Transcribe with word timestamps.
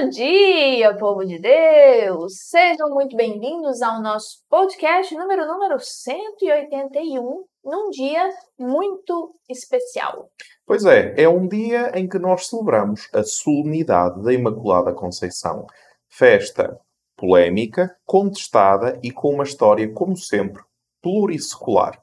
Bom 0.00 0.10
dia, 0.10 0.96
povo 0.96 1.24
de 1.24 1.40
Deus! 1.40 2.32
Sejam 2.48 2.88
muito 2.90 3.16
bem-vindos 3.16 3.82
ao 3.82 4.00
nosso 4.00 4.44
podcast 4.48 5.12
número 5.12 5.44
número 5.44 5.80
181, 5.80 7.44
num 7.64 7.90
dia 7.90 8.30
muito 8.56 9.34
especial. 9.48 10.30
Pois 10.64 10.84
é, 10.84 11.20
é 11.20 11.28
um 11.28 11.48
dia 11.48 11.90
em 11.98 12.08
que 12.08 12.16
nós 12.16 12.46
celebramos 12.46 13.08
a 13.12 13.24
solenidade 13.24 14.22
da 14.22 14.32
Imaculada 14.32 14.94
Conceição. 14.94 15.66
Festa 16.08 16.80
polémica, 17.16 17.96
contestada 18.06 19.00
e 19.02 19.10
com 19.10 19.34
uma 19.34 19.42
história, 19.42 19.92
como 19.92 20.16
sempre, 20.16 20.62
plurissecular. 21.02 22.00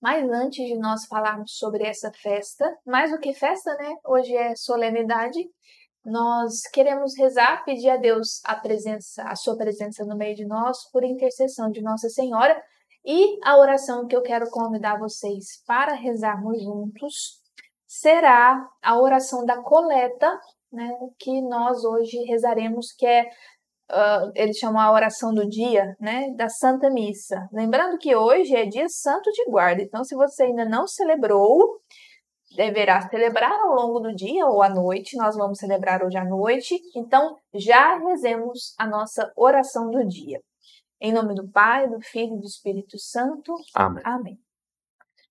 Mas 0.00 0.30
antes 0.30 0.64
de 0.64 0.78
nós 0.78 1.06
falarmos 1.06 1.58
sobre 1.58 1.84
essa 1.84 2.12
festa, 2.12 2.64
mais 2.86 3.10
do 3.10 3.18
que 3.18 3.34
festa, 3.34 3.74
né? 3.74 3.96
Hoje 4.06 4.34
é 4.34 4.54
solenidade. 4.54 5.40
Nós 6.04 6.62
queremos 6.72 7.16
rezar, 7.16 7.64
pedir 7.64 7.90
a 7.90 7.96
Deus 7.96 8.40
a 8.44 8.54
presença, 8.54 9.22
a 9.24 9.36
sua 9.36 9.56
presença 9.56 10.04
no 10.04 10.16
meio 10.16 10.34
de 10.34 10.46
nós, 10.46 10.90
por 10.90 11.04
intercessão 11.04 11.70
de 11.70 11.82
Nossa 11.82 12.08
Senhora. 12.08 12.60
E 13.04 13.38
a 13.44 13.58
oração 13.58 14.06
que 14.06 14.16
eu 14.16 14.22
quero 14.22 14.48
convidar 14.50 14.98
vocês 14.98 15.62
para 15.66 15.94
rezarmos 15.94 16.62
juntos 16.62 17.40
será 17.86 18.66
a 18.82 19.00
oração 19.00 19.44
da 19.44 19.60
coleta, 19.62 20.38
né, 20.72 20.88
que 21.18 21.42
nós 21.42 21.84
hoje 21.84 22.18
rezaremos, 22.24 22.92
que 22.92 23.06
é 23.06 23.28
uh, 23.90 24.30
eles 24.34 24.56
chamam 24.56 24.80
a 24.80 24.92
oração 24.92 25.34
do 25.34 25.48
dia, 25.48 25.96
né, 26.00 26.28
da 26.36 26.48
Santa 26.48 26.88
Missa. 26.90 27.48
Lembrando 27.52 27.98
que 27.98 28.14
hoje 28.14 28.54
é 28.54 28.66
dia 28.66 28.88
santo 28.88 29.30
de 29.32 29.44
guarda, 29.50 29.82
então 29.82 30.04
se 30.04 30.14
você 30.14 30.44
ainda 30.44 30.64
não 30.64 30.86
celebrou, 30.86 31.80
deverá 32.54 33.08
celebrar 33.08 33.52
ao 33.52 33.74
longo 33.74 34.00
do 34.00 34.14
dia 34.14 34.46
ou 34.46 34.62
à 34.62 34.68
noite. 34.68 35.16
Nós 35.16 35.36
vamos 35.36 35.58
celebrar 35.58 36.04
hoje 36.04 36.18
à 36.18 36.24
noite, 36.24 36.80
então 36.94 37.36
já 37.54 37.96
rezemos 37.98 38.74
a 38.78 38.86
nossa 38.86 39.32
oração 39.36 39.90
do 39.90 40.06
dia. 40.06 40.40
Em 41.00 41.12
nome 41.12 41.34
do 41.34 41.48
Pai, 41.50 41.88
do 41.88 42.00
Filho 42.00 42.36
e 42.36 42.40
do 42.40 42.46
Espírito 42.46 42.98
Santo. 42.98 43.54
Amém. 43.74 44.02
Amém. 44.04 44.38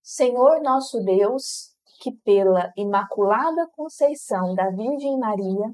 Senhor 0.01 0.61
nosso 0.61 1.03
Deus, 1.03 1.75
que 2.01 2.11
pela 2.23 2.71
Imaculada 2.75 3.69
Conceição 3.75 4.55
da 4.55 4.71
Virgem 4.71 5.19
Maria 5.19 5.67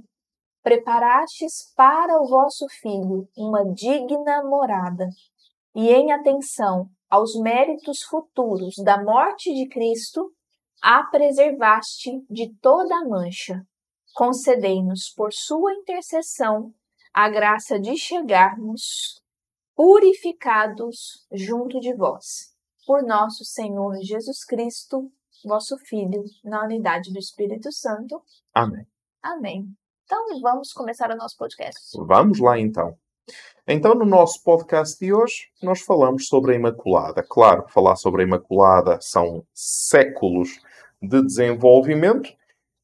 preparastes 0.61 1.71
para 1.75 2.19
o 2.19 2.27
vosso 2.27 2.65
Filho 2.81 3.29
uma 3.37 3.63
digna 3.71 4.43
morada, 4.43 5.07
e 5.75 5.89
em 5.89 6.11
atenção 6.11 6.87
aos 7.07 7.39
méritos 7.39 8.01
futuros 8.01 8.75
da 8.83 9.01
morte 9.03 9.53
de 9.53 9.69
Cristo, 9.69 10.31
a 10.81 11.03
preservaste 11.03 12.11
de 12.29 12.53
toda 12.61 12.95
a 12.95 13.05
mancha. 13.07 13.65
Concedei-nos, 14.13 15.09
por 15.15 15.33
sua 15.33 15.73
intercessão, 15.73 16.73
a 17.13 17.29
graça 17.29 17.79
de 17.79 17.97
chegarmos 17.97 19.21
purificados 19.75 21.25
junto 21.31 21.79
de 21.79 21.93
vós. 21.93 22.53
Por 22.85 23.03
nosso 23.03 23.43
Senhor 23.43 23.95
Jesus 24.01 24.45
Cristo, 24.45 25.11
vosso 25.43 25.77
Filho, 25.77 26.23
na 26.43 26.63
unidade 26.63 27.11
do 27.11 27.19
Espírito 27.19 27.71
Santo. 27.71 28.21
Amém. 28.53 28.85
Amém. 29.21 29.65
Então 30.05 30.39
vamos 30.39 30.71
começar 30.71 31.09
o 31.11 31.17
nosso 31.17 31.35
podcast. 31.35 31.79
Vamos 32.05 32.39
lá 32.39 32.59
então. 32.59 32.97
Então, 33.67 33.95
no 33.95 34.05
nosso 34.05 34.43
podcast 34.43 34.99
de 34.99 35.11
hoje, 35.11 35.47
nós 35.61 35.81
falamos 35.81 36.27
sobre 36.27 36.53
a 36.53 36.55
Imaculada. 36.55 37.23
Claro, 37.27 37.65
falar 37.69 37.95
sobre 37.95 38.21
a 38.21 38.25
Imaculada 38.25 38.99
são 39.01 39.43
séculos 39.53 40.59
de 41.01 41.21
desenvolvimento 41.23 42.29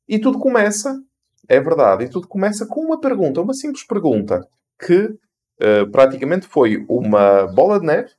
e 0.07 0.17
tudo 0.17 0.39
começa, 0.39 0.99
é 1.47 1.59
verdade, 1.59 2.05
e 2.05 2.09
tudo 2.09 2.27
começa 2.27 2.65
com 2.65 2.81
uma 2.81 2.99
pergunta, 2.99 3.41
uma 3.41 3.53
simples 3.53 3.83
pergunta, 3.83 4.47
que 4.79 5.03
uh, 5.05 5.91
praticamente 5.91 6.47
foi 6.47 6.83
uma 6.89 7.45
bola 7.47 7.79
de 7.79 7.85
neve 7.85 8.09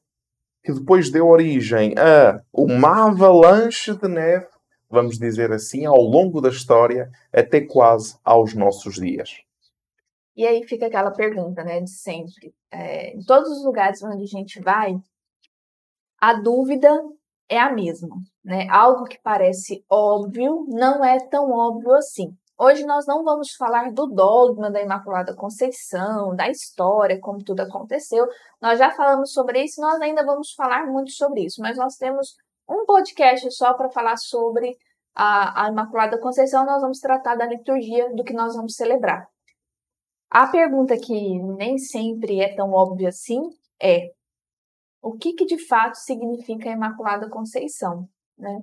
que 0.65 0.73
depois 0.73 1.11
deu 1.11 1.27
origem 1.27 1.95
a 1.99 2.41
uma 2.53 3.09
avalanche 3.09 3.93
de 3.97 4.07
neve 4.07 4.47
vamos 4.93 5.19
dizer 5.19 5.51
assim, 5.51 5.87
ao 5.87 6.03
longo 6.03 6.43
da 6.43 6.51
história, 6.51 7.11
até 7.33 7.63
quase 7.63 8.15
aos 8.23 8.53
nossos 8.53 8.97
dias. 8.97 9.41
E 10.37 10.47
aí 10.47 10.67
fica 10.67 10.87
aquela 10.87 11.11
pergunta, 11.11 11.63
né, 11.63 11.81
de 11.81 11.91
sempre. 11.91 12.55
É, 12.71 13.15
em 13.15 13.23
todos 13.25 13.51
os 13.51 13.65
lugares 13.65 14.03
onde 14.03 14.23
a 14.23 14.27
gente 14.27 14.61
vai, 14.61 14.95
a 16.21 16.35
dúvida 16.35 16.89
é 17.49 17.59
a 17.59 17.71
mesma, 17.71 18.17
né? 18.45 18.67
Algo 18.71 19.05
que 19.05 19.21
parece 19.23 19.85
óbvio 19.91 20.65
não 20.69 21.05
é 21.05 21.19
tão 21.19 21.51
óbvio 21.51 21.93
assim. 21.95 22.35
Hoje 22.59 22.87
nós 22.87 23.07
não 23.07 23.25
vamos 23.25 23.55
falar 23.55 23.93
do 23.93 24.07
dogma 24.07 24.71
da 24.71 24.81
Imaculada 24.81 25.35
Conceição, 25.35 26.35
da 26.37 26.49
história, 26.49 27.21
como 27.21 27.43
tudo 27.43 27.61
aconteceu. 27.61 28.27
Nós 28.61 28.79
já 28.79 28.91
falamos 28.93 29.33
sobre 29.33 29.65
isso, 29.65 29.81
nós 29.81 30.01
ainda 30.01 30.25
vamos 30.25 30.53
falar 30.53 30.87
muito 30.87 31.11
sobre 31.11 31.45
isso, 31.45 31.61
mas 31.61 31.77
nós 31.77 31.97
temos 31.97 32.37
um 32.69 32.87
podcast 32.87 33.51
só 33.51 33.75
para 33.75 33.91
falar 33.91 34.17
sobre 34.17 34.77
a, 35.15 35.65
a 35.65 35.69
Imaculada 35.69 36.19
Conceição, 36.19 36.65
nós 36.65 36.81
vamos 36.81 37.01
tratar 37.01 37.35
da 37.35 37.47
liturgia 37.47 38.15
do 38.15 38.25
que 38.25 38.33
nós 38.33 38.55
vamos 38.55 38.75
celebrar. 38.75 39.27
A 40.35 40.47
pergunta 40.47 40.97
que 40.99 41.39
nem 41.59 41.77
sempre 41.77 42.41
é 42.41 42.57
tão 42.57 42.73
óbvia 42.73 43.11
assim 43.11 43.39
é: 43.79 44.11
o 45.03 45.13
que, 45.13 45.35
que 45.35 45.45
de 45.45 45.59
fato 45.67 45.97
significa 45.97 46.71
a 46.71 46.73
Imaculada 46.73 47.29
Conceição, 47.29 48.09
né? 48.39 48.63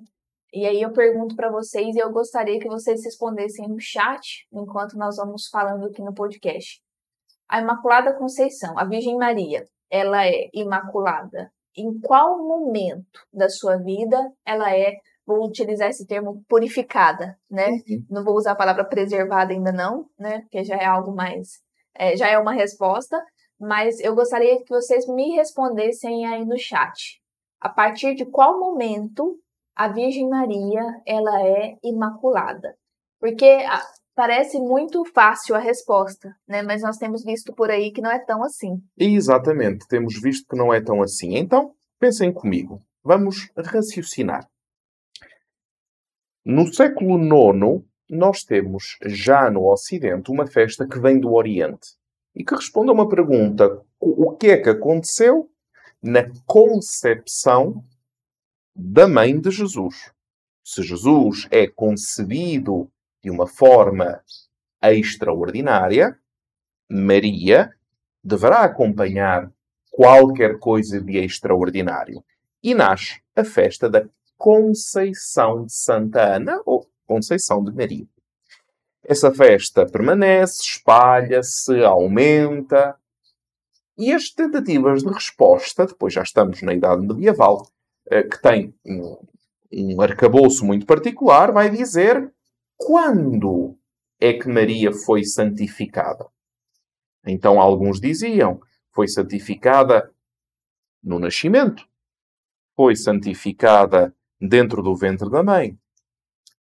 E 0.52 0.66
aí 0.66 0.82
eu 0.82 0.92
pergunto 0.92 1.36
para 1.36 1.52
vocês 1.52 1.96
e 1.96 2.00
eu 2.00 2.12
gostaria 2.12 2.60
que 2.60 2.68
vocês 2.68 3.06
respondessem 3.06 3.68
no 3.68 3.80
chat 3.80 4.48
enquanto 4.52 4.98
nós 4.98 5.18
vamos 5.18 5.48
falando 5.48 5.86
aqui 5.86 6.02
no 6.02 6.12
podcast. 6.12 6.82
A 7.48 7.62
Imaculada 7.62 8.18
Conceição, 8.18 8.76
a 8.76 8.84
Virgem 8.84 9.16
Maria, 9.16 9.64
ela 9.92 10.26
é 10.26 10.50
imaculada 10.52 11.52
em 11.78 12.00
qual 12.00 12.40
momento 12.40 13.28
da 13.32 13.48
sua 13.48 13.78
vida 13.78 14.18
ela 14.44 14.76
é, 14.76 14.96
vou 15.30 15.46
utilizar 15.46 15.90
esse 15.90 16.08
termo, 16.08 16.44
purificada, 16.50 17.38
né? 17.50 17.70
Uhum. 17.70 18.06
Não 18.10 18.24
vou 18.24 18.36
usar 18.36 18.54
a 18.54 18.56
palavra 18.56 18.84
preservada 18.84 19.54
ainda 19.54 19.72
não, 19.72 20.08
né? 20.18 20.42
Porque 20.42 20.64
já 20.64 20.76
é 20.76 20.86
algo 20.86 21.16
mais, 21.16 21.60
é, 21.96 22.18
já 22.18 22.28
é 22.28 22.40
uma 22.40 22.52
resposta, 22.52 23.16
mas 23.60 24.00
eu 24.00 24.16
gostaria 24.16 24.58
que 24.58 24.70
vocês 24.70 25.06
me 25.08 25.36
respondessem 25.36 26.26
aí 26.26 26.44
no 26.44 26.58
chat. 26.58 27.22
A 27.62 27.70
partir 27.70 28.16
de 28.16 28.26
qual 28.26 28.60
momento 28.60 29.38
a 29.76 29.88
Virgem 29.88 30.28
Maria 30.28 30.82
ela 31.06 31.46
é 31.46 31.76
imaculada? 31.84 32.74
Porque 33.20 33.60
parece 34.16 34.60
muito 34.60 35.06
fácil 35.14 35.56
a 35.56 35.60
resposta, 35.60 36.34
né? 36.48 36.64
Mas 36.64 36.82
nós 36.82 36.98
temos 36.98 37.24
visto 37.24 37.54
por 37.54 37.70
aí 37.70 37.92
que 37.92 38.02
não 38.02 38.10
é 38.10 38.18
tão 38.18 38.44
assim. 38.44 38.82
Exatamente, 38.98 39.86
temos 39.88 40.20
visto 40.20 40.48
que 40.50 40.58
não 40.58 40.74
é 40.74 40.82
tão 40.82 41.04
assim. 41.04 41.38
Então, 41.38 41.74
pensem 42.00 42.34
comigo. 42.34 42.82
Vamos 43.04 43.52
raciocinar. 43.56 44.48
No 46.46 46.74
século 46.74 47.18
IX, 47.18 47.84
nós 48.10 48.44
temos 48.44 48.98
já 49.06 49.52
no 49.52 49.70
Ocidente 49.70 50.32
uma 50.32 50.48
festa 50.48 50.88
que 50.88 51.00
vem 51.00 51.20
do 51.20 51.34
Oriente 51.34 51.90
e 52.34 52.44
que 52.44 52.56
responde 52.56 52.90
a 52.90 52.94
uma 52.94 53.10
pergunta: 53.10 53.84
o 54.00 54.36
que 54.36 54.48
é 54.48 54.58
que 54.58 54.70
aconteceu 54.70 55.50
na 56.02 56.30
concepção 56.46 57.84
da 58.74 59.08
mãe 59.08 59.40
de 59.40 59.52
Jesus? 59.52 60.12
Se 60.64 60.82
Jesus 60.82 61.48
é 61.52 61.68
concebido 61.68 62.90
de 63.22 63.30
uma 63.30 63.48
forma 63.48 64.24
extraordinária, 64.82 66.18
Maria 66.90 67.72
deverá 68.24 68.64
acompanhar 68.64 69.52
qualquer 69.92 70.58
coisa 70.60 71.02
de 71.02 71.18
extraordinário. 71.18 72.24
E 72.64 72.74
nasce 72.74 73.22
a 73.36 73.44
festa 73.44 73.90
da 73.90 74.08
Conceição 74.40 75.66
de 75.66 75.74
Santa 75.74 76.38
Ana 76.38 76.62
ou 76.66 76.90
Conceição 77.06 77.62
de 77.62 77.74
Maria. 77.74 78.08
Essa 79.04 79.34
festa 79.34 79.86
permanece, 79.86 80.62
espalha-se, 80.62 81.84
aumenta. 81.84 82.96
E 83.98 84.14
as 84.14 84.30
tentativas 84.30 85.04
de 85.04 85.10
resposta, 85.10 85.86
depois 85.86 86.14
já 86.14 86.24
estamos 86.24 86.62
na 86.62 86.74
Idade 86.74 87.06
Medieval, 87.06 87.68
eh, 88.10 88.24
que 88.24 88.42
tem 88.42 88.74
um, 88.86 89.18
um 89.74 90.02
arcabouço 90.02 90.66
muito 90.66 90.86
particular, 90.86 91.52
vai 91.52 91.70
dizer 91.70 92.34
quando 92.78 93.78
é 94.22 94.32
que 94.32 94.48
Maria 94.48 94.94
foi 94.94 95.26
santificada? 95.26 96.26
Então 97.28 97.60
alguns 97.60 98.00
diziam, 98.00 98.62
foi 98.94 99.10
santificada 99.10 100.10
no 101.04 101.20
nascimento, 101.20 101.86
foi 102.74 102.96
santificada 102.96 104.16
dentro 104.40 104.82
do 104.82 104.96
ventre 104.96 105.30
da 105.30 105.44
mãe, 105.44 105.78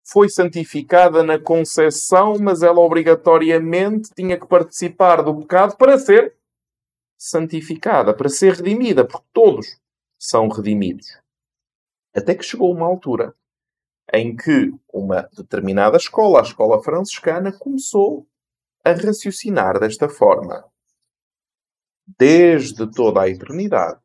foi 0.08 0.30
santificada 0.30 1.24
na 1.24 1.40
concepção, 1.40 2.36
mas 2.40 2.62
ela 2.62 2.80
obrigatoriamente 2.80 4.12
tinha 4.16 4.40
que 4.40 4.48
participar 4.48 5.24
do 5.24 5.36
pecado 5.42 5.76
para 5.78 5.98
ser 5.98 6.36
santificada, 7.18 8.14
para 8.14 8.30
ser 8.30 8.54
redimida, 8.54 9.06
porque 9.06 9.26
todos 9.34 9.80
são 10.20 10.48
redimidos. 10.48 11.08
Até 12.16 12.36
que 12.36 12.44
chegou 12.44 12.72
uma 12.72 12.86
altura 12.86 13.36
em 14.14 14.36
que 14.36 14.72
uma 14.94 15.24
determinada 15.36 15.98
escola, 15.98 16.40
a 16.40 16.44
escola 16.44 16.82
franciscana, 16.84 17.52
começou 17.52 18.28
a 18.84 18.92
raciocinar 18.92 19.80
desta 19.80 20.08
forma. 20.08 20.64
Desde 22.20 22.90
toda 22.92 23.24
a 23.24 23.30
eternidade, 23.30 24.00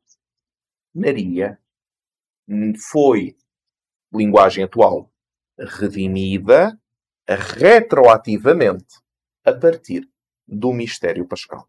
Maria 0.94 1.58
foi, 2.90 3.36
linguagem 4.12 4.64
atual, 4.64 5.10
redimida 5.58 6.78
retroativamente 7.28 8.98
a 9.44 9.52
partir 9.52 10.08
do 10.46 10.72
mistério 10.72 11.26
pascal. 11.26 11.66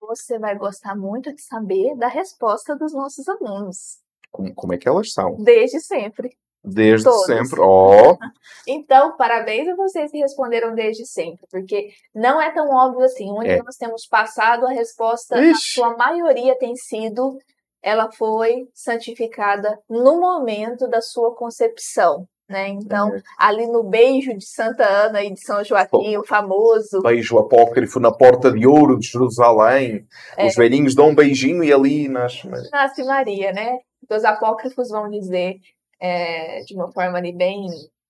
Você 0.00 0.38
vai 0.38 0.56
gostar 0.56 0.96
muito 0.96 1.34
de 1.34 1.42
saber 1.42 1.96
da 1.96 2.08
resposta 2.08 2.76
dos 2.76 2.92
nossos 2.92 3.28
alunos. 3.28 3.98
Como, 4.30 4.54
como 4.54 4.74
é 4.74 4.78
que 4.78 4.88
elas 4.88 5.12
são? 5.12 5.36
Desde 5.36 5.80
sempre. 5.80 6.36
Desde 6.64 7.04
Todos. 7.04 7.26
sempre. 7.26 7.60
Ó. 7.60 8.12
Oh. 8.12 8.18
então, 8.66 9.16
parabéns 9.16 9.68
a 9.68 9.76
vocês 9.76 10.10
que 10.10 10.18
responderam 10.18 10.74
desde 10.74 11.06
sempre, 11.06 11.46
porque 11.50 11.88
não 12.14 12.40
é 12.40 12.52
tão 12.52 12.68
óbvio 12.68 13.04
assim. 13.04 13.30
Onde 13.30 13.50
é. 13.50 13.62
nós 13.62 13.76
temos 13.76 14.06
passado, 14.06 14.66
a 14.66 14.70
resposta, 14.70 15.38
Ixi. 15.38 15.50
na 15.50 15.56
sua 15.56 15.96
maioria, 15.96 16.58
tem 16.58 16.74
sido 16.76 17.38
ela 17.82 18.10
foi 18.12 18.68
santificada 18.74 19.78
no 19.88 20.20
momento 20.20 20.88
da 20.88 21.00
sua 21.00 21.34
concepção. 21.34 22.26
Né? 22.48 22.68
Então, 22.68 23.14
é. 23.14 23.20
ali 23.38 23.66
no 23.66 23.84
beijo 23.84 24.32
de 24.34 24.46
Santa 24.46 24.82
Ana 24.82 25.22
e 25.22 25.34
de 25.34 25.40
São 25.40 25.62
Joaquim, 25.62 26.16
o 26.16 26.24
famoso. 26.24 27.02
Beijo 27.02 27.38
apócrifo 27.38 28.00
na 28.00 28.10
porta 28.10 28.50
de 28.50 28.66
ouro 28.66 28.98
de 28.98 29.06
Jerusalém. 29.06 30.06
É. 30.34 30.46
Os 30.46 30.54
velhinhos 30.54 30.94
dão 30.94 31.10
um 31.10 31.14
beijinho 31.14 31.62
e 31.62 31.70
ali 31.70 32.08
nasce 32.08 32.48
Maria. 32.48 32.68
Nasce 32.72 33.04
Maria, 33.04 33.52
né? 33.52 33.76
Os 34.10 34.24
apócrifos 34.24 34.88
vão 34.88 35.10
dizer, 35.10 35.56
é, 36.00 36.60
de 36.60 36.74
uma 36.74 36.90
forma 36.90 37.18
ali 37.18 37.36
bem 37.36 37.66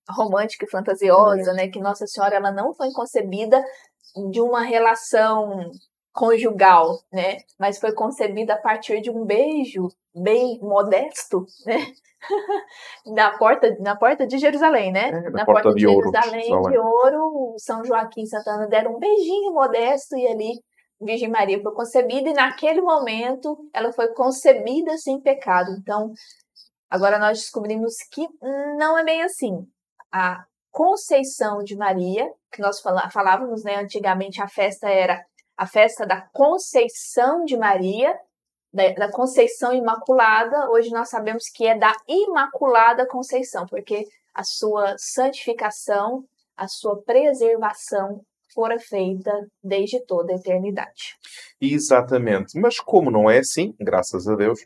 romântica 0.09 0.65
e 0.65 0.71
fantasiosa, 0.71 1.51
né? 1.51 1.67
Que 1.67 1.81
Nossa 1.81 2.07
Senhora 2.07 2.37
ela 2.37 2.51
não 2.51 2.73
foi 2.73 2.93
concebida 2.93 3.61
de 4.31 4.39
uma 4.39 4.61
relação 4.61 5.69
conjugal, 6.19 6.99
né? 7.13 7.37
Mas 7.57 7.79
foi 7.79 7.93
concebida 7.93 8.53
a 8.55 8.61
partir 8.61 8.99
de 8.99 9.09
um 9.09 9.23
beijo 9.23 9.87
bem 10.13 10.59
modesto, 10.61 11.45
né? 11.65 11.77
na 13.15 13.37
porta 13.37 13.73
na 13.79 13.95
porta 13.95 14.27
de 14.27 14.37
Jerusalém, 14.37 14.91
né? 14.91 15.07
É, 15.07 15.29
na, 15.29 15.45
porta, 15.45 15.63
porta, 15.63 15.69
de, 15.69 15.85
de 15.85 15.89
Jerusalém, 15.89 16.53
ouro, 16.53 16.71
de 16.71 16.77
ouro, 16.77 17.53
São 17.57 17.85
Joaquim 17.85 18.23
e 18.23 18.27
Santana 18.27 18.67
deram 18.67 18.97
um 18.97 18.99
beijinho 18.99 19.53
modesto 19.53 20.17
e 20.17 20.27
ali 20.27 20.59
Virgem 21.01 21.29
Maria 21.29 21.61
foi 21.61 21.73
concebida 21.73 22.29
e 22.29 22.33
naquele 22.33 22.81
momento 22.81 23.57
ela 23.73 23.93
foi 23.93 24.13
concebida 24.13 24.97
sem 24.97 25.21
pecado. 25.21 25.71
Então, 25.79 26.11
agora 26.89 27.17
nós 27.17 27.39
descobrimos 27.39 27.93
que 28.11 28.27
não 28.77 28.97
é 28.97 29.05
bem 29.05 29.21
assim. 29.21 29.65
A 30.11 30.43
conceição 30.69 31.59
de 31.63 31.77
Maria, 31.77 32.29
que 32.51 32.61
nós 32.61 32.81
falávamos, 33.13 33.63
né, 33.63 33.77
antigamente 33.77 34.41
a 34.41 34.49
festa 34.49 34.89
era 34.89 35.23
a 35.59 35.67
festa 35.67 36.07
da 36.07 36.21
Conceição 36.31 37.43
de 37.43 37.57
Maria, 37.57 38.15
da, 38.73 38.93
da, 38.93 39.11
Conceição 39.11 39.73
Imaculada, 39.73 40.69
hoje 40.71 40.89
nós 40.89 41.09
sabemos 41.09 41.49
que 41.53 41.67
é 41.67 41.77
da 41.77 41.93
Imaculada 42.07 43.05
Conceição, 43.05 43.65
porque 43.69 44.05
a 44.33 44.41
sua 44.41 44.95
santificação, 44.97 46.23
a 46.55 46.65
sua 46.65 47.03
preservação 47.03 48.21
fora 48.53 48.79
feita 48.79 49.33
desde 49.61 49.99
toda 50.05 50.31
a 50.31 50.37
eternidade. 50.37 51.17
Exatamente. 51.59 52.57
Mas 52.57 52.79
como 52.79 53.11
não 53.11 53.29
é 53.29 53.39
assim, 53.39 53.75
graças 53.77 54.29
a 54.29 54.35
Deus, 54.35 54.61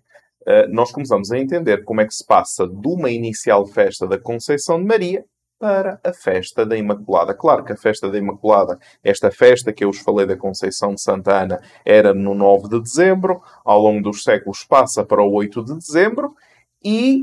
eh, 0.45 0.68
nós 0.68 0.92
começamos 0.92 1.31
a 1.31 1.40
entender 1.40 1.84
como 1.86 2.01
é 2.01 2.06
que 2.06 2.13
se 2.13 2.24
passa 2.24 2.68
de 2.68 2.88
uma 2.88 3.10
inicial 3.10 3.66
festa 3.66 4.06
da 4.06 4.19
Conceição 4.19 4.78
de 4.78 4.86
Maria 4.86 5.25
para 5.63 5.98
a 6.04 6.12
festa 6.12 6.65
da 6.65 6.75
Imaculada. 6.75 7.33
Claro 7.33 7.63
que 7.63 7.71
a 7.71 7.77
festa 7.77 8.12
da 8.12 8.18
Imaculada, 8.18 8.77
esta 9.01 9.31
festa 9.31 9.71
que 9.71 9.86
eu 9.86 9.94
vos 9.94 10.01
falei 10.01 10.25
da 10.25 10.36
Conceição 10.36 10.94
de 10.94 11.01
Santa 11.01 11.42
Ana, 11.42 11.62
era 11.86 12.13
no 12.13 12.36
9 12.36 12.68
de 12.68 12.81
dezembro, 12.81 13.42
ao 13.63 13.80
longo 13.80 14.01
dos 14.01 14.24
séculos 14.24 14.65
passa 14.65 15.06
para 15.06 15.24
o 15.24 15.31
8 15.31 15.63
de 15.63 15.75
dezembro 15.75 16.36
e 16.83 17.21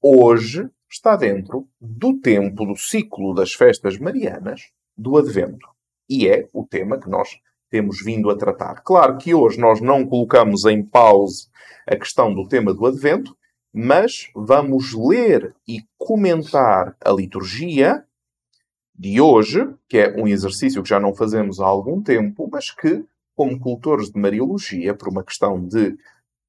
hoje 0.00 0.70
está 0.90 1.16
dentro 1.16 1.68
do 1.78 2.18
tempo, 2.18 2.64
do 2.64 2.76
ciclo 2.76 3.34
das 3.34 3.52
festas 3.52 3.98
marianas 3.98 4.70
do 4.96 5.18
Advento. 5.18 5.68
E 6.08 6.26
é 6.26 6.48
o 6.54 6.64
tema 6.64 6.98
que 6.98 7.10
nós 7.10 7.28
temos 7.68 8.02
vindo 8.02 8.30
a 8.30 8.38
tratar. 8.38 8.76
Claro 8.76 9.18
que 9.18 9.34
hoje 9.34 9.60
nós 9.60 9.82
não 9.82 10.06
colocamos 10.06 10.64
em 10.64 10.82
pause 10.82 11.48
a 11.86 11.94
questão 11.94 12.32
do 12.32 12.48
tema 12.48 12.72
do 12.72 12.86
Advento, 12.86 13.36
mas 13.78 14.30
vamos 14.34 14.94
ler 14.94 15.54
e 15.68 15.82
comentar 15.98 16.96
a 16.98 17.12
liturgia 17.12 18.02
de 18.98 19.20
hoje, 19.20 19.68
que 19.86 19.98
é 19.98 20.16
um 20.16 20.26
exercício 20.26 20.82
que 20.82 20.88
já 20.88 20.98
não 20.98 21.14
fazemos 21.14 21.60
há 21.60 21.66
algum 21.66 22.02
tempo, 22.02 22.48
mas 22.50 22.70
que, 22.70 23.04
como 23.34 23.60
cultores 23.60 24.10
de 24.10 24.18
Mariologia, 24.18 24.94
por 24.94 25.08
uma 25.08 25.22
questão 25.22 25.62
de 25.62 25.94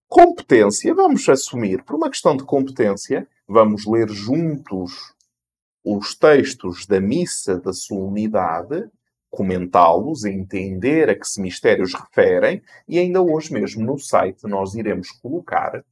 competência, 0.08 0.96
vamos 0.96 1.28
assumir, 1.28 1.84
por 1.84 1.98
uma 1.98 2.10
questão 2.10 2.38
de 2.38 2.46
competência, 2.46 3.28
vamos 3.46 3.86
ler 3.86 4.08
juntos 4.08 5.14
os 5.84 6.16
textos 6.16 6.86
da 6.86 7.02
missa 7.02 7.60
da 7.60 7.74
solenidade, 7.74 8.90
comentá-los, 9.30 10.24
entender 10.24 11.10
a 11.10 11.20
que 11.20 11.28
se 11.28 11.42
mistérios 11.42 11.94
referem, 11.94 12.62
e 12.88 12.98
ainda 12.98 13.22
hoje 13.22 13.52
mesmo 13.52 13.86
no 13.86 14.00
site 14.00 14.48
nós 14.48 14.76
iremos 14.76 15.12
colocar 15.12 15.84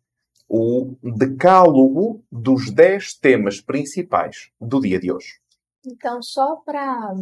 o 0.47 0.95
decálogo 1.17 2.23
dos 2.31 2.71
10 2.71 3.15
temas 3.15 3.61
principais 3.61 4.51
do 4.59 4.79
dia 4.79 4.99
de 4.99 5.11
hoje. 5.11 5.39
Então, 5.85 6.21
só 6.21 6.57
para 6.57 7.13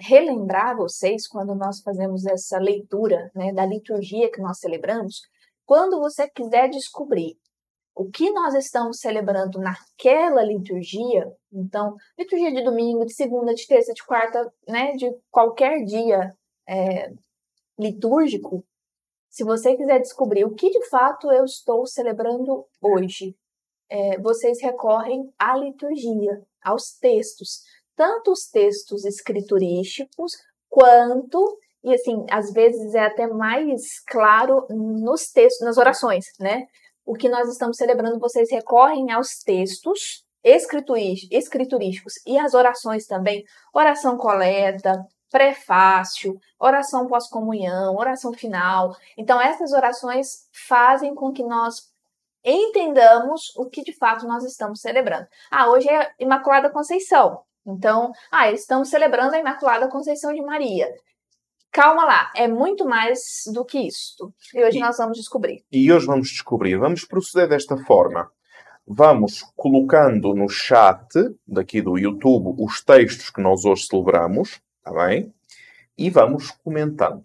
relembrar 0.00 0.76
vocês, 0.76 1.26
quando 1.26 1.54
nós 1.54 1.80
fazemos 1.80 2.24
essa 2.24 2.58
leitura 2.58 3.30
né, 3.34 3.52
da 3.52 3.66
liturgia 3.66 4.30
que 4.30 4.40
nós 4.40 4.58
celebramos, 4.58 5.22
quando 5.66 5.98
você 5.98 6.28
quiser 6.28 6.68
descobrir 6.70 7.36
o 7.94 8.08
que 8.08 8.30
nós 8.30 8.54
estamos 8.54 9.00
celebrando 9.00 9.58
naquela 9.58 10.42
liturgia, 10.44 11.26
então, 11.52 11.96
liturgia 12.16 12.52
de 12.52 12.62
domingo, 12.62 13.04
de 13.04 13.12
segunda, 13.12 13.52
de 13.52 13.66
terça, 13.66 13.92
de 13.92 14.04
quarta, 14.04 14.50
né, 14.68 14.92
de 14.92 15.12
qualquer 15.30 15.84
dia 15.84 16.32
é, 16.68 17.10
litúrgico, 17.76 18.64
se 19.28 19.44
você 19.44 19.76
quiser 19.76 20.00
descobrir 20.00 20.44
o 20.44 20.54
que 20.54 20.70
de 20.70 20.86
fato 20.88 21.30
eu 21.30 21.44
estou 21.44 21.86
celebrando 21.86 22.66
hoje, 22.80 23.36
é, 23.90 24.18
vocês 24.20 24.60
recorrem 24.60 25.32
à 25.38 25.56
liturgia, 25.56 26.42
aos 26.62 26.92
textos, 26.98 27.62
tanto 27.96 28.32
os 28.32 28.48
textos 28.48 29.04
escriturísticos 29.04 30.32
quanto 30.68 31.58
e 31.82 31.94
assim, 31.94 32.26
às 32.30 32.52
vezes 32.52 32.94
é 32.94 33.04
até 33.04 33.26
mais 33.26 34.00
claro 34.06 34.66
nos 34.70 35.30
textos, 35.30 35.64
nas 35.64 35.78
orações, 35.78 36.26
né? 36.38 36.66
O 37.04 37.14
que 37.14 37.28
nós 37.28 37.48
estamos 37.48 37.76
celebrando, 37.76 38.18
vocês 38.18 38.50
recorrem 38.50 39.10
aos 39.12 39.38
textos 39.38 40.24
escriturísticos 40.44 42.14
e 42.26 42.38
as 42.38 42.54
orações 42.54 43.06
também, 43.06 43.44
oração 43.72 44.16
coleta, 44.16 45.04
prefácio, 45.30 46.38
oração 46.58 47.06
pós-comunhão, 47.06 47.96
oração 47.96 48.32
final. 48.32 48.94
Então, 49.16 49.40
essas 49.40 49.72
orações 49.72 50.48
fazem 50.66 51.14
com 51.14 51.32
que 51.32 51.44
nós 51.44 51.76
entendamos 52.44 53.54
o 53.56 53.66
que 53.66 53.82
de 53.82 53.92
fato 53.92 54.26
nós 54.26 54.44
estamos 54.44 54.80
celebrando. 54.80 55.26
Ah, 55.50 55.68
hoje 55.70 55.88
é 55.88 56.10
Imaculada 56.18 56.70
Conceição. 56.70 57.42
Então, 57.66 58.12
ah, 58.30 58.50
estamos 58.50 58.88
celebrando 58.88 59.34
a 59.34 59.38
Imaculada 59.38 59.88
Conceição 59.88 60.32
de 60.32 60.40
Maria. 60.40 60.88
Calma 61.70 62.04
lá, 62.04 62.32
é 62.34 62.48
muito 62.48 62.86
mais 62.86 63.18
do 63.52 63.64
que 63.64 63.78
isso. 63.78 64.32
E 64.54 64.64
hoje 64.64 64.78
e, 64.78 64.80
nós 64.80 64.96
vamos 64.96 65.18
descobrir. 65.18 65.62
E 65.70 65.92
hoje 65.92 66.06
vamos 66.06 66.28
descobrir. 66.28 66.78
Vamos 66.78 67.04
proceder 67.04 67.48
desta 67.48 67.76
forma. 67.84 68.30
Vamos 68.86 69.42
colocando 69.54 70.34
no 70.34 70.48
chat 70.48 71.06
daqui 71.46 71.82
do 71.82 71.98
YouTube 71.98 72.54
os 72.58 72.82
textos 72.82 73.28
que 73.28 73.42
nós 73.42 73.66
hoje 73.66 73.86
celebramos 73.86 74.62
Está 74.78 75.06
bem? 75.06 75.32
E 75.96 76.08
vamos 76.08 76.50
comentando. 76.50 77.22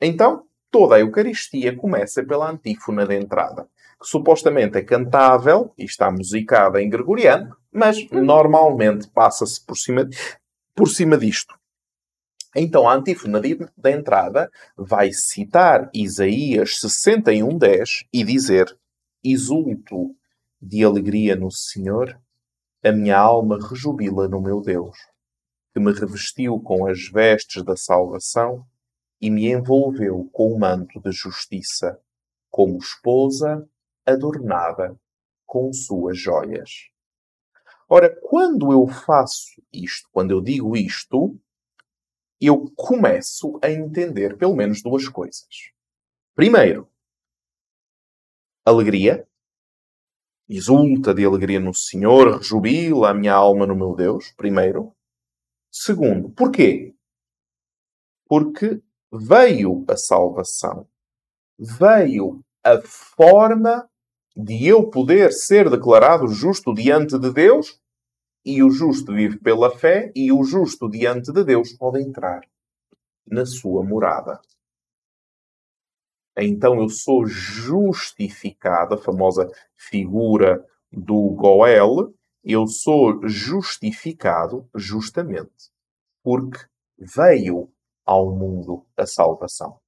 Então, 0.00 0.44
toda 0.70 0.96
a 0.96 1.00
Eucaristia 1.00 1.76
começa 1.76 2.24
pela 2.24 2.50
antífona 2.50 3.06
de 3.06 3.16
entrada, 3.16 3.68
que 4.00 4.08
supostamente 4.08 4.78
é 4.78 4.82
cantável 4.82 5.72
e 5.76 5.84
está 5.84 6.10
musicada 6.10 6.80
em 6.80 6.88
gregoriano, 6.88 7.56
mas 7.70 7.98
uhum. 8.10 8.24
normalmente 8.24 9.08
passa-se 9.10 9.64
por 9.64 9.76
cima, 9.76 10.08
por 10.74 10.88
cima 10.88 11.18
disto. 11.18 11.54
Então, 12.54 12.88
a 12.88 12.94
antífona 12.94 13.40
de, 13.40 13.54
de 13.54 13.90
entrada 13.90 14.50
vai 14.76 15.10
citar 15.12 15.90
Isaías 15.94 16.78
61.10 16.80 18.06
e 18.12 18.24
dizer 18.24 18.76
Exulto 19.24 20.14
de 20.60 20.84
alegria 20.84 21.36
no 21.36 21.50
Senhor, 21.50 22.20
a 22.84 22.92
minha 22.92 23.16
alma 23.16 23.58
rejubila 23.68 24.28
no 24.28 24.40
meu 24.40 24.60
Deus 24.60 25.11
que 25.72 25.80
me 25.80 25.92
revestiu 25.92 26.60
com 26.60 26.86
as 26.86 27.08
vestes 27.08 27.62
da 27.62 27.76
salvação 27.76 28.66
e 29.20 29.30
me 29.30 29.46
envolveu 29.46 30.28
com 30.32 30.52
o 30.52 30.58
manto 30.58 31.00
de 31.00 31.12
justiça, 31.12 31.98
como 32.50 32.78
esposa 32.78 33.68
adornada 34.04 34.98
com 35.46 35.72
suas 35.72 36.18
joias. 36.18 36.90
Ora, 37.88 38.14
quando 38.22 38.72
eu 38.72 38.86
faço 38.86 39.62
isto, 39.72 40.08
quando 40.12 40.30
eu 40.30 40.40
digo 40.40 40.76
isto, 40.76 41.38
eu 42.40 42.64
começo 42.74 43.58
a 43.62 43.70
entender 43.70 44.36
pelo 44.36 44.56
menos 44.56 44.82
duas 44.82 45.08
coisas. 45.08 45.72
Primeiro, 46.34 46.88
alegria. 48.64 49.28
Exulta 50.48 51.14
de 51.14 51.24
alegria 51.24 51.60
no 51.60 51.72
Senhor, 51.72 52.38
rejubila 52.38 53.10
a 53.10 53.14
minha 53.14 53.32
alma 53.32 53.66
no 53.66 53.76
meu 53.76 53.94
Deus. 53.94 54.32
Primeiro. 54.36 54.94
Segundo, 55.74 56.28
porquê? 56.28 56.94
Porque 58.28 58.82
veio 59.10 59.84
a 59.88 59.96
salvação. 59.96 60.86
Veio 61.58 62.44
a 62.62 62.78
forma 62.82 63.88
de 64.36 64.66
eu 64.66 64.90
poder 64.90 65.32
ser 65.32 65.70
declarado 65.70 66.28
justo 66.28 66.74
diante 66.74 67.18
de 67.18 67.32
Deus, 67.32 67.80
e 68.44 68.62
o 68.62 68.70
justo 68.70 69.14
vive 69.14 69.38
pela 69.38 69.70
fé, 69.70 70.12
e 70.14 70.30
o 70.30 70.44
justo 70.44 70.90
diante 70.90 71.32
de 71.32 71.42
Deus 71.42 71.72
pode 71.72 72.02
entrar 72.02 72.42
na 73.26 73.46
sua 73.46 73.82
morada. 73.82 74.40
Então 76.36 76.80
eu 76.82 76.88
sou 76.90 77.26
justificado, 77.26 78.94
a 78.94 78.98
famosa 78.98 79.50
figura 79.74 80.66
do 80.90 81.30
Goel, 81.30 82.12
eu 82.44 82.66
sou 82.66 83.26
justificado 83.28 84.68
justamente 84.74 85.70
porque 86.22 86.60
veio 86.98 87.70
ao 88.04 88.30
mundo 88.34 88.86
a 88.96 89.06
salvação. 89.06 89.78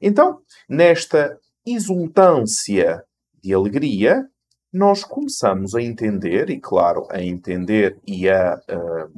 Então, 0.00 0.40
nesta 0.68 1.38
exultância 1.64 3.04
de 3.42 3.52
alegria, 3.52 4.28
nós 4.72 5.04
começamos 5.04 5.74
a 5.74 5.82
entender, 5.82 6.50
e 6.50 6.60
claro, 6.60 7.06
a 7.10 7.22
entender 7.22 7.98
e 8.06 8.28
a, 8.28 8.54
a, 8.54 9.08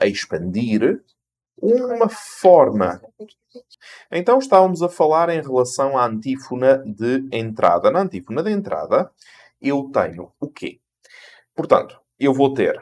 a 0.00 0.06
expandir, 0.06 1.02
uma 1.58 2.08
forma. 2.08 3.00
Então 4.10 4.38
estávamos 4.38 4.82
a 4.82 4.88
falar 4.88 5.30
em 5.30 5.40
relação 5.40 5.96
à 5.96 6.06
antífona 6.06 6.78
de 6.84 7.26
entrada. 7.32 7.90
Na 7.90 8.00
antífona 8.00 8.42
de 8.42 8.50
entrada, 8.50 9.10
eu 9.60 9.90
tenho 9.90 10.32
o 10.38 10.48
quê? 10.48 10.80
Portanto, 11.54 11.98
eu 12.18 12.32
vou 12.32 12.52
ter 12.54 12.76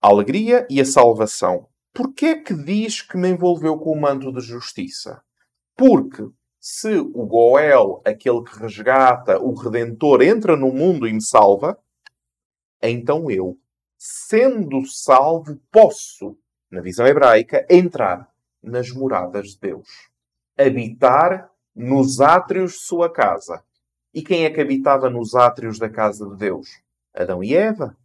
a 0.00 0.08
alegria 0.08 0.66
e 0.70 0.80
a 0.80 0.84
salvação. 0.84 1.68
Porquê 1.92 2.26
é 2.26 2.42
que 2.42 2.54
diz 2.54 3.02
que 3.02 3.16
me 3.16 3.28
envolveu 3.28 3.76
com 3.78 3.90
o 3.92 4.00
manto 4.00 4.32
de 4.32 4.40
justiça? 4.40 5.22
Porque 5.76 6.28
se 6.58 6.98
o 6.98 7.26
Goel, 7.26 8.02
aquele 8.04 8.42
que 8.44 8.58
resgata, 8.58 9.40
o 9.40 9.54
Redentor, 9.54 10.22
entra 10.22 10.56
no 10.56 10.72
mundo 10.72 11.08
e 11.08 11.12
me 11.12 11.22
salva, 11.22 11.78
então 12.82 13.30
eu, 13.30 13.58
sendo 13.98 14.86
salvo, 14.86 15.60
posso, 15.70 16.36
na 16.70 16.80
visão 16.80 17.06
hebraica, 17.06 17.66
entrar 17.68 18.30
nas 18.62 18.90
moradas 18.90 19.50
de 19.50 19.60
Deus. 19.60 19.88
Habitar 20.56 21.50
nos 21.74 22.20
átrios 22.20 22.72
de 22.72 22.78
sua 22.78 23.10
casa. 23.10 23.64
E 24.12 24.22
quem 24.22 24.44
é 24.44 24.50
que 24.50 24.60
habitava 24.60 25.08
nos 25.08 25.34
átrios 25.34 25.78
da 25.78 25.88
casa 25.88 26.28
de 26.28 26.36
Deus? 26.36 26.68
Adão 27.14 27.42
e 27.42 27.54
Eva. 27.54 27.96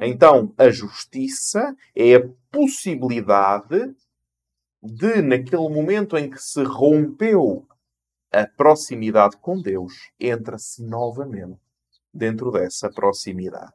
Então, 0.00 0.54
a 0.56 0.70
justiça 0.70 1.76
é 1.94 2.14
a 2.14 2.28
possibilidade 2.50 3.94
de, 4.82 5.22
naquele 5.22 5.68
momento 5.68 6.16
em 6.16 6.30
que 6.30 6.38
se 6.38 6.62
rompeu 6.62 7.66
a 8.32 8.46
proximidade 8.46 9.36
com 9.36 9.60
Deus 9.60 9.92
entra-se 10.18 10.82
novamente 10.82 11.60
dentro 12.12 12.50
dessa 12.50 12.90
proximidade. 12.90 13.74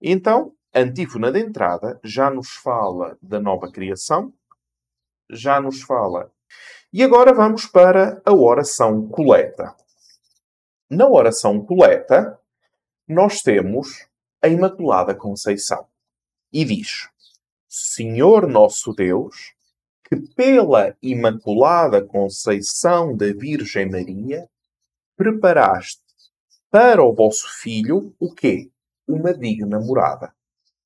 Então, 0.00 0.54
a 0.72 0.80
antífona 0.80 1.30
de 1.30 1.40
entrada 1.40 2.00
já 2.04 2.30
nos 2.30 2.52
fala 2.52 3.18
da 3.20 3.40
nova 3.40 3.70
criação, 3.70 4.32
já 5.28 5.60
nos 5.60 5.82
fala. 5.82 6.32
E 6.92 7.02
agora 7.02 7.34
vamos 7.34 7.66
para 7.66 8.22
a 8.24 8.32
oração 8.32 9.08
coleta. 9.08 9.74
Na 10.88 11.08
oração 11.08 11.64
coleta, 11.64 12.38
nós 13.08 13.40
temos 13.40 14.06
a 14.42 14.48
Imaculada 14.48 15.14
Conceição. 15.14 15.86
E 16.52 16.64
diz: 16.64 17.08
Senhor 17.68 18.48
nosso 18.48 18.92
Deus, 18.92 19.54
que 20.04 20.16
pela 20.16 20.96
Imaculada 21.00 22.04
Conceição 22.04 23.16
da 23.16 23.32
Virgem 23.32 23.88
Maria 23.88 24.48
preparaste 25.16 26.02
para 26.70 27.02
o 27.04 27.14
vosso 27.14 27.46
filho 27.60 28.14
o 28.18 28.34
quê? 28.34 28.70
Uma 29.06 29.32
digna 29.32 29.78
morada. 29.78 30.34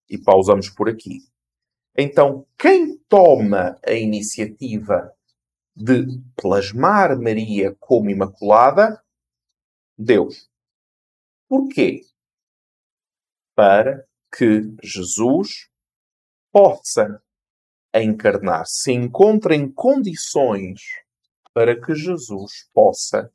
E 0.08 0.18
pausamos 0.18 0.68
por 0.68 0.88
aqui. 0.88 1.20
Então, 1.96 2.46
quem 2.58 2.98
toma 3.08 3.78
a 3.86 3.92
iniciativa 3.92 5.12
de 5.74 6.06
plasmar 6.36 7.18
Maria 7.18 7.74
como 7.80 8.10
Imaculada? 8.10 9.02
Deus. 9.96 10.50
Porquê? 11.48 12.02
Para 13.56 14.04
que 14.32 14.70
Jesus 14.82 15.68
possa 16.52 17.20
encarnar, 17.92 18.64
se 18.66 18.92
encontra 18.92 19.54
em 19.54 19.68
condições 19.72 20.80
para 21.54 21.80
que 21.80 21.94
Jesus 21.94 22.68
possa 22.74 23.30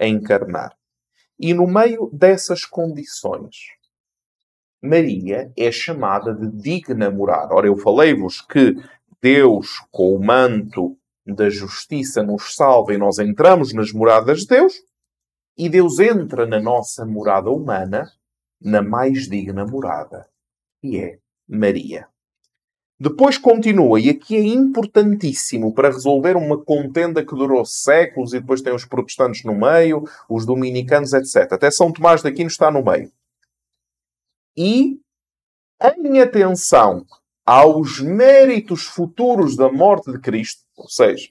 encarnar. 0.00 0.74
E 1.38 1.52
no 1.52 1.66
meio 1.66 2.08
dessas 2.10 2.64
condições, 2.64 3.56
Maria 4.82 5.52
é 5.56 5.70
chamada 5.70 6.34
de 6.34 6.50
digna 6.50 7.10
morada. 7.10 7.54
Ora, 7.54 7.66
eu 7.66 7.76
falei-vos 7.76 8.40
que 8.40 8.74
Deus, 9.20 9.78
com 9.90 10.14
o 10.14 10.24
manto 10.24 10.96
da 11.26 11.50
justiça, 11.50 12.22
nos 12.22 12.54
salva 12.54 12.94
e 12.94 12.98
nós 12.98 13.18
entramos 13.18 13.74
nas 13.74 13.92
moradas 13.92 14.40
de 14.40 14.46
Deus, 14.46 14.74
e 15.58 15.68
Deus 15.68 15.98
entra 15.98 16.46
na 16.46 16.60
nossa 16.60 17.04
morada 17.04 17.50
humana, 17.50 18.10
na 18.60 18.82
mais 18.82 19.28
digna 19.28 19.66
morada, 19.66 20.28
que 20.80 20.98
é 20.98 21.18
Maria. 21.48 22.08
Depois 22.98 23.36
continua, 23.36 24.00
e 24.00 24.08
aqui 24.08 24.36
é 24.36 24.40
importantíssimo 24.40 25.74
para 25.74 25.90
resolver 25.90 26.34
uma 26.34 26.56
contenda 26.56 27.24
que 27.24 27.34
durou 27.34 27.62
séculos 27.66 28.32
e 28.32 28.40
depois 28.40 28.62
tem 28.62 28.74
os 28.74 28.86
protestantes 28.86 29.44
no 29.44 29.54
meio, 29.54 30.04
os 30.28 30.46
dominicanos, 30.46 31.12
etc. 31.12 31.52
Até 31.52 31.70
São 31.70 31.92
Tomás 31.92 32.22
de 32.22 32.28
Aquino 32.28 32.48
está 32.48 32.70
no 32.70 32.82
meio. 32.82 33.12
E 34.56 34.98
em 35.82 36.20
atenção 36.20 37.04
aos 37.44 38.00
méritos 38.00 38.84
futuros 38.84 39.56
da 39.56 39.70
morte 39.70 40.10
de 40.10 40.18
Cristo, 40.18 40.64
ou 40.74 40.88
seja, 40.88 41.30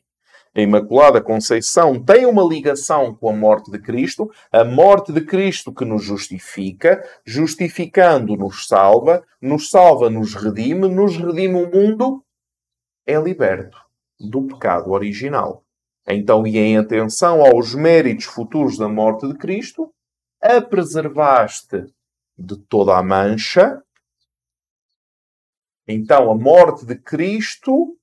a 0.55 0.61
Imaculada 0.61 1.21
Conceição 1.21 2.01
tem 2.01 2.25
uma 2.25 2.41
ligação 2.41 3.13
com 3.13 3.29
a 3.29 3.33
morte 3.33 3.69
de 3.69 3.77
Cristo, 3.77 4.31
a 4.49 4.63
morte 4.63 5.11
de 5.11 5.19
Cristo 5.19 5.73
que 5.73 5.83
nos 5.83 6.01
justifica, 6.01 7.03
justificando 7.25 8.37
nos 8.37 8.65
salva, 8.65 9.21
nos 9.41 9.69
salva, 9.69 10.09
nos 10.09 10.33
redime, 10.33 10.87
nos 10.87 11.17
redime 11.17 11.55
o 11.55 11.69
mundo, 11.69 12.23
é 13.05 13.19
liberto 13.19 13.77
do 14.17 14.43
pecado 14.43 14.91
original. 14.91 15.61
Então, 16.07 16.47
e 16.47 16.57
em 16.57 16.77
atenção 16.77 17.41
aos 17.41 17.75
méritos 17.75 18.23
futuros 18.23 18.77
da 18.77 18.87
morte 18.87 19.27
de 19.27 19.37
Cristo, 19.37 19.91
a 20.41 20.61
preservaste 20.61 21.83
de 22.37 22.57
toda 22.69 22.97
a 22.97 23.03
mancha. 23.03 23.81
Então, 25.85 26.31
a 26.31 26.35
morte 26.35 26.85
de 26.85 26.95
Cristo 26.95 27.97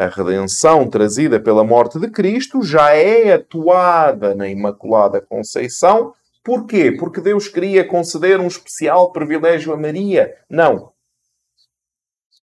a 0.00 0.06
redenção 0.06 0.88
trazida 0.88 1.38
pela 1.38 1.62
morte 1.62 2.00
de 2.00 2.10
Cristo 2.10 2.62
já 2.62 2.94
é 2.94 3.34
atuada 3.34 4.34
na 4.34 4.48
Imaculada 4.48 5.20
Conceição. 5.20 6.14
Porquê? 6.42 6.90
Porque 6.90 7.20
Deus 7.20 7.48
queria 7.48 7.86
conceder 7.86 8.40
um 8.40 8.46
especial 8.46 9.12
privilégio 9.12 9.74
a 9.74 9.76
Maria? 9.76 10.38
Não. 10.48 10.90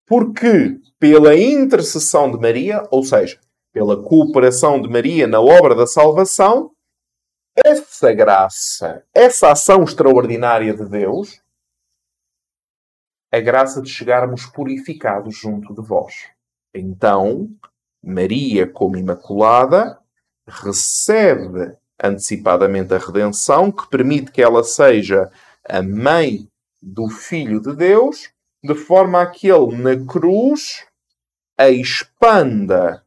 Porque, 0.06 0.78
pela 0.96 1.34
intercessão 1.34 2.30
de 2.30 2.38
Maria, 2.38 2.86
ou 2.88 3.02
seja, 3.02 3.40
pela 3.72 4.00
cooperação 4.00 4.80
de 4.80 4.88
Maria 4.88 5.26
na 5.26 5.40
obra 5.40 5.74
da 5.74 5.88
salvação, 5.88 6.70
essa 7.66 8.12
graça, 8.12 9.04
essa 9.12 9.50
ação 9.50 9.82
extraordinária 9.82 10.72
de 10.72 10.88
Deus, 10.88 11.42
a 13.32 13.40
graça 13.40 13.82
de 13.82 13.90
chegarmos 13.90 14.46
purificados 14.46 15.36
junto 15.36 15.74
de 15.74 15.82
vós. 15.82 16.30
Então, 16.74 17.50
Maria, 18.02 18.66
como 18.66 18.96
Imaculada, 18.96 19.98
recebe 20.46 21.76
antecipadamente 22.02 22.94
a 22.94 22.98
redenção, 22.98 23.70
que 23.70 23.88
permite 23.88 24.30
que 24.30 24.42
ela 24.42 24.64
seja 24.64 25.30
a 25.68 25.82
mãe 25.82 26.48
do 26.80 27.08
Filho 27.08 27.60
de 27.60 27.74
Deus, 27.76 28.30
de 28.62 28.74
forma 28.74 29.20
a 29.20 29.26
que 29.26 29.48
ele, 29.48 29.76
na 29.76 30.06
cruz, 30.06 30.86
expanda 31.58 33.04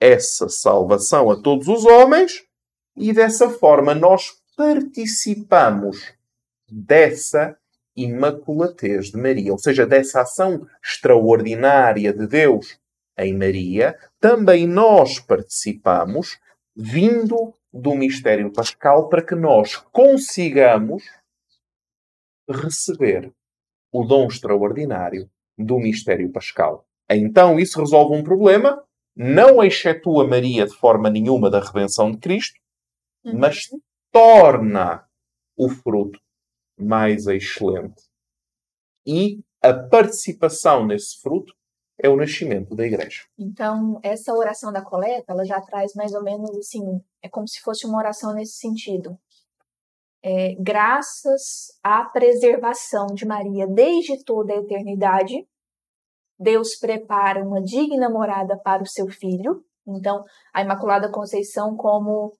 essa 0.00 0.48
salvação 0.48 1.30
a 1.30 1.40
todos 1.40 1.68
os 1.68 1.84
homens 1.84 2.44
e 2.96 3.12
dessa 3.12 3.48
forma 3.48 3.94
nós 3.94 4.32
participamos 4.56 6.12
dessa 6.68 7.56
imaculatez 7.96 9.10
de 9.10 9.18
Maria, 9.18 9.52
ou 9.52 9.58
seja, 9.58 9.86
dessa 9.86 10.22
ação 10.22 10.66
extraordinária 10.82 12.12
de 12.12 12.26
Deus 12.26 12.78
em 13.18 13.36
Maria, 13.36 13.98
também 14.18 14.66
nós 14.66 15.18
participamos, 15.20 16.38
vindo 16.74 17.54
do 17.72 17.94
mistério 17.94 18.50
pascal, 18.52 19.08
para 19.08 19.22
que 19.22 19.34
nós 19.34 19.76
consigamos 19.76 21.02
receber 22.48 23.32
o 23.92 24.04
dom 24.04 24.26
extraordinário 24.26 25.30
do 25.56 25.78
mistério 25.78 26.30
pascal. 26.32 26.86
Então, 27.10 27.58
isso 27.58 27.78
resolve 27.78 28.16
um 28.16 28.24
problema, 28.24 28.82
não 29.14 29.62
excetua 29.62 30.26
Maria 30.26 30.66
de 30.66 30.74
forma 30.74 31.10
nenhuma 31.10 31.50
da 31.50 31.60
redenção 31.60 32.10
de 32.10 32.18
Cristo, 32.18 32.58
uhum. 33.24 33.38
mas 33.38 33.68
torna 34.10 35.06
o 35.56 35.68
fruto 35.68 36.18
mais 36.82 37.26
excelente. 37.26 38.02
E 39.06 39.40
a 39.62 39.72
participação 39.74 40.86
nesse 40.86 41.20
fruto 41.20 41.52
é 42.02 42.08
o 42.08 42.16
nascimento 42.16 42.74
da 42.74 42.84
igreja. 42.84 43.22
Então, 43.38 44.00
essa 44.02 44.32
oração 44.32 44.72
da 44.72 44.82
coleta, 44.82 45.32
ela 45.32 45.44
já 45.44 45.60
traz 45.60 45.94
mais 45.94 46.12
ou 46.12 46.22
menos 46.22 46.50
assim, 46.56 46.82
é 47.22 47.28
como 47.28 47.46
se 47.46 47.60
fosse 47.60 47.86
uma 47.86 47.98
oração 47.98 48.34
nesse 48.34 48.56
sentido. 48.56 49.16
É, 50.24 50.54
graças 50.60 51.76
à 51.82 52.04
preservação 52.04 53.06
de 53.06 53.26
Maria 53.26 53.66
desde 53.66 54.22
toda 54.24 54.52
a 54.52 54.56
eternidade, 54.56 55.46
Deus 56.38 56.76
prepara 56.76 57.44
uma 57.44 57.62
digna 57.62 58.08
morada 58.08 58.58
para 58.58 58.82
o 58.82 58.86
seu 58.86 59.08
filho. 59.08 59.64
Então, 59.86 60.24
a 60.52 60.62
Imaculada 60.62 61.10
Conceição 61.10 61.76
como 61.76 62.32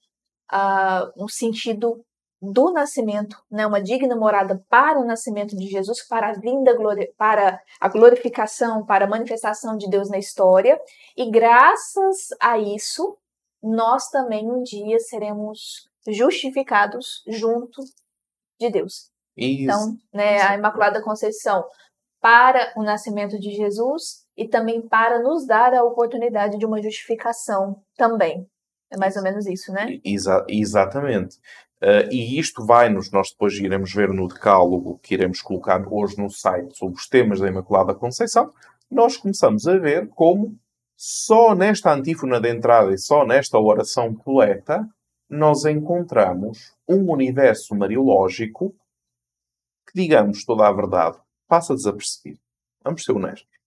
uh, 0.53 1.13
um 1.17 1.29
sentido 1.29 2.05
do 2.43 2.73
nascimento, 2.73 3.37
né, 3.49 3.65
uma 3.65 3.81
digna 3.81 4.17
morada 4.17 4.61
para 4.69 4.99
o 4.99 5.05
nascimento 5.05 5.57
de 5.57 5.69
Jesus, 5.69 6.03
para 6.09 6.31
a 6.31 6.33
vinda, 6.33 6.77
para 7.17 7.61
a 7.81 7.89
glorificação, 7.89 8.85
para 8.85 9.05
a 9.05 9.09
manifestação 9.09 9.77
de 9.77 9.89
Deus 9.89 10.11
na 10.11 10.19
história. 10.19 10.77
E 11.17 11.31
graças 11.31 12.29
a 12.41 12.59
isso, 12.59 13.17
nós 13.63 14.09
também 14.11 14.51
um 14.51 14.61
dia 14.65 14.99
seremos 14.99 15.89
justificados 16.09 17.23
junto 17.29 17.81
de 18.59 18.71
Deus. 18.71 19.09
Isso. 19.37 19.63
Então, 19.63 19.97
né, 20.13 20.43
a 20.43 20.57
Imaculada 20.57 21.01
Conceição 21.01 21.65
para 22.21 22.73
o 22.77 22.83
nascimento 22.83 23.39
de 23.39 23.53
Jesus 23.53 24.25
e 24.37 24.49
também 24.49 24.83
para 24.83 25.21
nos 25.21 25.47
dar 25.47 25.73
a 25.75 25.85
oportunidade 25.85 26.59
de 26.59 26.67
uma 26.67 26.83
justificação 26.83 27.81
também. 27.97 28.49
É 28.91 28.97
mais 28.99 29.17
ou 29.17 29.23
menos 29.23 29.47
isso, 29.47 29.73
né? 29.73 30.01
Exa 30.05 30.45
exatamente. 30.49 31.39
Uh, 31.83 32.07
e 32.13 32.39
isto 32.39 32.65
vai-nos, 32.65 33.11
nós 33.11 33.33
depois 33.33 33.55
iremos 33.55 33.93
ver 33.93 34.09
no 34.11 34.29
decálogo 34.29 35.01
que 35.03 35.15
iremos 35.15 35.43
colocar 35.43 35.85
hoje 35.93 36.17
no 36.17 36.31
site 36.31 36.79
sobre 36.79 36.95
os 36.95 37.09
temas 37.09 37.41
da 37.41 37.49
Imaculada 37.49 37.93
Conceição, 37.93 38.53
nós 38.89 39.17
começamos 39.17 39.67
a 39.67 39.77
ver 39.79 40.09
como 40.11 40.57
só 40.97 41.57
nesta 41.57 41.93
antífona 41.93 42.41
de 42.41 42.49
entrada 42.49 42.93
e 42.93 42.99
só 42.99 43.27
nesta 43.27 43.59
oração 43.59 44.15
coleta 44.15 44.89
nós 45.29 45.65
encontramos 45.65 46.73
um 46.87 47.11
universo 47.11 47.75
mariológico 47.75 48.73
que, 49.89 49.95
digamos 49.95 50.45
toda 50.45 50.69
a 50.69 50.73
verdade, 50.73 51.19
passa 51.49 51.75
desapercebido. 51.75 52.39
Vamos 52.85 53.03
ser 53.03 53.13
honestos. 53.13 53.59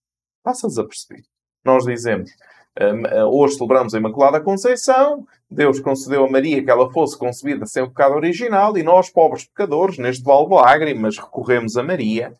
Passa 0.42 0.68
desapercebido. 0.68 1.26
Nós 1.64 1.84
dizemos, 1.84 2.30
hoje 3.30 3.54
celebramos 3.54 3.94
a 3.94 3.98
Imaculada 3.98 4.40
Conceição. 4.40 5.26
Deus 5.50 5.80
concedeu 5.80 6.24
a 6.24 6.30
Maria 6.30 6.62
que 6.62 6.70
ela 6.70 6.90
fosse 6.90 7.18
concebida 7.18 7.64
sem 7.66 7.82
o 7.82 7.88
pecado 7.88 8.14
original 8.14 8.76
e 8.76 8.82
nós, 8.82 9.08
pobres 9.08 9.44
pecadores, 9.44 9.98
neste 9.98 10.22
vale 10.22 10.46
de 10.46 10.54
lágrimas, 10.54 11.18
recorremos 11.18 11.76
a 11.76 11.82
Maria 11.82 12.36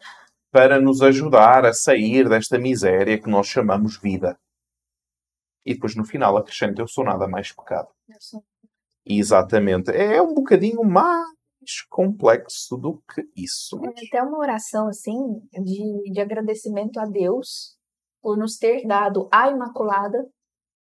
para 0.50 0.80
nos 0.80 1.02
ajudar 1.02 1.64
a 1.64 1.72
sair 1.72 2.28
desta 2.28 2.58
miséria 2.58 3.20
que 3.20 3.30
nós 3.30 3.46
chamamos 3.46 3.98
vida. 3.98 4.38
E 5.64 5.74
depois 5.74 5.96
no 5.96 6.04
final 6.04 6.36
acrescenta: 6.36 6.82
Eu 6.82 6.88
sou 6.88 7.04
nada 7.04 7.26
mais 7.26 7.52
pecado. 7.52 7.88
Exatamente. 9.04 9.90
É 9.90 10.20
um 10.20 10.34
bocadinho 10.34 10.82
mais 10.84 11.26
complexo 11.88 12.76
do 12.76 13.02
que 13.12 13.28
isso. 13.36 13.80
É 13.84 14.06
até 14.06 14.22
uma 14.22 14.38
oração 14.38 14.88
assim 14.88 15.16
de, 15.52 16.12
de 16.12 16.20
agradecimento 16.20 16.98
a 16.98 17.06
Deus 17.06 17.75
por 18.26 18.36
nos 18.36 18.56
ter 18.56 18.84
dado 18.84 19.28
a 19.30 19.48
Imaculada, 19.48 20.18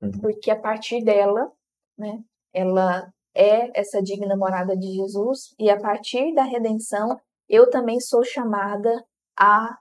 uhum. 0.02 0.10
porque 0.22 0.50
a 0.50 0.58
partir 0.58 1.04
dela, 1.04 1.52
né, 1.98 2.24
ela 2.54 3.12
é 3.36 3.78
essa 3.78 4.02
digna 4.02 4.38
morada 4.38 4.74
de 4.78 4.88
Jesus, 4.94 5.54
e 5.60 5.70
a 5.70 5.78
partir 5.78 6.34
da 6.34 6.44
redenção, 6.44 7.20
eu 7.50 7.70
também 7.70 8.00
sou 8.00 8.24
chamada 8.24 9.04
à 9.38 9.78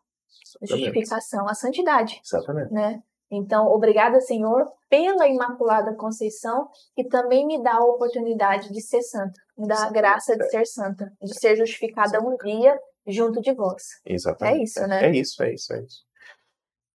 justificação, 0.63 1.49
à 1.49 1.55
santidade. 1.55 2.21
Exatamente. 2.25 2.73
Né? 2.73 3.01
Então, 3.31 3.69
obrigada, 3.69 4.21
Senhor, 4.21 4.69
pela 4.91 5.29
Imaculada 5.29 5.95
Conceição, 5.95 6.69
que 6.97 7.05
também 7.05 7.47
me 7.47 7.63
dá 7.63 7.75
a 7.75 7.85
oportunidade 7.85 8.73
de 8.73 8.81
ser 8.81 9.03
santa, 9.03 9.41
me 9.57 9.69
dá 9.69 9.85
a 9.85 9.91
graça 9.93 10.37
de 10.37 10.51
ser 10.51 10.67
santa, 10.67 11.13
de 11.23 11.39
ser 11.39 11.55
justificada 11.55 12.21
um 12.21 12.37
dia 12.37 12.77
junto 13.07 13.41
de 13.41 13.55
vós. 13.55 13.85
Exatamente. 14.05 14.59
É 14.59 14.63
isso, 14.65 14.87
né? 14.89 15.05
É 15.05 15.11
isso, 15.13 15.41
é 15.45 15.55
isso, 15.55 15.73
é 15.73 15.81
isso. 15.85 16.05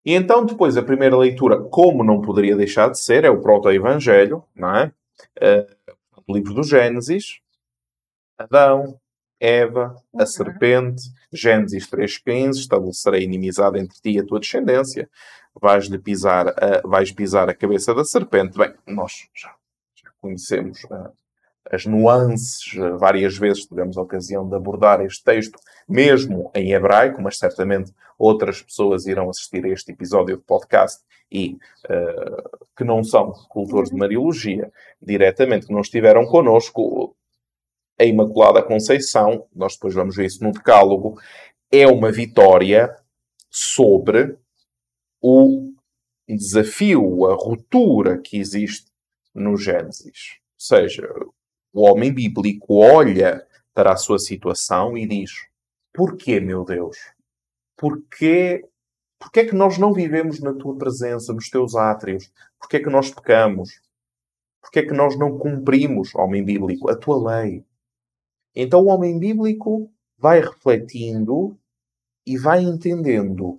E 0.07 0.15
então, 0.15 0.47
depois, 0.47 0.77
a 0.77 0.83
primeira 0.85 1.17
leitura, 1.17 1.61
como 1.61 2.05
não 2.05 2.21
poderia 2.21 2.55
deixar 2.55 2.89
de 2.89 3.01
ser, 3.01 3.25
é 3.25 3.29
o 3.29 3.41
proto-evangelho, 3.41 4.45
não 4.55 4.77
é? 4.77 4.93
Uh, 5.37 5.95
o 6.25 6.33
livro 6.33 6.55
do 6.55 6.63
Gênesis, 6.63 7.41
Adão, 8.39 9.01
Eva, 9.41 9.97
a 10.15 10.21
uhum. 10.21 10.27
serpente, 10.27 11.03
Gênesis 11.33 11.91
3.15, 11.91 12.51
estabelecerei 12.53 13.25
inimizade 13.25 13.81
entre 13.81 14.01
ti 14.01 14.13
e 14.13 14.21
a 14.21 14.25
tua 14.25 14.39
descendência, 14.39 15.11
vais-lhe 15.61 15.99
pisar, 15.99 16.51
a, 16.51 16.87
vais 16.87 17.11
pisar 17.11 17.49
a 17.49 17.55
cabeça 17.55 17.93
da 17.93 18.05
serpente. 18.05 18.57
Bem, 18.57 18.73
nós 18.87 19.29
já, 19.35 19.53
já 19.95 20.11
conhecemos 20.21 20.85
uh, 20.85 21.13
as 21.69 21.85
nuances, 21.85 22.73
uh, 22.75 22.97
várias 22.97 23.37
vezes 23.37 23.67
tivemos 23.67 23.99
a 23.99 24.03
ocasião 24.03 24.49
de 24.49 24.55
abordar 24.55 25.01
este 25.01 25.25
texto, 25.25 25.59
mesmo 25.89 26.51
em 26.55 26.73
hebraico, 26.73 27.23
mas 27.23 27.39
certamente 27.39 27.93
outras 28.19 28.63
pessoas 28.63 29.07
irão 29.07 29.31
assistir 29.31 29.65
a 29.65 29.69
este 29.69 29.93
episódio 29.93 30.37
de 30.37 30.43
podcast 30.43 31.05
e 31.31 31.59
uh, 31.89 32.67
que 32.77 32.85
não 32.85 33.03
são 33.03 33.33
cultores 33.49 33.89
de 33.89 33.95
uhum. 33.95 34.01
Mariologia 34.01 34.73
diretamente, 35.01 35.67
que 35.67 35.73
não 35.73 35.81
estiveram 35.81 36.25
connosco, 36.27 37.15
a 37.99 38.05
Imaculada 38.05 38.63
Conceição, 38.63 39.47
nós 39.55 39.75
depois 39.75 39.95
vamos 39.95 40.17
ver 40.17 40.27
isso 40.27 40.45
no 40.45 40.53
decálogo, 40.53 41.19
é 41.71 41.87
uma 41.87 42.13
vitória 42.13 42.95
sobre 43.51 44.37
o 45.21 45.73
desafio, 46.29 47.27
a 47.27 47.35
ruptura 47.35 48.19
que 48.19 48.37
existe 48.37 48.91
no 49.35 49.57
Gênesis. 49.57 50.39
Ou 50.55 50.61
seja, 50.61 51.09
o 51.73 51.89
homem 51.89 52.13
bíblico 52.13 52.77
olha 52.83 53.47
para 53.75 53.93
a 53.93 53.97
sua 53.97 54.19
situação 54.19 54.97
e 54.97 55.07
diz: 55.07 55.31
Porquê, 55.97 56.39
meu 56.41 56.63
Deus? 56.63 56.99
Porquê, 57.75 58.69
porquê 59.19 59.41
é 59.41 59.47
que 59.47 59.55
nós 59.55 59.79
não 59.79 59.95
vivemos 59.95 60.41
na 60.41 60.53
tua 60.53 60.77
presença, 60.77 61.33
nos 61.33 61.49
teus 61.49 61.75
átrios? 61.75 62.31
Porquê 62.61 62.77
é 62.77 62.81
que 62.81 62.91
nós 62.91 63.11
pecamos? 63.11 63.81
Porquê 64.61 64.81
é 64.81 64.87
que 64.87 64.93
nós 64.93 65.19
não 65.19 65.39
cumprimos, 65.39 66.15
homem 66.15 66.45
bíblico, 66.45 66.91
a 66.91 66.97
tua 66.97 67.41
lei? 67.41 67.65
Então 68.55 68.83
o 68.83 68.89
homem 68.89 69.19
bíblico 69.19 69.91
vai 70.19 70.41
refletindo 70.41 71.59
e 72.27 72.37
vai 72.37 72.61
entendendo, 72.61 73.59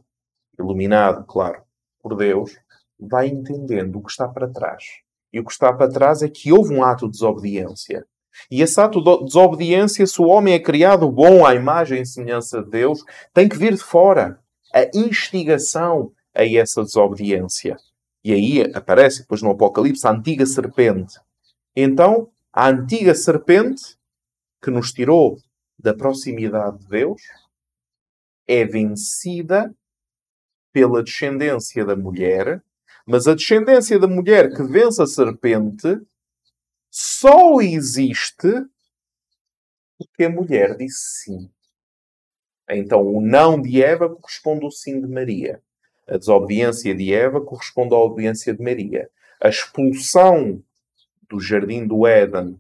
iluminado, 0.60 1.26
claro, 1.26 1.64
por 2.00 2.16
Deus, 2.16 2.56
vai 3.00 3.30
entendendo 3.30 3.98
o 3.98 4.04
que 4.04 4.12
está 4.12 4.28
para 4.28 4.48
trás. 4.48 4.84
E 5.34 5.40
o 5.40 5.44
que 5.44 5.52
está 5.52 5.74
para 5.74 5.92
trás 5.92 6.22
é 6.22 6.30
que 6.30 6.54
houve 6.54 6.72
um 6.72 6.84
ato 6.84 7.06
de 7.06 7.14
desobediência. 7.14 8.06
E 8.50 8.62
esse 8.62 8.80
ato 8.80 9.04
de 9.04 9.26
desobediência, 9.26 10.06
se 10.06 10.22
o 10.22 10.28
homem 10.28 10.54
é 10.54 10.60
criado 10.60 11.10
bom 11.12 11.46
à 11.46 11.56
imagem 11.56 12.02
e 12.02 12.06
semelhança 12.06 12.64
de 12.64 12.70
Deus, 12.70 13.04
tem 13.34 13.50
que 13.50 13.58
vir 13.58 13.74
de 13.74 13.84
fora. 13.84 14.40
A 14.74 14.90
instigação 14.94 16.12
a 16.38 16.46
essa 16.46 16.84
desobediência. 16.84 17.78
E 18.24 18.32
aí 18.32 18.62
aparece 18.74 19.22
depois 19.22 19.42
no 19.42 19.52
Apocalipse 19.52 20.06
a 20.06 20.12
antiga 20.12 20.46
serpente. 20.46 21.16
Então, 21.76 22.30
a 22.54 22.70
antiga 22.70 23.16
serpente 23.16 23.98
que 24.62 24.70
nos 24.70 24.92
tirou 24.92 25.38
da 25.80 25.94
proximidade 25.94 26.80
de 26.80 26.88
Deus 26.88 27.22
é 28.48 28.66
vencida 28.66 29.74
pela 30.72 31.04
descendência 31.04 31.86
da 31.86 31.96
mulher, 31.96 32.62
mas 33.06 33.28
a 33.28 33.34
descendência 33.34 34.00
da 34.00 34.08
mulher 34.08 34.54
que 34.54 34.64
vence 34.64 35.02
a 35.02 35.08
serpente 35.08 36.00
só 36.90 37.62
existe 37.62 38.48
porque 39.98 40.26
a 40.26 40.30
mulher 40.30 40.78
disse 40.78 41.24
sim. 41.24 41.50
Então, 42.70 43.02
o 43.02 43.22
não 43.22 43.60
de 43.62 43.82
Eva 43.82 44.10
corresponde 44.10 44.66
ao 44.66 44.72
sim 44.72 45.02
de 45.02 45.08
Maria. 45.08 45.62
A 46.08 46.18
desobediência 46.18 46.94
de 46.94 47.14
Eva 47.14 47.42
corresponde 47.42 47.94
à 47.94 47.98
obediência 47.98 48.54
de 48.54 48.62
Maria. 48.62 49.10
A 49.42 49.50
expulsão 49.50 50.62
do 51.30 51.40
jardim 51.40 51.86
do 51.86 52.06
Éden 52.06 52.60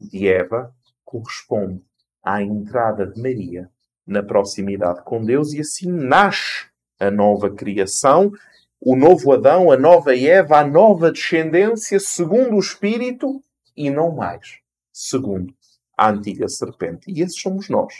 de 0.00 0.28
Eva 0.28 0.74
corresponde 1.04 1.82
à 2.22 2.42
entrada 2.42 3.06
de 3.06 3.20
Maria 3.20 3.70
na 4.06 4.22
proximidade 4.22 5.02
com 5.02 5.24
Deus 5.24 5.52
e 5.52 5.60
assim 5.60 5.90
nasce 5.90 6.66
a 6.98 7.10
nova 7.10 7.50
criação, 7.50 8.32
o 8.80 8.94
novo 8.94 9.32
Adão, 9.32 9.70
a 9.70 9.76
nova 9.76 10.16
Eva, 10.16 10.58
a 10.58 10.66
nova 10.66 11.10
descendência 11.10 11.98
segundo 11.98 12.56
o 12.56 12.60
Espírito 12.60 13.42
e 13.76 13.90
não 13.90 14.14
mais 14.14 14.58
segundo 14.92 15.54
a 15.96 16.10
antiga 16.10 16.48
serpente. 16.48 17.10
E 17.10 17.22
esses 17.22 17.40
somos 17.40 17.68
nós. 17.68 17.94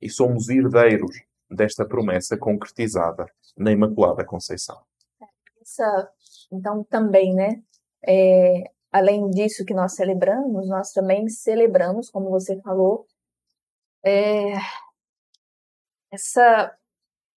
E 0.00 0.10
somos 0.10 0.48
herdeiros 0.48 1.22
desta 1.50 1.84
promessa 1.84 2.36
concretizada 2.36 3.26
na 3.56 3.70
Imaculada 3.70 4.24
Conceição. 4.24 4.80
Essa, 5.60 6.10
então, 6.50 6.82
também, 6.84 7.34
né? 7.34 7.62
É, 8.04 8.70
além 8.90 9.30
disso 9.30 9.64
que 9.64 9.74
nós 9.74 9.94
celebramos, 9.94 10.68
nós 10.68 10.92
também 10.92 11.28
celebramos, 11.28 12.10
como 12.10 12.30
você 12.30 12.60
falou, 12.60 13.06
é, 14.04 14.54
essa 16.10 16.76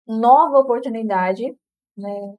nova 0.07 0.59
oportunidade, 0.59 1.55
né? 1.97 2.35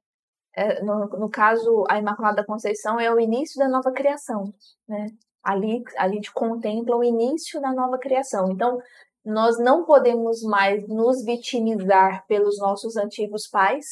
É, 0.53 0.81
no, 0.81 1.05
no, 1.07 1.29
caso, 1.29 1.85
a 1.87 1.99
Imaculada 1.99 2.43
Conceição 2.43 2.99
é 2.99 3.13
o 3.13 3.19
início 3.19 3.59
da 3.59 3.69
nova 3.69 3.91
criação, 3.91 4.51
né? 4.87 5.07
Ali 5.43 5.83
a 5.97 6.09
gente 6.09 6.31
contempla 6.33 6.95
o 6.95 7.03
início 7.03 7.61
da 7.61 7.71
nova 7.71 7.97
criação. 7.97 8.51
Então, 8.51 8.77
nós 9.25 9.59
não 9.59 9.83
podemos 9.83 10.41
mais 10.43 10.87
nos 10.87 11.23
vitimizar 11.23 12.25
pelos 12.27 12.57
nossos 12.59 12.95
antigos 12.95 13.47
pais. 13.47 13.85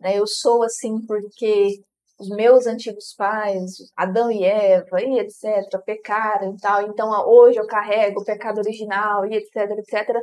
Né? 0.00 0.18
Eu 0.18 0.26
sou 0.26 0.62
assim 0.62 1.04
porque 1.06 1.80
os 2.18 2.28
meus 2.28 2.66
antigos 2.66 3.14
pais, 3.16 3.76
Adão 3.96 4.30
e 4.30 4.44
Eva, 4.44 5.00
e 5.00 5.20
etc., 5.20 5.80
pecaram 5.84 6.52
e 6.52 6.56
tal, 6.56 6.82
então 6.82 7.10
hoje 7.28 7.58
eu 7.58 7.66
carrego 7.66 8.20
o 8.20 8.24
pecado 8.24 8.58
original, 8.58 9.24
e 9.24 9.36
etc., 9.36 9.70
etc. 9.78 10.16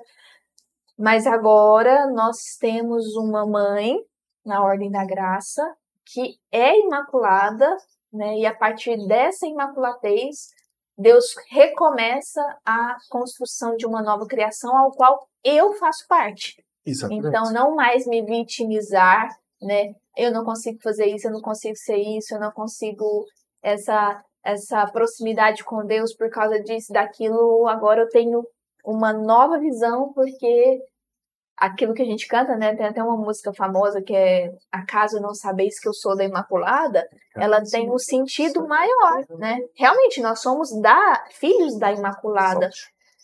Mas 0.97 1.25
agora 1.25 2.11
nós 2.11 2.57
temos 2.59 3.15
uma 3.15 3.45
mãe, 3.45 3.97
na 4.45 4.63
Ordem 4.63 4.91
da 4.91 5.03
Graça, 5.03 5.63
que 6.05 6.37
é 6.51 6.79
imaculada, 6.79 7.77
né? 8.13 8.37
E 8.37 8.45
a 8.45 8.53
partir 8.53 8.95
dessa 9.07 9.47
imaculatez, 9.47 10.49
Deus 10.97 11.25
recomeça 11.49 12.41
a 12.65 12.95
construção 13.09 13.75
de 13.75 13.85
uma 13.85 14.01
nova 14.01 14.25
criação 14.25 14.75
ao 14.75 14.91
qual 14.91 15.27
eu 15.43 15.73
faço 15.73 16.05
parte. 16.07 16.63
Exatamente. 16.85 17.27
Então, 17.27 17.51
não 17.51 17.75
mais 17.75 18.05
me 18.05 18.23
vitimizar, 18.23 19.27
né? 19.61 19.93
Eu 20.15 20.31
não 20.31 20.45
consigo 20.45 20.79
fazer 20.81 21.07
isso, 21.07 21.27
eu 21.27 21.31
não 21.31 21.41
consigo 21.41 21.75
ser 21.75 21.97
isso, 21.97 22.35
eu 22.35 22.39
não 22.39 22.51
consigo 22.51 23.25
essa 23.61 24.21
essa 24.45 24.85
proximidade 24.91 25.63
com 25.63 25.83
Deus 25.83 26.15
por 26.15 26.29
causa 26.29 26.61
disso, 26.61 26.93
daquilo. 26.93 27.67
Agora 27.67 28.01
eu 28.01 28.09
tenho 28.09 28.43
uma 28.85 29.11
nova 29.11 29.59
visão 29.59 30.13
porque 30.13 30.79
aquilo 31.57 31.93
que 31.93 32.01
a 32.01 32.05
gente 32.05 32.27
canta, 32.27 32.55
né? 32.55 32.75
Tem 32.75 32.85
até 32.85 33.03
uma 33.03 33.17
música 33.17 33.53
famosa 33.53 34.01
que 34.01 34.15
é 34.15 34.51
Acaso 34.71 35.21
não 35.21 35.33
sabeis 35.33 35.79
que 35.79 35.87
eu 35.87 35.93
sou 35.93 36.15
da 36.15 36.23
Imaculada? 36.23 37.07
Ela 37.35 37.61
tem 37.63 37.89
um 37.89 37.97
sentido 37.97 38.67
maior, 38.67 39.25
né? 39.37 39.59
Realmente 39.75 40.21
nós 40.21 40.41
somos 40.41 40.69
da 40.81 41.25
filhos 41.31 41.77
da 41.77 41.91
Imaculada. 41.91 42.69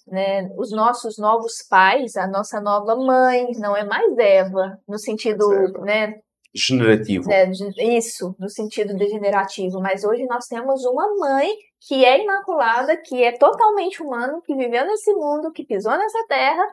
Né, 0.07 0.49
os 0.57 0.71
nossos 0.71 1.17
novos 1.19 1.65
pais, 1.69 2.17
a 2.17 2.27
nossa 2.27 2.59
nova 2.59 2.95
mãe, 2.95 3.51
não 3.59 3.77
é 3.77 3.85
mais 3.85 4.17
Eva, 4.17 4.77
no 4.85 4.97
sentido, 4.97 5.47
né, 5.83 6.15
generativo. 6.53 7.31
É, 7.31 7.49
isso, 7.97 8.35
no 8.37 8.49
sentido 8.49 8.95
degenerativo. 8.95 9.79
Mas 9.79 10.03
hoje 10.03 10.25
nós 10.25 10.47
temos 10.47 10.83
uma 10.85 11.07
mãe 11.17 11.49
que 11.79 12.03
é 12.03 12.21
imaculada, 12.21 12.97
que 12.97 13.23
é 13.23 13.31
totalmente 13.31 14.03
humano, 14.03 14.41
que 14.41 14.55
viveu 14.55 14.85
nesse 14.85 15.13
mundo, 15.13 15.51
que 15.51 15.63
pisou 15.63 15.95
nessa 15.97 16.25
terra 16.27 16.63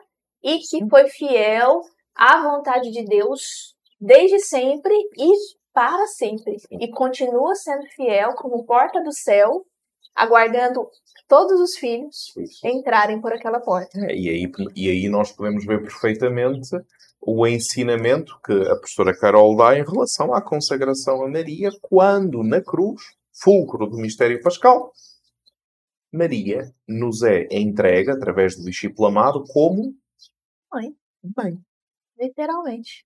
e 0.43 0.59
que 0.59 0.87
foi 0.89 1.07
fiel 1.09 1.81
à 2.15 2.41
vontade 2.41 2.91
de 2.91 3.03
Deus 3.03 3.75
desde 3.99 4.39
sempre 4.39 4.93
e 5.17 5.31
para 5.73 6.05
sempre. 6.07 6.57
E 6.71 6.89
continua 6.89 7.55
sendo 7.55 7.85
fiel 7.95 8.33
como 8.35 8.65
porta 8.65 9.01
do 9.01 9.13
céu, 9.13 9.65
aguardando 10.15 10.89
todos 11.27 11.59
os 11.59 11.77
filhos 11.77 12.35
Isso. 12.35 12.67
entrarem 12.67 13.21
por 13.21 13.31
aquela 13.31 13.59
porta. 13.59 13.99
É, 14.05 14.15
e, 14.15 14.29
aí, 14.29 14.51
e 14.75 14.89
aí 14.89 15.09
nós 15.09 15.31
podemos 15.31 15.65
ver 15.65 15.81
perfeitamente 15.81 16.69
o 17.21 17.45
ensinamento 17.45 18.39
que 18.43 18.53
a 18.53 18.75
professora 18.75 19.17
Carol 19.17 19.55
dá 19.55 19.77
em 19.77 19.83
relação 19.83 20.33
à 20.33 20.41
consagração 20.41 21.23
a 21.23 21.29
Maria, 21.29 21.69
quando 21.81 22.43
na 22.43 22.61
cruz, 22.61 23.01
fulcro 23.31 23.87
do 23.87 23.97
mistério 23.97 24.41
pascal, 24.41 24.91
Maria 26.11 26.73
nos 26.87 27.21
é 27.21 27.47
entregue, 27.51 28.09
através 28.09 28.55
do 28.55 28.63
discípulo 28.63 29.09
amado, 29.09 29.43
como 29.49 29.93
mãe. 30.71 30.95
Mãe. 31.35 31.59
Literalmente. 32.17 33.05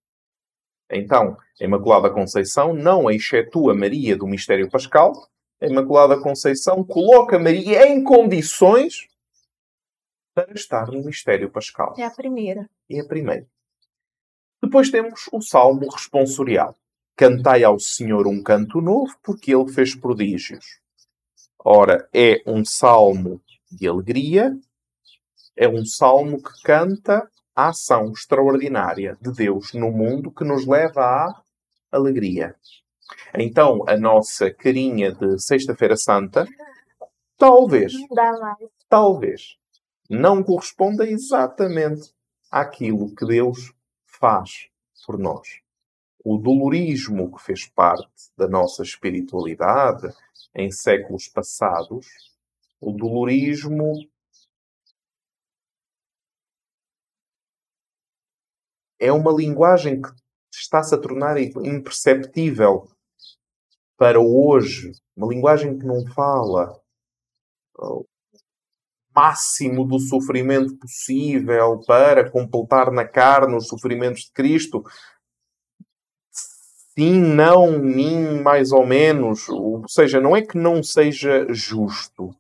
Então, 0.90 1.38
a 1.60 1.64
Imaculada 1.64 2.10
Conceição 2.10 2.74
não 2.74 3.10
excetua 3.10 3.74
Maria 3.74 4.16
do 4.16 4.28
mistério 4.28 4.70
pascal. 4.70 5.28
A 5.62 5.66
Imaculada 5.66 6.20
Conceição 6.20 6.84
coloca 6.84 7.40
Maria 7.40 7.88
em 7.88 8.04
condições 8.04 9.08
para 10.34 10.52
estar 10.54 10.88
no 10.88 11.04
mistério 11.04 11.50
pascal. 11.50 11.96
É 11.98 12.04
a 12.04 12.12
primeira. 12.12 12.70
É 12.90 13.00
a 13.00 13.06
primeira. 13.06 13.48
Depois 14.62 14.90
temos 14.90 15.28
o 15.32 15.42
Salmo 15.42 15.90
responsorial. 15.90 16.76
Cantai 17.16 17.64
ao 17.64 17.80
Senhor 17.80 18.28
um 18.28 18.42
canto 18.42 18.82
novo, 18.82 19.16
porque 19.22 19.54
Ele 19.54 19.72
fez 19.72 19.96
prodígios. 19.96 20.80
Ora, 21.64 22.10
é 22.14 22.42
um 22.46 22.66
salmo 22.66 23.42
de 23.72 23.88
alegria, 23.88 24.58
é 25.56 25.68
um 25.68 25.86
salmo 25.86 26.42
que 26.42 26.62
canta 26.64 27.30
a 27.56 27.70
ação 27.70 28.12
extraordinária 28.12 29.18
de 29.22 29.32
Deus 29.32 29.74
no 29.74 29.92
mundo 29.92 30.32
que 30.32 30.44
nos 30.44 30.66
leva 30.66 31.02
à 31.02 31.44
alegria. 31.92 32.56
Então, 33.36 33.84
a 33.88 33.98
nossa 33.98 34.52
carinha 34.52 35.12
de 35.12 35.40
Sexta-feira 35.40 35.96
Santa, 35.96 36.48
talvez, 37.38 37.94
talvez, 38.90 39.58
não 40.10 40.44
corresponda 40.44 41.08
exatamente 41.08 42.14
àquilo 42.52 43.14
que 43.16 43.26
Deus 43.26 43.74
faz 44.06 44.70
por 45.06 45.18
nós. 45.18 45.62
O 46.24 46.38
dolorismo 46.38 47.36
que 47.36 47.44
fez 47.44 47.68
parte 47.68 48.32
da 48.38 48.48
nossa 48.48 48.84
espiritualidade 48.84 50.08
em 50.56 50.72
séculos 50.72 51.28
passados, 51.28 52.08
o 52.80 52.92
dolorismo 52.92 53.94
é 59.04 59.12
uma 59.12 59.32
linguagem 59.32 60.02
que 60.02 60.10
está-se 60.54 60.96
a 60.96 60.98
tornar 60.98 61.38
imperceptível 61.38 62.88
para 63.98 64.20
hoje. 64.20 64.94
Uma 65.16 65.28
linguagem 65.28 65.78
que 65.78 65.86
não 65.86 66.06
fala 66.14 66.80
o 67.78 68.06
máximo 69.14 69.86
do 69.86 70.00
sofrimento 70.00 70.78
possível 70.78 71.82
para 71.86 72.30
completar 72.32 72.92
na 72.92 73.06
carne 73.06 73.56
os 73.56 73.68
sofrimentos 73.68 74.24
de 74.24 74.32
Cristo. 74.32 74.84
Sim, 76.32 77.20
não, 77.20 77.78
nem 77.78 78.42
mais 78.42 78.72
ou 78.72 78.86
menos. 78.86 79.50
Ou 79.50 79.86
seja, 79.88 80.22
não 80.22 80.36
é 80.36 80.42
que 80.42 80.58
não 80.58 80.82
seja 80.82 81.46
justo, 81.50 82.34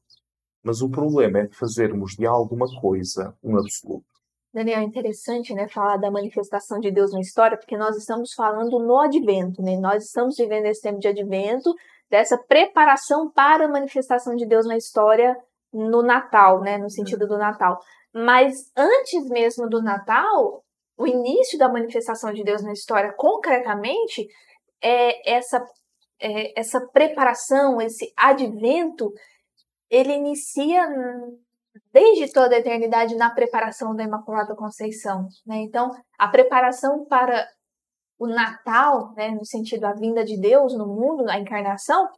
mas 0.63 0.81
o 0.81 0.89
problema 0.89 1.39
é 1.39 1.47
fazermos 1.49 2.15
de 2.15 2.25
alguma 2.25 2.67
coisa 2.79 3.35
um 3.43 3.57
absoluto. 3.57 4.12
Daniel, 4.53 4.81
é 4.81 4.83
interessante 4.83 5.51
né, 5.53 5.67
falar 5.67 5.97
da 5.97 6.11
manifestação 6.11 6.79
de 6.79 6.91
Deus 6.91 7.11
na 7.11 7.19
história, 7.19 7.57
porque 7.57 7.75
nós 7.75 7.97
estamos 7.97 8.33
falando 8.33 8.77
no 8.79 8.99
advento, 8.99 9.63
né? 9.63 9.77
Nós 9.77 10.05
estamos 10.05 10.35
vivendo 10.37 10.67
esse 10.67 10.81
tempo 10.81 10.99
de 10.99 11.07
advento, 11.07 11.73
dessa 12.07 12.37
preparação 12.37 13.31
para 13.31 13.65
a 13.65 13.67
manifestação 13.67 14.35
de 14.35 14.45
Deus 14.45 14.67
na 14.67 14.77
história 14.77 15.35
no 15.73 16.03
Natal, 16.03 16.61
né? 16.61 16.77
No 16.77 16.87
sentido 16.87 17.27
do 17.27 17.35
Natal. 17.35 17.79
Mas 18.13 18.71
antes 18.77 19.27
mesmo 19.27 19.67
do 19.67 19.81
Natal, 19.81 20.63
o 20.95 21.07
início 21.07 21.57
da 21.57 21.67
manifestação 21.67 22.31
de 22.31 22.43
Deus 22.43 22.61
na 22.61 22.73
história, 22.73 23.11
concretamente, 23.17 24.27
é 24.79 25.33
essa, 25.35 25.65
é 26.21 26.59
essa 26.59 26.79
preparação, 26.93 27.81
esse 27.81 28.13
advento, 28.15 29.11
ele 29.89 30.13
inicia 30.13 30.87
desde 31.93 32.33
toda 32.33 32.55
a 32.55 32.59
eternidade 32.59 33.15
na 33.15 33.29
preparação 33.29 33.95
da 33.95 34.03
Imaculada 34.03 34.55
Conceição. 34.55 35.27
Né? 35.45 35.57
Então, 35.57 35.91
a 36.17 36.27
preparação 36.27 37.05
para 37.05 37.47
o 38.17 38.27
Natal, 38.27 39.13
né, 39.15 39.29
no 39.29 39.45
sentido 39.45 39.81
da 39.81 39.93
vinda 39.93 40.25
de 40.25 40.39
Deus 40.39 40.75
no 40.75 40.87
mundo, 40.87 41.29
a 41.29 41.39
encarnação, 41.39 42.09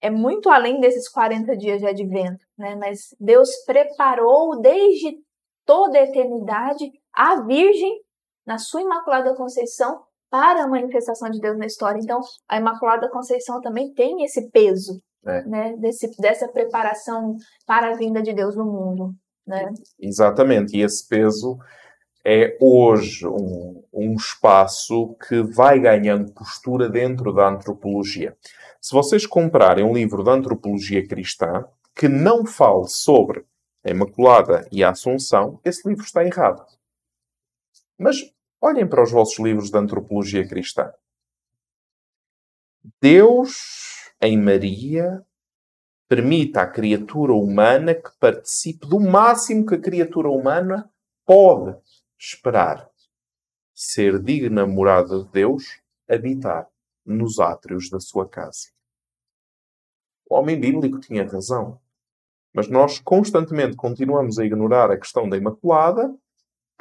é 0.00 0.10
muito 0.10 0.50
além 0.50 0.80
desses 0.80 1.08
40 1.08 1.56
dias 1.56 1.80
de 1.80 1.86
advento. 1.86 2.44
Né? 2.58 2.74
Mas 2.74 3.14
Deus 3.20 3.48
preparou 3.64 4.60
desde 4.60 5.16
toda 5.64 5.98
a 5.98 6.02
eternidade 6.02 6.90
a 7.12 7.42
Virgem, 7.42 8.00
na 8.44 8.58
sua 8.58 8.82
Imaculada 8.82 9.34
Conceição, 9.34 10.02
para 10.30 10.64
a 10.64 10.68
manifestação 10.68 11.30
de 11.30 11.40
Deus 11.40 11.56
na 11.56 11.66
história. 11.66 12.00
Então, 12.02 12.20
a 12.48 12.58
Imaculada 12.58 13.08
Conceição 13.10 13.60
também 13.60 13.92
tem 13.94 14.22
esse 14.22 14.50
peso 14.50 15.00
é. 15.24 15.42
né, 15.44 15.76
desse, 15.76 16.10
dessa 16.20 16.48
preparação 16.48 17.36
para 17.66 17.90
a 17.90 17.96
vinda 17.96 18.22
de 18.22 18.32
Deus 18.32 18.56
no 18.56 18.64
mundo. 18.64 19.14
Né? 19.46 19.72
Exatamente, 19.98 20.76
e 20.76 20.82
esse 20.82 21.06
peso 21.08 21.58
é 22.24 22.56
hoje 22.60 23.24
um, 23.24 23.84
um 23.92 24.14
espaço 24.14 25.14
que 25.28 25.40
vai 25.42 25.78
ganhando 25.78 26.32
postura 26.32 26.88
dentro 26.88 27.32
da 27.32 27.48
antropologia. 27.48 28.36
Se 28.80 28.92
vocês 28.92 29.24
comprarem 29.24 29.84
um 29.84 29.92
livro 29.92 30.24
de 30.24 30.30
antropologia 30.30 31.06
cristã 31.06 31.64
que 31.94 32.08
não 32.08 32.44
fale 32.44 32.88
sobre 32.88 33.44
a 33.84 33.90
Imaculada 33.90 34.66
e 34.72 34.82
a 34.82 34.90
Assunção, 34.90 35.60
esse 35.64 35.88
livro 35.88 36.04
está 36.04 36.24
errado. 36.24 36.66
Mas 37.96 38.16
olhem 38.60 38.86
para 38.86 39.04
os 39.04 39.12
vossos 39.12 39.38
livros 39.38 39.70
de 39.70 39.78
antropologia 39.78 40.46
cristã. 40.46 40.92
Deus, 43.00 43.95
em 44.20 44.40
Maria, 44.40 45.24
permite 46.08 46.58
à 46.58 46.66
criatura 46.66 47.32
humana 47.32 47.94
que 47.94 48.10
participe 48.18 48.86
do 48.86 49.00
máximo 49.00 49.66
que 49.66 49.74
a 49.74 49.80
criatura 49.80 50.28
humana 50.28 50.90
pode 51.24 51.76
esperar. 52.18 52.88
Ser 53.74 54.22
digna 54.22 54.66
morada 54.66 55.24
de 55.24 55.30
Deus, 55.30 55.80
habitar 56.08 56.68
nos 57.04 57.38
átrios 57.38 57.90
da 57.90 58.00
sua 58.00 58.28
casa. 58.28 58.70
O 60.28 60.34
homem 60.34 60.58
bíblico 60.58 60.98
tinha 60.98 61.26
razão. 61.26 61.78
Mas 62.54 62.68
nós 62.68 62.98
constantemente 62.98 63.76
continuamos 63.76 64.38
a 64.38 64.44
ignorar 64.44 64.90
a 64.90 64.96
questão 64.96 65.28
da 65.28 65.36
Imaculada 65.36 66.14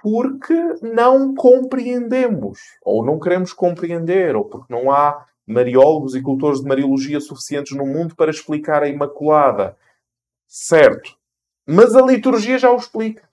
porque 0.01 0.53
não 0.81 1.35
compreendemos, 1.35 2.59
ou 2.81 3.05
não 3.05 3.19
queremos 3.19 3.51
compreender, 3.51 4.35
ou 4.35 4.45
porque 4.45 4.71
não 4.71 4.91
há 4.91 5.25
mariólogos 5.47 6.15
e 6.15 6.21
cultores 6.21 6.61
de 6.61 6.67
mariologia 6.67 7.19
suficientes 7.19 7.75
no 7.75 7.85
mundo 7.85 8.15
para 8.15 8.31
explicar 8.31 8.83
a 8.83 8.87
Imaculada. 8.87 9.77
Certo. 10.47 11.17
Mas 11.67 11.95
a 11.95 12.01
liturgia 12.01 12.57
já 12.57 12.71
o 12.71 12.77
explica. 12.77 13.27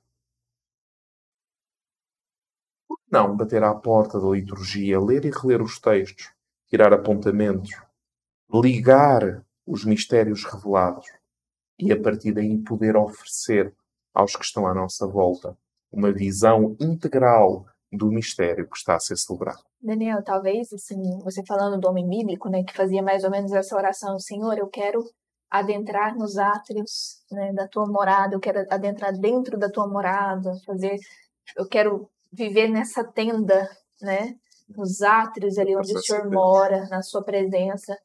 Por 2.88 2.98
que 2.98 3.05
não 3.11 3.37
bater 3.37 3.62
à 3.62 3.75
porta 3.75 4.20
da 4.20 4.29
liturgia, 4.29 5.01
ler 5.01 5.25
e 5.25 5.31
reler 5.31 5.62
os 5.62 5.79
textos, 5.79 6.31
tirar 6.68 6.92
apontamentos, 6.92 7.70
ligar 8.53 9.44
os 9.66 9.85
mistérios 9.85 10.44
revelados 10.44 11.07
e 11.79 11.92
a 11.92 12.01
partir 12.01 12.33
daí 12.33 12.59
poder 12.59 12.96
oferecer 12.96 13.75
aos 14.14 14.37
que 14.37 14.44
estão 14.44 14.66
à 14.66 14.75
nossa 14.75 15.07
volta 15.07 15.57
uma 15.90 16.11
visão 16.11 16.77
integral 16.81 17.66
do 17.93 18.07
mistério 18.07 18.69
que 18.69 18.77
está 18.77 18.97
a 18.97 19.01
ser 19.01 19.17
celebrado. 19.17 19.63
Daniel, 19.81 20.23
talvez, 20.23 20.73
assim, 20.73 21.19
você 21.23 21.45
falando 21.45 21.79
do 21.79 21.89
homem 21.89 22.09
bíblico, 22.09 22.49
né, 22.49 22.65
que 22.65 22.75
fazia 22.75 23.03
mais 23.03 23.25
ou 23.25 23.31
menos 23.31 23.53
essa 23.53 23.77
oração, 23.77 24.19
Senhor, 24.19 24.57
eu 24.57 24.69
quero 24.69 25.05
adentrar 25.51 26.17
nos 26.17 26.39
átrios 26.39 27.23
né, 27.31 27.53
da 27.53 27.69
tua 27.69 27.87
morada, 27.87 28.35
eu 28.35 28.41
quero 28.41 28.65
adentrar 28.71 29.13
dentro 29.13 29.59
da 29.59 29.69
tua 29.69 29.87
morada, 29.87 30.55
fazer, 30.65 30.99
eu 31.57 31.69
quero 31.69 32.09
viver 32.33 32.69
nessa 32.69 33.05
tenda, 33.05 33.69
né, 34.01 34.35
nos 34.75 35.03
átrios 35.03 35.59
ali 35.59 35.77
onde 35.77 35.95
o 35.95 36.01
Senhor 36.01 36.31
mora, 36.31 36.89
na 36.89 37.03
sua 37.03 37.23
presença. 37.23 37.99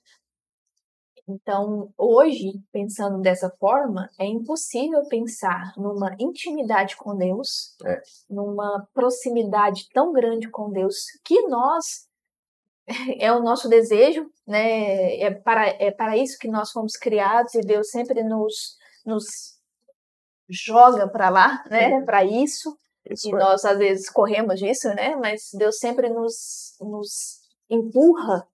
Então, 1.27 1.93
hoje, 1.97 2.53
pensando 2.71 3.19
dessa 3.19 3.49
forma, 3.59 4.09
é 4.17 4.25
impossível 4.25 5.05
pensar 5.09 5.73
numa 5.75 6.15
intimidade 6.17 6.95
com 6.95 7.17
Deus, 7.17 7.75
é. 7.85 8.01
numa 8.29 8.87
proximidade 8.93 9.89
tão 9.93 10.13
grande 10.13 10.49
com 10.49 10.71
Deus, 10.71 10.95
que 11.25 11.41
nós 11.47 12.07
é 13.19 13.31
o 13.33 13.41
nosso 13.41 13.67
desejo, 13.67 14.25
né? 14.47 15.17
É 15.19 15.31
para, 15.31 15.67
é 15.67 15.91
para 15.91 16.15
isso 16.15 16.37
que 16.39 16.47
nós 16.47 16.71
fomos 16.71 16.93
criados 16.93 17.53
e 17.55 17.61
Deus 17.61 17.89
sempre 17.89 18.23
nos, 18.23 18.77
nos 19.05 19.25
joga 20.49 21.09
para 21.09 21.29
lá, 21.29 21.61
né? 21.69 22.01
Para 22.05 22.23
isso. 22.23 22.77
isso. 23.09 23.27
E 23.27 23.33
é. 23.33 23.37
nós 23.37 23.65
às 23.65 23.77
vezes 23.77 24.09
corremos 24.09 24.59
disso, 24.59 24.87
né? 24.89 25.15
Mas 25.17 25.49
Deus 25.53 25.77
sempre 25.77 26.09
nos, 26.09 26.77
nos 26.79 27.41
empurra 27.69 28.47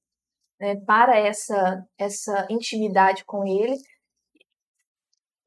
né, 0.59 0.75
para 0.85 1.17
essa, 1.17 1.85
essa 1.97 2.47
intimidade 2.49 3.23
com 3.25 3.45
Ele. 3.45 3.75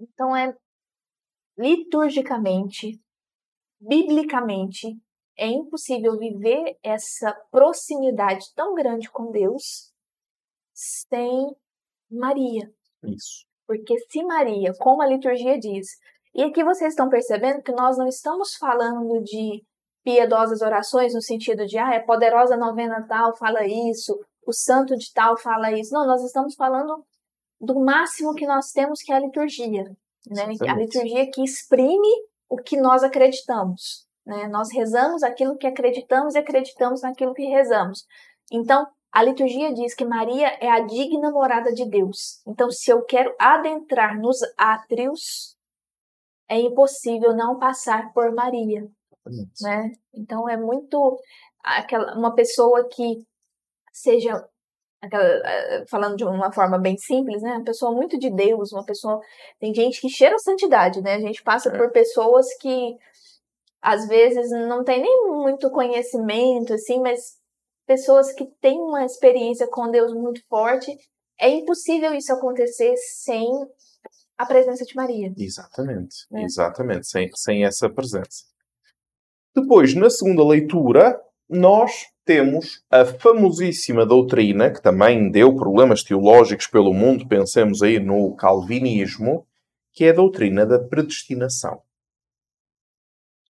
Então, 0.00 0.36
é 0.36 0.54
liturgicamente, 1.58 3.00
biblicamente, 3.80 4.98
é 5.38 5.46
impossível 5.48 6.18
viver 6.18 6.78
essa 6.82 7.32
proximidade 7.50 8.46
tão 8.54 8.74
grande 8.74 9.10
com 9.10 9.30
Deus 9.30 9.92
sem 10.72 11.54
Maria. 12.10 12.70
Isso. 13.04 13.46
Porque 13.66 13.98
se 14.10 14.22
Maria, 14.22 14.72
como 14.78 15.02
a 15.02 15.06
liturgia 15.06 15.58
diz, 15.58 15.88
e 16.34 16.42
aqui 16.42 16.62
vocês 16.62 16.92
estão 16.92 17.08
percebendo 17.08 17.62
que 17.62 17.72
nós 17.72 17.96
não 17.98 18.06
estamos 18.06 18.54
falando 18.54 19.22
de 19.22 19.64
piedosas 20.04 20.60
orações 20.60 21.14
no 21.14 21.20
sentido 21.20 21.66
de, 21.66 21.78
ah, 21.78 21.94
é 21.94 21.98
poderosa 21.98 22.56
novena 22.56 23.04
tal, 23.08 23.36
fala 23.36 23.66
isso, 23.66 24.16
o 24.46 24.52
santo 24.52 24.96
de 24.96 25.12
tal 25.12 25.36
fala 25.36 25.72
isso. 25.72 25.92
Não, 25.92 26.06
nós 26.06 26.22
estamos 26.22 26.54
falando 26.54 27.04
do 27.60 27.80
máximo 27.80 28.34
que 28.34 28.46
nós 28.46 28.70
temos, 28.70 29.00
que 29.02 29.12
é 29.12 29.16
a 29.16 29.20
liturgia. 29.20 29.84
Né? 30.28 30.44
A 30.68 30.74
liturgia 30.74 31.30
que 31.30 31.42
exprime 31.42 32.08
o 32.48 32.56
que 32.56 32.76
nós 32.80 33.02
acreditamos. 33.02 34.06
Né? 34.24 34.48
Nós 34.48 34.72
rezamos 34.72 35.22
aquilo 35.22 35.56
que 35.56 35.66
acreditamos 35.66 36.34
e 36.34 36.38
acreditamos 36.38 37.02
naquilo 37.02 37.34
que 37.34 37.44
rezamos. 37.46 38.04
Então, 38.52 38.86
a 39.12 39.22
liturgia 39.22 39.72
diz 39.72 39.94
que 39.94 40.04
Maria 40.04 40.48
é 40.60 40.68
a 40.68 40.80
digna 40.80 41.30
morada 41.30 41.72
de 41.72 41.88
Deus. 41.88 42.42
Então, 42.46 42.70
se 42.70 42.90
eu 42.90 43.02
quero 43.04 43.34
adentrar 43.38 44.18
nos 44.20 44.38
átrios, 44.56 45.56
é 46.48 46.60
impossível 46.60 47.34
não 47.34 47.58
passar 47.58 48.12
por 48.12 48.32
Maria. 48.34 48.86
Né? 49.60 49.90
Então, 50.14 50.48
é 50.48 50.56
muito 50.56 51.18
aquela, 51.64 52.16
uma 52.16 52.34
pessoa 52.34 52.86
que 52.88 53.24
seja 53.96 54.44
eh, 55.02 55.84
falando 55.90 56.16
de 56.16 56.24
uma 56.24 56.52
forma 56.52 56.78
bem 56.78 56.96
simples, 56.98 57.42
né? 57.42 57.52
Uma 57.52 57.64
pessoa 57.64 57.92
muito 57.92 58.18
de 58.18 58.30
Deus, 58.30 58.72
uma 58.72 58.84
pessoa. 58.84 59.20
Tem 59.60 59.74
gente 59.74 60.00
que 60.00 60.08
cheira 60.08 60.38
santidade, 60.38 61.00
né? 61.00 61.14
A 61.14 61.20
gente 61.20 61.42
passa 61.42 61.68
é. 61.68 61.76
por 61.76 61.90
pessoas 61.92 62.46
que 62.60 62.96
às 63.80 64.06
vezes 64.08 64.50
não 64.50 64.82
tem 64.82 65.00
nem 65.00 65.28
muito 65.28 65.70
conhecimento, 65.70 66.74
assim, 66.74 67.00
mas 67.00 67.36
pessoas 67.86 68.32
que 68.32 68.46
têm 68.60 68.78
uma 68.78 69.04
experiência 69.04 69.68
com 69.68 69.90
Deus 69.90 70.12
muito 70.12 70.40
forte. 70.48 70.90
É 71.38 71.48
impossível 71.48 72.14
isso 72.14 72.32
acontecer 72.32 72.94
sem 72.96 73.46
a 74.38 74.46
presença 74.46 74.84
de 74.84 74.94
Maria. 74.94 75.32
Exatamente, 75.36 76.26
é. 76.32 76.42
exatamente, 76.42 77.06
sem, 77.06 77.30
sem 77.34 77.64
essa 77.64 77.88
presença. 77.88 78.44
Depois, 79.54 79.94
na 79.94 80.10
segunda 80.10 80.44
leitura, 80.44 81.18
nós 81.48 82.06
temos 82.24 82.82
a 82.90 83.04
famosíssima 83.04 84.04
doutrina, 84.04 84.70
que 84.70 84.82
também 84.82 85.30
deu 85.30 85.54
problemas 85.54 86.02
teológicos 86.02 86.66
pelo 86.66 86.92
mundo, 86.92 87.26
pensemos 87.28 87.82
aí 87.82 88.00
no 88.00 88.34
calvinismo, 88.34 89.46
que 89.92 90.04
é 90.04 90.10
a 90.10 90.14
doutrina 90.14 90.66
da 90.66 90.78
predestinação. 90.78 91.80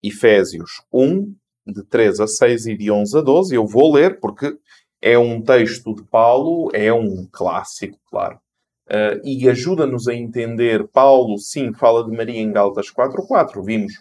Efésios 0.04 0.84
1, 0.92 1.34
de 1.66 1.84
3 1.86 2.20
a 2.20 2.28
6 2.28 2.66
e 2.68 2.78
de 2.78 2.92
11 2.92 3.18
a 3.18 3.22
12. 3.22 3.56
Eu 3.56 3.66
vou 3.66 3.94
ler 3.94 4.20
porque 4.20 4.58
é 5.02 5.18
um 5.18 5.42
texto 5.42 5.96
de 5.96 6.04
Paulo, 6.04 6.70
é 6.74 6.92
um 6.92 7.28
clássico, 7.32 7.98
claro. 8.10 8.40
Uh, 8.88 9.22
e 9.24 9.48
ajuda-nos 9.50 10.08
a 10.08 10.14
entender. 10.14 10.88
Paulo, 10.90 11.38
sim, 11.38 11.74
fala 11.74 12.04
de 12.04 12.16
Maria 12.16 12.40
em 12.40 12.52
Gálatas 12.52 12.92
4.4. 12.92 13.64
Vimos 13.64 13.94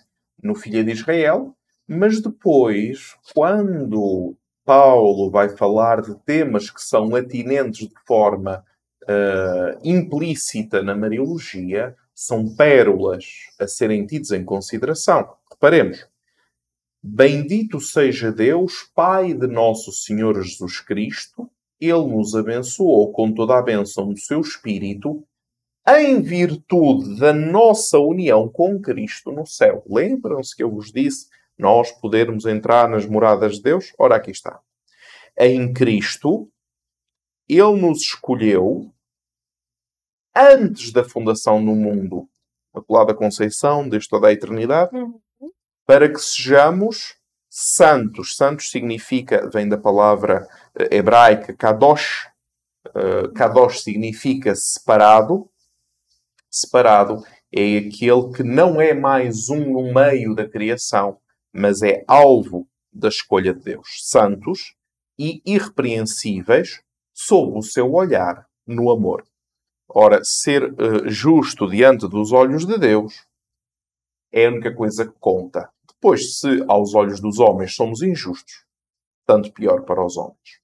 no 0.43 0.55
Filha 0.55 0.83
de 0.83 0.91
Israel. 0.91 1.55
Mas 1.93 2.23
depois, 2.23 3.15
quando 3.35 4.35
Paulo 4.65 5.31
vai 5.31 5.51
falar 5.51 6.01
de 6.01 6.15
temas 6.25 6.71
que 6.71 6.81
são 6.81 7.15
atinentes 7.15 7.87
de 7.87 7.95
forma 8.07 8.65
uh, 9.03 9.79
implícita 9.85 10.83
na 10.83 10.97
Mariologia, 10.97 11.95
são 12.15 12.55
pérolas 12.55 13.27
a 13.61 13.67
serem 13.67 14.07
tidas 14.07 14.31
em 14.31 14.43
consideração. 14.43 15.35
Reparemos. 15.51 16.07
Bendito 17.03 17.79
seja 17.79 18.33
Deus, 18.33 18.91
Pai 18.95 19.35
de 19.35 19.47
nosso 19.47 19.93
Senhor 19.93 20.41
Jesus 20.41 20.81
Cristo, 20.81 21.51
Ele 21.79 22.07
nos 22.07 22.35
abençoou 22.35 23.13
com 23.13 23.33
toda 23.33 23.59
a 23.59 23.63
bênção 23.63 24.09
do 24.09 24.19
seu 24.19 24.41
Espírito, 24.41 25.23
em 25.87 26.23
virtude 26.23 27.19
da 27.19 27.35
nossa 27.35 27.99
união 27.99 28.49
com 28.49 28.81
Cristo 28.81 29.31
no 29.31 29.45
céu. 29.45 29.85
Lembram-se 29.91 30.57
que 30.57 30.63
eu 30.63 30.71
vos 30.71 30.91
disse 30.91 31.27
nós 31.59 31.91
podermos 31.93 32.47
entrar 32.47 32.89
nas 32.89 33.07
moradas 33.07 33.57
de 33.57 33.63
Deus? 33.63 33.93
Ora, 33.99 34.17
aqui 34.17 34.31
está. 34.31 34.61
Em 35.39 35.73
Cristo, 35.73 36.49
Ele 37.49 37.81
nos 37.81 38.01
escolheu 38.01 38.93
antes 40.35 40.93
da 40.93 41.05
fundação 41.05 41.65
do 41.65 41.73
mundo, 41.73 42.29
a 42.75 43.15
Conceição, 43.15 43.89
desde 43.89 44.09
toda 44.09 44.29
a 44.29 44.33
eternidade, 44.33 44.97
uhum. 44.97 45.21
para 45.87 46.09
que 46.09 46.19
sejamos 46.19 47.17
santos. 47.49 48.35
Santos 48.35 48.71
significa, 48.71 49.49
vem 49.51 49.69
da 49.69 49.77
palavra 49.77 50.49
eh, 50.75 50.97
hebraica 50.97 51.55
kadosh. 51.55 52.27
Uh, 52.89 53.31
kadosh 53.35 53.83
significa 53.83 54.55
separado. 54.55 55.49
Separado 56.51 57.23
é 57.55 57.79
aquele 57.79 58.33
que 58.35 58.43
não 58.43 58.81
é 58.81 58.95
mais 58.95 59.51
um 59.51 59.73
no 59.73 59.95
meio 59.95 60.35
da 60.35 60.49
criação, 60.49 61.19
mas 61.53 61.83
é 61.83 62.05
alvo 62.09 62.67
da 62.93 63.09
escolha 63.09 63.53
de 63.53 63.61
Deus. 63.61 63.87
Santos 64.03 64.75
e 65.19 65.43
irrepreensíveis 65.45 66.81
sob 67.13 67.59
o 67.59 67.63
seu 67.63 67.93
olhar 67.93 68.47
no 68.67 68.91
amor. 68.91 69.25
Ora, 69.89 70.21
ser 70.25 70.65
uh, 70.65 71.09
justo 71.09 71.69
diante 71.69 72.09
dos 72.09 72.33
olhos 72.33 72.65
de 72.65 72.79
Deus 72.79 73.27
é 74.33 74.47
a 74.47 74.51
única 74.51 74.75
coisa 74.75 75.07
que 75.07 75.19
conta. 75.21 75.71
Depois, 75.87 76.39
se 76.39 76.65
aos 76.67 76.95
olhos 76.95 77.21
dos 77.21 77.39
homens 77.39 77.75
somos 77.75 78.03
injustos, 78.03 78.65
tanto 79.27 79.53
pior 79.53 79.83
para 79.83 80.05
os 80.05 80.17
homens. 80.17 80.63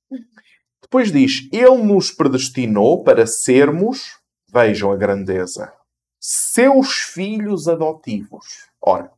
Depois 0.81 1.13
diz: 1.13 1.49
Ele 1.53 1.83
nos 1.83 2.11
predestinou 2.11 3.05
para 3.05 3.27
sermos, 3.27 4.19
vejam 4.51 4.91
a 4.91 4.97
grandeza, 4.97 5.73
seus 6.19 6.95
filhos 6.95 7.69
adotivos. 7.69 8.47
Ora, 8.81 9.13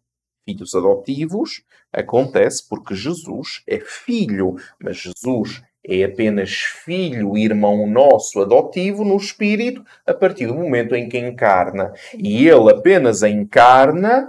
filhos 0.51 0.75
adotivos 0.75 1.63
acontece 1.93 2.69
porque 2.69 2.95
Jesus 2.95 3.63
é 3.67 3.79
filho, 3.81 4.57
mas 4.81 4.97
Jesus 4.97 5.63
é 5.85 6.05
apenas 6.05 6.51
filho, 6.51 7.37
irmão 7.39 7.87
nosso 7.87 8.41
adotivo 8.41 9.05
no 9.05 9.17
espírito, 9.17 9.85
a 10.07 10.13
partir 10.13 10.47
do 10.47 10.55
momento 10.55 10.95
em 10.95 11.09
que 11.09 11.19
encarna. 11.19 11.93
E 12.15 12.47
ele 12.47 12.71
apenas 12.71 13.23
encarna 13.23 14.29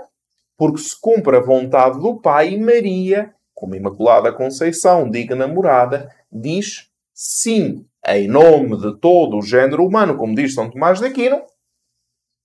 porque 0.58 0.80
se 0.80 1.00
cumpre 1.00 1.38
a 1.38 1.42
vontade 1.42 2.00
do 2.00 2.20
Pai 2.20 2.54
e 2.54 2.60
Maria, 2.60 3.34
como 3.54 3.76
Imaculada 3.76 4.32
Conceição, 4.32 5.10
digna 5.10 5.48
namorada, 5.48 6.10
diz 6.32 6.90
sim, 7.14 7.86
em 8.08 8.28
nome 8.28 8.78
de 8.78 8.98
todo 9.00 9.38
o 9.38 9.42
género 9.42 9.86
humano, 9.86 10.18
como 10.18 10.36
diz 10.36 10.54
São 10.54 10.70
Tomás 10.70 11.00
de 11.00 11.08
Aquino, 11.08 11.42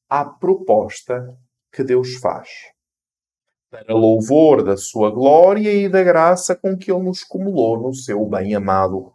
à 0.09 0.25
proposta 0.25 1.37
que 1.73 1.85
Deus 1.85 2.15
faz. 2.15 2.49
Para 3.69 3.95
louvor 3.95 4.63
da 4.63 4.77
sua 4.77 5.11
glória 5.11 5.73
e 5.73 5.89
da 5.89 6.03
graça 6.03 6.55
com 6.55 6.77
que 6.77 6.91
Ele 6.91 7.03
nos 7.03 7.25
cumulou 7.25 7.81
no 7.81 7.93
seu 7.93 8.25
bem-amado. 8.25 9.13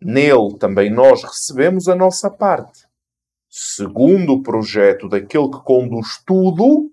Nele 0.00 0.56
também 0.58 0.90
nós 0.90 1.24
recebemos 1.24 1.88
a 1.88 1.94
nossa 1.96 2.30
parte, 2.30 2.86
segundo 3.48 4.34
o 4.34 4.42
projeto 4.42 5.08
daquele 5.08 5.50
que 5.50 5.60
conduz 5.64 6.22
tudo, 6.24 6.90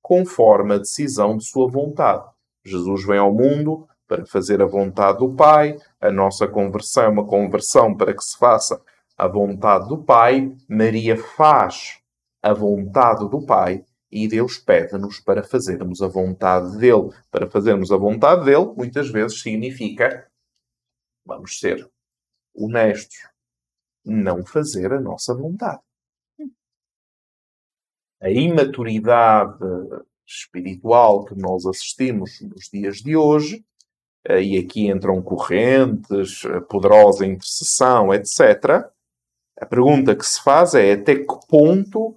conforme 0.00 0.74
a 0.74 0.78
decisão 0.78 1.36
de 1.36 1.44
sua 1.44 1.68
vontade. 1.68 2.24
Jesus 2.64 3.04
vem 3.06 3.18
ao 3.18 3.32
mundo 3.32 3.86
para 4.08 4.24
fazer 4.24 4.62
a 4.62 4.66
vontade 4.66 5.18
do 5.18 5.34
Pai, 5.34 5.76
a 6.00 6.10
nossa 6.10 6.48
conversão 6.48 7.04
é 7.04 7.08
uma 7.08 7.26
conversão 7.26 7.94
para 7.94 8.14
que 8.14 8.22
se 8.22 8.38
faça 8.38 8.80
a 9.16 9.28
vontade 9.28 9.86
do 9.88 10.02
Pai, 10.02 10.50
Maria 10.68 11.16
faz 11.16 11.98
a 12.42 12.52
vontade 12.52 13.28
do 13.28 13.44
Pai 13.44 13.84
e 14.12 14.28
Deus 14.28 14.58
pede-nos 14.58 15.18
para 15.18 15.42
fazermos 15.42 16.02
a 16.02 16.06
vontade 16.06 16.76
dele. 16.76 17.10
Para 17.30 17.48
fazermos 17.48 17.90
a 17.90 17.96
vontade 17.96 18.44
dele, 18.44 18.66
muitas 18.76 19.08
vezes 19.08 19.40
significa, 19.40 20.30
vamos 21.24 21.58
ser 21.58 21.90
honestos, 22.54 23.16
não 24.04 24.44
fazer 24.44 24.92
a 24.92 25.00
nossa 25.00 25.34
vontade. 25.34 25.80
A 28.20 28.28
imaturidade 28.30 29.58
espiritual 30.26 31.24
que 31.24 31.34
nós 31.34 31.64
assistimos 31.64 32.38
nos 32.42 32.68
dias 32.68 32.98
de 32.98 33.16
hoje, 33.16 33.64
e 34.28 34.58
aqui 34.58 34.88
entram 34.88 35.22
correntes, 35.22 36.42
poderosa 36.68 37.26
intercessão, 37.26 38.12
etc. 38.12 38.86
A 39.58 39.66
pergunta 39.66 40.14
que 40.14 40.24
se 40.24 40.40
faz 40.42 40.74
é 40.74 40.92
até 40.92 41.16
que 41.16 41.46
ponto 41.48 42.16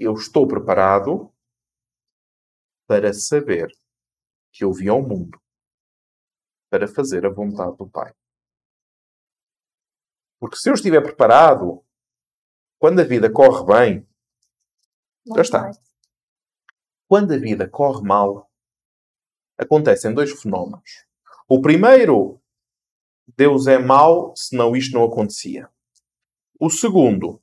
eu 0.00 0.14
estou 0.14 0.48
preparado 0.48 1.30
para 2.86 3.12
saber 3.12 3.70
que 4.50 4.64
eu 4.64 4.72
vim 4.72 4.88
ao 4.88 5.02
mundo 5.02 5.38
para 6.70 6.88
fazer 6.88 7.26
a 7.26 7.30
vontade 7.30 7.76
do 7.76 7.88
Pai. 7.88 8.14
Porque 10.38 10.56
se 10.56 10.70
eu 10.70 10.74
estiver 10.74 11.02
preparado, 11.02 11.84
quando 12.78 13.00
a 13.00 13.04
vida 13.04 13.30
corre 13.30 13.66
bem, 13.66 14.08
já 15.34 15.42
está. 15.42 15.70
Quando 17.06 17.34
a 17.34 17.36
vida 17.36 17.68
corre 17.68 18.02
mal, 18.02 18.50
acontecem 19.58 20.14
dois 20.14 20.32
fenómenos. 20.40 21.04
O 21.46 21.60
primeiro, 21.60 22.40
Deus 23.36 23.66
é 23.66 23.78
mau, 23.78 24.34
senão 24.34 24.74
isto 24.74 24.94
não 24.94 25.04
acontecia. 25.04 25.68
O 26.58 26.70
segundo, 26.70 27.42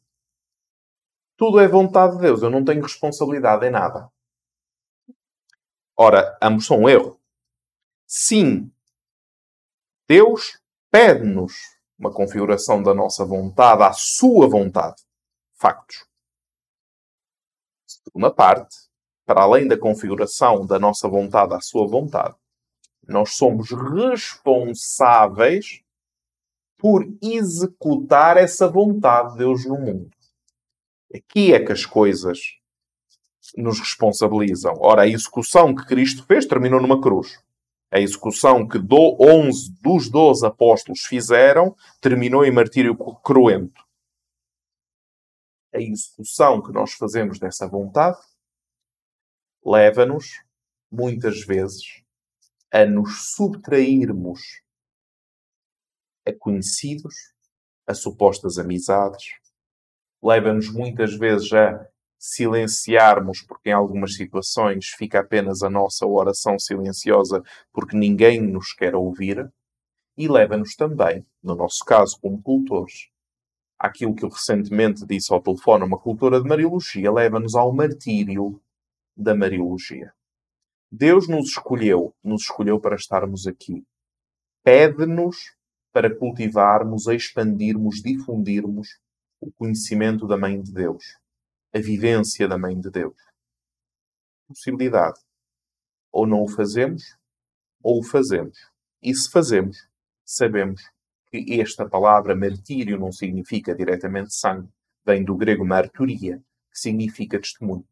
tudo 1.37 1.59
é 1.59 1.67
vontade 1.67 2.15
de 2.15 2.23
Deus. 2.23 2.41
Eu 2.41 2.49
não 2.49 2.65
tenho 2.65 2.81
responsabilidade 2.81 3.65
em 3.65 3.71
nada. 3.71 4.11
Ora, 5.95 6.37
ambos 6.41 6.65
são 6.65 6.81
um 6.81 6.89
erro. 6.89 7.19
Sim, 8.05 8.71
Deus 10.07 10.59
pede-nos 10.89 11.53
uma 11.97 12.11
configuração 12.11 12.81
da 12.81 12.93
nossa 12.93 13.25
vontade 13.25 13.83
à 13.83 13.93
sua 13.93 14.47
vontade. 14.47 15.03
Factos. 15.53 16.05
Segunda 17.85 18.31
parte, 18.31 18.75
para 19.25 19.41
além 19.41 19.67
da 19.67 19.77
configuração 19.77 20.65
da 20.65 20.79
nossa 20.79 21.07
vontade 21.07 21.53
à 21.53 21.59
sua 21.59 21.87
vontade, 21.87 22.35
nós 23.07 23.35
somos 23.35 23.71
responsáveis 23.71 25.81
por 26.77 27.05
executar 27.21 28.37
essa 28.37 28.69
vontade 28.69 29.31
de 29.31 29.39
Deus 29.39 29.65
no 29.65 29.79
mundo. 29.79 30.16
Aqui 31.13 31.53
é 31.53 31.63
que 31.63 31.71
as 31.71 31.85
coisas 31.85 32.39
nos 33.55 33.79
responsabilizam. 33.79 34.73
Ora, 34.79 35.03
a 35.03 35.07
execução 35.07 35.73
que 35.73 35.85
Cristo 35.85 36.25
fez 36.25 36.45
terminou 36.45 36.81
numa 36.81 37.01
cruz. 37.01 37.41
A 37.89 37.99
execução 37.99 38.67
que 38.67 38.77
do 38.77 39.17
11 39.19 39.71
dos 39.81 40.09
12 40.09 40.45
apóstolos 40.45 41.01
fizeram 41.01 41.75
terminou 42.01 42.43
em 42.43 42.51
martírio 42.51 42.95
cruento. 43.23 43.85
A 45.73 45.79
execução 45.79 46.61
que 46.61 46.71
nós 46.71 46.93
fazemos 46.93 47.39
dessa 47.39 47.67
vontade 47.67 48.19
leva-nos, 49.65 50.41
muitas 50.91 51.45
vezes, 51.45 52.03
a 52.71 52.85
nos 52.85 53.33
subtrairmos 53.33 54.41
a 56.27 56.33
conhecidos, 56.33 57.15
a 57.85 57.93
supostas 57.93 58.57
amizades, 58.57 59.25
leva-nos 60.21 60.71
muitas 60.71 61.15
vezes 61.15 61.51
a 61.53 61.87
silenciarmos, 62.17 63.41
porque 63.41 63.69
em 63.69 63.73
algumas 63.73 64.15
situações 64.15 64.87
fica 64.87 65.19
apenas 65.19 65.61
a 65.61 65.69
nossa 65.69 66.05
oração 66.05 66.57
silenciosa 66.57 67.43
porque 67.71 67.95
ninguém 67.95 68.41
nos 68.41 68.73
quer 68.73 68.95
ouvir, 68.95 69.49
e 70.17 70.27
leva-nos 70.27 70.75
também, 70.75 71.25
no 71.43 71.55
nosso 71.55 71.85
caso 71.85 72.17
como 72.19 72.41
cultores, 72.41 73.09
aquilo 73.77 74.15
que 74.15 74.25
eu 74.25 74.29
recentemente 74.29 75.05
disse 75.05 75.31
ao 75.31 75.41
telefone 75.41 75.83
uma 75.83 75.99
cultora 75.99 76.41
de 76.41 76.49
Mariologia, 76.49 77.11
leva-nos 77.11 77.53
ao 77.53 77.71
martírio 77.71 78.59
da 79.15 79.35
Mariologia. 79.35 80.11
Deus 80.91 81.27
nos 81.27 81.49
escolheu, 81.49 82.15
nos 82.23 82.43
escolheu 82.43 82.79
para 82.79 82.95
estarmos 82.95 83.45
aqui. 83.45 83.83
Pede-nos 84.63 85.55
para 85.91 86.13
cultivarmos, 86.13 87.07
expandirmos, 87.07 88.01
difundirmos 88.01 88.99
o 89.39 89.51
conhecimento 89.51 90.27
da 90.27 90.37
Mãe 90.37 90.61
de 90.61 90.71
Deus, 90.71 91.03
a 91.73 91.79
vivência 91.79 92.47
da 92.47 92.57
Mãe 92.57 92.79
de 92.79 92.89
Deus. 92.89 93.15
Possibilidade. 94.47 95.19
Ou 96.11 96.25
não 96.25 96.43
o 96.43 96.47
fazemos, 96.47 97.03
ou 97.83 97.99
o 97.99 98.03
fazemos. 98.03 98.57
E 99.01 99.13
se 99.13 99.29
fazemos, 99.29 99.77
sabemos 100.25 100.81
que 101.29 101.61
esta 101.61 101.87
palavra 101.87 102.35
martírio 102.35 102.99
não 102.99 103.11
significa 103.11 103.75
diretamente 103.75 104.33
sangue, 104.33 104.69
vem 105.05 105.23
do 105.23 105.35
grego 105.35 105.65
marturia, 105.65 106.37
que 106.71 106.79
significa 106.79 107.39
testemunho. 107.39 107.87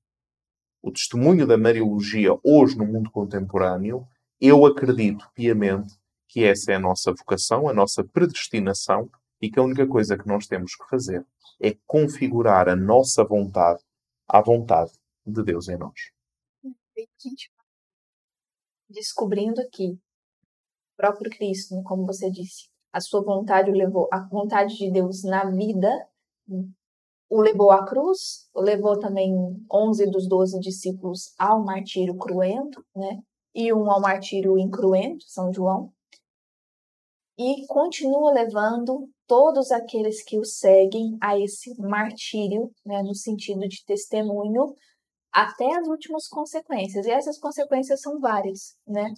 O 0.82 0.92
testemunho 0.92 1.46
da 1.46 1.58
Mariologia 1.58 2.32
hoje 2.44 2.78
no 2.78 2.86
mundo 2.86 3.12
contemporâneo, 3.12 4.08
eu 4.40 4.66
acredito 4.66 5.30
piamente 5.34 5.94
que 6.28 6.44
essa 6.44 6.72
é 6.72 6.76
a 6.76 6.80
nossa 6.80 7.12
vocação, 7.12 7.70
a 7.70 7.74
nossa 7.74 8.04
predestinação 8.04 9.10
e 9.46 9.52
que 9.52 9.60
a 9.60 9.64
única 9.64 9.88
coisa 9.88 10.18
que 10.18 10.28
nós 10.28 10.48
temos 10.48 10.76
que 10.76 10.90
fazer 10.90 11.24
é 11.62 11.78
configurar 11.86 12.68
a 12.68 12.76
nossa 12.76 13.24
vontade 13.24 13.84
à 14.28 14.42
vontade 14.42 14.92
de 15.24 15.44
Deus 15.44 15.70
em 15.70 15.78
nós. 15.78 16.12
Descobrindo 18.90 19.62
aqui, 19.62 19.92
o 19.92 20.98
próprio 20.98 21.30
Cristo, 21.30 21.80
como 21.84 22.08
você 22.08 22.32
disse, 22.32 22.70
a 22.92 23.00
sua 23.00 23.24
vontade 23.24 23.70
o 23.70 23.74
levou, 23.74 24.10
a 24.12 24.20
vontade 24.28 24.76
de 24.78 24.92
Deus 24.92 25.24
na 25.24 25.46
vida 25.52 25.90
o 27.30 27.40
levou 27.40 27.70
à 27.70 27.86
cruz, 27.86 28.50
o 28.52 28.62
levou 28.62 28.98
também 28.98 29.32
11 29.72 30.10
dos 30.10 30.28
12 30.28 30.60
discípulos 30.60 31.36
ao 31.38 31.64
martírio 31.64 32.18
cruento, 32.18 32.84
né? 32.96 33.22
E 33.54 33.72
um 33.72 33.92
ao 33.92 34.02
martírio 34.02 34.58
incruento, 34.58 35.24
São 35.28 35.54
João. 35.54 35.94
E 37.38 37.66
continua 37.68 38.32
levando 38.32 39.10
todos 39.28 39.72
aqueles 39.72 40.24
que 40.24 40.40
o 40.40 40.46
seguem 40.46 41.18
a 41.22 41.38
esse 41.38 41.76
martírio, 41.82 42.72
né, 42.86 43.02
no 43.04 43.14
sentido 43.14 43.68
de 43.68 43.84
testemunho, 43.86 44.74
até 45.36 45.66
as 45.76 45.86
últimas 45.88 46.30
consequências. 46.30 47.06
E 47.06 47.12
essas 47.12 47.38
consequências 47.38 48.00
são 48.00 48.22
várias, 48.22 48.78
né? 48.88 49.14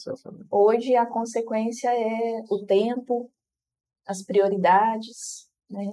Hoje 0.49 0.95
a 0.95 1.05
consequência 1.05 1.89
é 1.89 2.41
o 2.49 2.65
tempo, 2.65 3.29
as 4.07 4.23
prioridades, 4.23 5.47
né? 5.69 5.85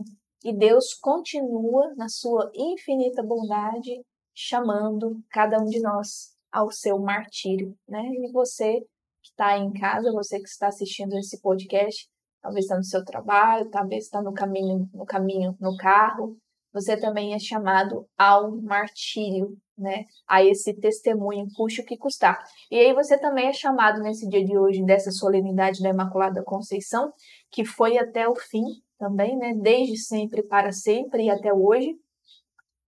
E 0.43 0.57
Deus 0.57 0.95
continua 0.95 1.95
na 1.95 2.09
sua 2.09 2.51
infinita 2.55 3.23
bondade 3.23 4.01
chamando 4.35 5.23
cada 5.31 5.61
um 5.61 5.67
de 5.67 5.81
nós 5.81 6.35
ao 6.51 6.71
seu 6.71 6.99
martírio, 6.99 7.77
né? 7.87 8.03
E 8.03 8.33
você 8.33 8.81
que 9.23 9.31
está 9.31 9.59
em 9.59 9.73
casa, 9.73 10.11
você 10.11 10.39
que 10.39 10.49
está 10.49 10.69
assistindo 10.69 11.19
esse 11.19 11.39
podcast, 11.41 12.09
talvez 12.45 12.67
está 12.67 12.77
no 12.77 12.85
seu 12.85 13.03
trabalho, 13.03 13.71
talvez 13.71 14.05
está 14.05 14.21
no 14.21 14.35
caminho, 14.35 14.87
no 14.93 15.07
caminho, 15.07 15.57
no 15.59 15.75
carro, 15.79 16.37
você 16.71 16.95
também 16.95 17.33
é 17.33 17.39
chamado 17.39 18.07
ao 18.19 18.55
martírio, 18.61 19.57
né? 19.79 20.05
A 20.29 20.45
esse 20.45 20.75
testemunho, 20.75 21.47
custe 21.57 21.81
o 21.81 21.85
que 21.87 21.97
custar. 21.97 22.39
E 22.71 22.79
aí 22.79 22.93
você 22.93 23.19
também 23.19 23.47
é 23.47 23.53
chamado 23.55 24.03
nesse 24.03 24.29
dia 24.29 24.45
de 24.45 24.59
hoje, 24.59 24.85
dessa 24.85 25.11
solenidade 25.11 25.83
da 25.83 25.89
Imaculada 25.89 26.43
Conceição, 26.45 27.11
que 27.51 27.65
foi 27.65 27.97
até 27.97 28.29
o 28.29 28.35
fim 28.35 28.65
também, 28.99 29.39
né? 29.39 29.55
Desde 29.55 29.97
sempre, 29.97 30.43
para 30.43 30.71
sempre 30.71 31.25
e 31.25 31.31
até 31.31 31.51
hoje. 31.51 31.97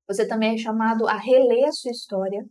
Você 0.06 0.28
também 0.28 0.54
é 0.54 0.58
chamado 0.58 1.08
a 1.08 1.16
reler 1.16 1.66
a 1.66 1.72
sua 1.72 1.92
história, 1.92 2.44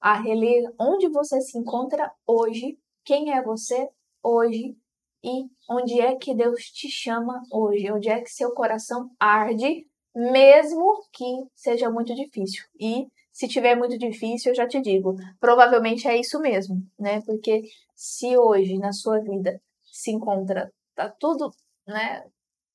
a 0.00 0.20
reler 0.20 0.64
onde 0.80 1.08
você 1.08 1.40
se 1.40 1.56
encontra 1.56 2.10
hoje, 2.26 2.76
quem 3.04 3.32
é 3.32 3.40
você 3.40 3.88
hoje 4.22 4.76
e 5.22 5.46
onde 5.70 6.00
é 6.00 6.16
que 6.16 6.34
Deus 6.34 6.62
te 6.64 6.88
chama 6.88 7.42
hoje, 7.52 7.90
onde 7.92 8.08
é 8.08 8.20
que 8.20 8.30
seu 8.30 8.52
coração 8.52 9.10
arde 9.18 9.86
mesmo 10.14 11.02
que 11.12 11.24
seja 11.54 11.90
muito 11.90 12.14
difícil. 12.14 12.64
E 12.78 13.06
se 13.32 13.48
tiver 13.48 13.76
muito 13.76 13.96
difícil, 13.96 14.50
eu 14.50 14.56
já 14.56 14.66
te 14.66 14.80
digo, 14.80 15.14
provavelmente 15.38 16.08
é 16.08 16.18
isso 16.18 16.40
mesmo, 16.40 16.76
né? 16.98 17.22
Porque 17.22 17.62
se 17.94 18.36
hoje 18.36 18.76
na 18.78 18.92
sua 18.92 19.20
vida 19.20 19.60
se 19.84 20.10
encontra, 20.10 20.72
tá 20.94 21.08
tudo, 21.08 21.50
né? 21.86 22.24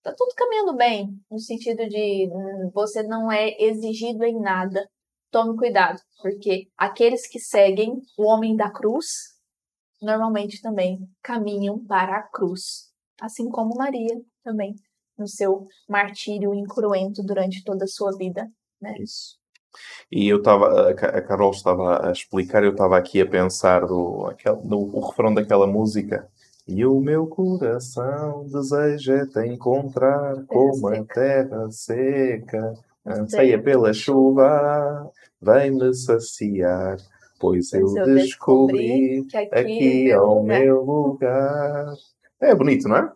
Tá 0.01 0.13
tudo 0.15 0.33
caminhando 0.35 0.75
bem, 0.75 1.19
no 1.29 1.39
sentido 1.39 1.87
de 1.89 2.29
hum, 2.31 2.69
você 2.73 3.03
não 3.03 3.31
é 3.31 3.49
exigido 3.59 4.23
em 4.23 4.39
nada. 4.39 4.87
Tome 5.31 5.57
cuidado, 5.57 5.99
porque 6.21 6.67
aqueles 6.77 7.27
que 7.27 7.39
seguem 7.39 7.99
o 8.17 8.23
homem 8.23 8.55
da 8.55 8.71
cruz 8.71 9.34
normalmente 10.05 10.61
também 10.61 10.99
caminham 11.21 11.83
para 11.85 12.17
a 12.17 12.23
cruz, 12.23 12.91
assim 13.19 13.49
como 13.49 13.75
Maria 13.75 14.21
também 14.43 14.75
no 15.17 15.27
seu 15.27 15.67
martírio 15.89 16.53
incruento 16.53 17.23
durante 17.23 17.63
toda 17.63 17.85
a 17.85 17.87
sua 17.87 18.11
vida. 18.17 18.47
Né? 18.81 18.95
Isso. 18.99 19.37
E 20.11 20.27
eu 20.27 20.37
estava, 20.37 20.89
a 20.89 21.21
Carol 21.21 21.51
estava 21.51 22.07
a 22.07 22.11
explicar, 22.11 22.63
eu 22.63 22.71
estava 22.71 22.97
aqui 22.97 23.21
a 23.21 23.29
pensar 23.29 23.85
do, 23.85 24.27
aquele, 24.27 24.55
do, 24.57 24.77
o 24.77 25.07
refrão 25.07 25.33
daquela 25.33 25.67
música. 25.67 26.27
E 26.67 26.85
o 26.85 26.99
meu 26.99 27.27
coração 27.27 28.47
deseja 28.47 29.25
te 29.27 29.45
encontrar 29.45 30.43
como 30.47 30.87
a 30.87 31.03
terra 31.03 31.69
seca, 31.69 32.73
anseia 33.05 33.61
pela 33.61 33.93
chuva, 33.93 35.11
vem-me 35.39 35.93
saciar, 35.93 36.97
pois, 37.39 37.73
eu, 37.73 37.81
eu 37.95 38.05
descobri, 38.15 39.21
descobri 39.21 39.25
que 39.29 39.37
aqui, 39.37 39.55
aqui 39.55 40.11
é 40.11 40.19
o 40.19 40.43
meu 40.43 40.81
lugar. 40.81 41.93
É 42.41 42.53
bonito, 42.53 42.87
não 42.87 42.97
é? 42.97 43.11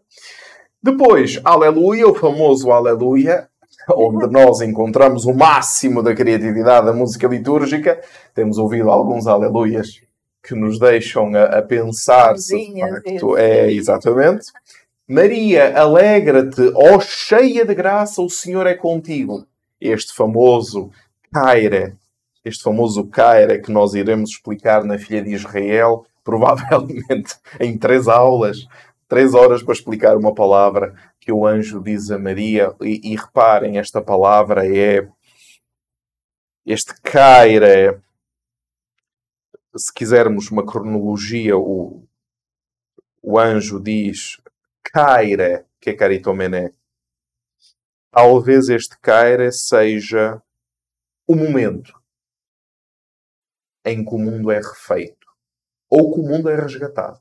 Depois, 0.82 1.39
Aleluia, 1.43 2.07
o 2.07 2.15
famoso 2.15 2.72
Aleluia, 2.72 3.49
onde 3.89 4.28
nós 4.32 4.61
encontramos 4.61 5.26
o 5.26 5.34
máximo 5.34 6.01
da 6.01 6.15
criatividade 6.15 6.86
da 6.86 6.93
música 6.93 7.28
litúrgica. 7.28 7.99
Temos 8.34 8.57
ouvido 8.57 8.89
alguns 8.89 9.28
Aleluias 9.28 10.01
que 10.41 10.55
nos 10.55 10.80
deixam 10.80 11.36
a, 11.36 11.59
a 11.59 11.61
pensar 11.61 12.38
se 12.38 12.55
de 12.55 12.80
facto 12.80 13.38
é 13.38 13.72
exatamente. 13.72 14.45
Maria, 15.07 15.78
alegra-te, 15.78 16.72
ó 16.76 16.99
cheia 16.99 17.65
de 17.65 17.74
graça, 17.74 18.22
o 18.22 18.30
Senhor 18.30 18.65
é 18.67 18.76
contigo. 18.76 19.45
Este 19.82 20.13
famoso 20.13 20.91
Caire, 21.34 21.95
este 22.44 22.64
famoso 22.64 23.08
Caire 23.08 23.62
que 23.62 23.72
nós 23.72 23.94
iremos 23.94 24.32
explicar 24.32 24.84
na 24.84 24.98
Filha 24.98 25.22
de 25.22 25.34
Israel, 25.34 26.06
provavelmente 26.24 27.36
em 27.60 27.78
três 27.78 28.08
aulas, 28.08 28.68
três 29.08 29.34
horas 29.34 29.64
para 29.64 29.74
explicar 29.74 30.16
uma 30.16 30.34
palavra 30.34 30.96
que 31.20 31.32
o 31.32 31.46
anjo 31.46 31.82
diz 31.82 32.12
a 32.12 32.20
Maria. 32.20 32.74
E, 32.82 33.12
e 33.12 33.16
reparem, 33.16 33.78
esta 33.78 34.02
palavra 34.02 34.66
é. 34.66 35.08
Este 36.66 36.94
caire. 37.02 38.00
Se 39.76 39.94
quisermos 39.94 40.50
uma 40.50 40.66
cronologia, 40.66 41.58
o, 41.58 42.08
o 43.22 43.40
anjo 43.40 43.80
diz 43.80 44.42
caire, 44.84 45.66
que 45.80 45.92
é 45.92 45.94
caritomené. 45.94 46.72
Talvez 48.12 48.70
este 48.70 48.98
caire 49.00 49.52
seja 49.52 50.42
o 51.28 51.36
momento 51.36 51.99
em 53.90 54.04
que 54.06 54.16
o 54.16 54.18
mundo 54.18 54.52
é 54.52 54.58
refeito 54.58 55.28
ou 55.90 56.14
que 56.14 56.20
o 56.20 56.24
mundo 56.24 56.50
é 56.50 56.56
resgatado. 56.56 57.20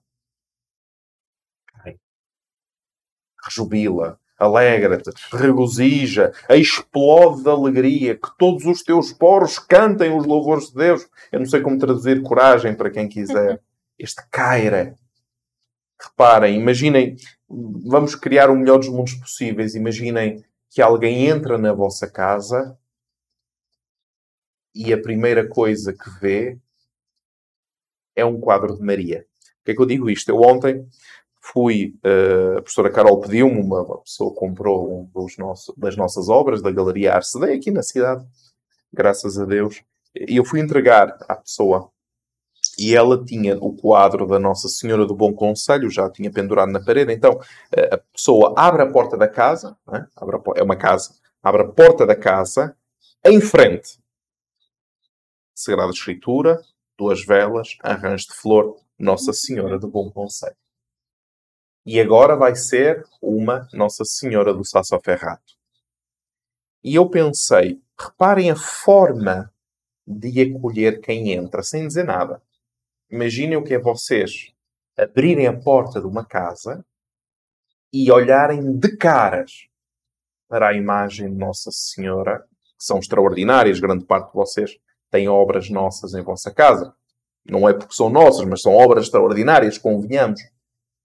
rejubila, 3.48 4.18
alegra-te, 4.38 5.10
regozija, 5.32 6.32
explode 6.50 7.42
de 7.42 7.48
alegria, 7.48 8.14
que 8.14 8.28
todos 8.38 8.64
os 8.66 8.82
teus 8.82 9.12
poros 9.12 9.58
cantem 9.58 10.16
os 10.16 10.26
louvores 10.26 10.68
de 10.68 10.74
Deus. 10.74 11.08
Eu 11.32 11.40
não 11.40 11.46
sei 11.46 11.60
como 11.60 11.78
traduzir 11.78 12.22
coragem 12.22 12.74
para 12.74 12.90
quem 12.90 13.08
quiser. 13.08 13.60
Este 13.98 14.22
caira. 14.30 14.94
Reparem, 16.00 16.60
imaginem, 16.60 17.16
vamos 17.48 18.14
criar 18.14 18.48
o 18.48 18.54
melhor 18.54 18.78
dos 18.78 18.88
mundos 18.88 19.14
possíveis. 19.14 19.74
Imaginem 19.74 20.44
que 20.70 20.80
alguém 20.80 21.26
entra 21.26 21.58
na 21.58 21.72
vossa 21.72 22.08
casa 22.08 22.78
e 24.78 24.92
a 24.92 25.02
primeira 25.02 25.48
coisa 25.48 25.92
que 25.92 26.08
vê 26.20 26.56
é 28.14 28.24
um 28.24 28.38
quadro 28.38 28.76
de 28.76 28.80
Maria. 28.80 29.26
Por 29.58 29.64
que 29.64 29.70
é 29.72 29.74
que 29.74 29.82
eu 29.82 29.86
digo 29.86 30.08
isto? 30.08 30.28
Eu 30.28 30.40
ontem 30.40 30.86
fui, 31.40 31.96
uh, 32.04 32.58
a 32.58 32.62
professora 32.62 32.88
Carol 32.88 33.20
pediu-me, 33.20 33.60
uma, 33.60 33.98
pessoa 34.02 34.32
comprou 34.32 35.10
um 35.16 35.26
nosso, 35.36 35.74
das 35.76 35.96
nossas 35.96 36.28
obras 36.28 36.62
da 36.62 36.70
Galeria 36.70 37.14
Arcedei 37.14 37.56
aqui 37.56 37.72
na 37.72 37.82
cidade, 37.82 38.24
graças 38.92 39.36
a 39.36 39.44
Deus, 39.44 39.82
e 40.14 40.36
eu 40.36 40.44
fui 40.44 40.60
entregar 40.60 41.18
à 41.28 41.34
pessoa 41.34 41.90
e 42.78 42.94
ela 42.94 43.24
tinha 43.24 43.56
o 43.58 43.74
quadro 43.74 44.28
da 44.28 44.38
Nossa 44.38 44.68
Senhora 44.68 45.04
do 45.04 45.14
Bom 45.14 45.32
Conselho, 45.32 45.90
já 45.90 46.08
tinha 46.08 46.30
pendurado 46.30 46.70
na 46.70 46.80
parede. 46.80 47.12
Então 47.12 47.40
a 47.92 47.98
pessoa 48.12 48.54
abre 48.56 48.82
a 48.82 48.90
porta 48.90 49.16
da 49.16 49.26
casa, 49.26 49.76
é? 49.92 50.04
é 50.56 50.62
uma 50.62 50.76
casa, 50.76 51.14
abre 51.42 51.62
a 51.62 51.68
porta 51.68 52.06
da 52.06 52.14
casa, 52.14 52.76
em 53.24 53.40
frente, 53.40 53.98
Sagrada 55.60 55.90
Escritura, 55.90 56.62
duas 56.96 57.24
velas, 57.24 57.76
arranjo 57.82 58.28
de 58.28 58.34
flor, 58.34 58.80
Nossa 58.96 59.32
Senhora 59.32 59.76
do 59.76 59.88
Bom 59.88 60.08
Conselho. 60.08 60.56
E 61.84 61.98
agora 62.00 62.36
vai 62.36 62.54
ser 62.54 63.04
uma 63.20 63.68
Nossa 63.72 64.04
Senhora 64.04 64.54
do 64.54 64.64
Sassoferrato. 64.64 65.54
E 66.84 66.94
eu 66.94 67.10
pensei, 67.10 67.82
reparem 67.98 68.52
a 68.52 68.56
forma 68.56 69.52
de 70.06 70.40
acolher 70.42 71.00
quem 71.00 71.32
entra, 71.32 71.64
sem 71.64 71.88
dizer 71.88 72.04
nada. 72.04 72.40
Imaginem 73.10 73.56
o 73.56 73.64
que 73.64 73.74
é 73.74 73.80
vocês 73.80 74.54
abrirem 74.96 75.48
a 75.48 75.58
porta 75.58 76.00
de 76.00 76.06
uma 76.06 76.24
casa 76.24 76.86
e 77.92 78.12
olharem 78.12 78.78
de 78.78 78.96
caras 78.96 79.68
para 80.46 80.68
a 80.68 80.74
imagem 80.74 81.28
de 81.28 81.36
Nossa 81.36 81.72
Senhora, 81.72 82.46
que 82.78 82.84
são 82.84 83.00
extraordinárias, 83.00 83.80
grande 83.80 84.04
parte 84.04 84.28
de 84.28 84.34
vocês 84.34 84.78
têm 85.10 85.28
obras 85.28 85.70
nossas 85.70 86.14
em 86.14 86.22
vossa 86.22 86.50
casa. 86.50 86.94
Não 87.44 87.68
é 87.68 87.72
porque 87.72 87.94
são 87.94 88.10
nossas, 88.10 88.46
mas 88.46 88.60
são 88.60 88.74
obras 88.74 89.04
extraordinárias, 89.04 89.78
convenhamos 89.78 90.40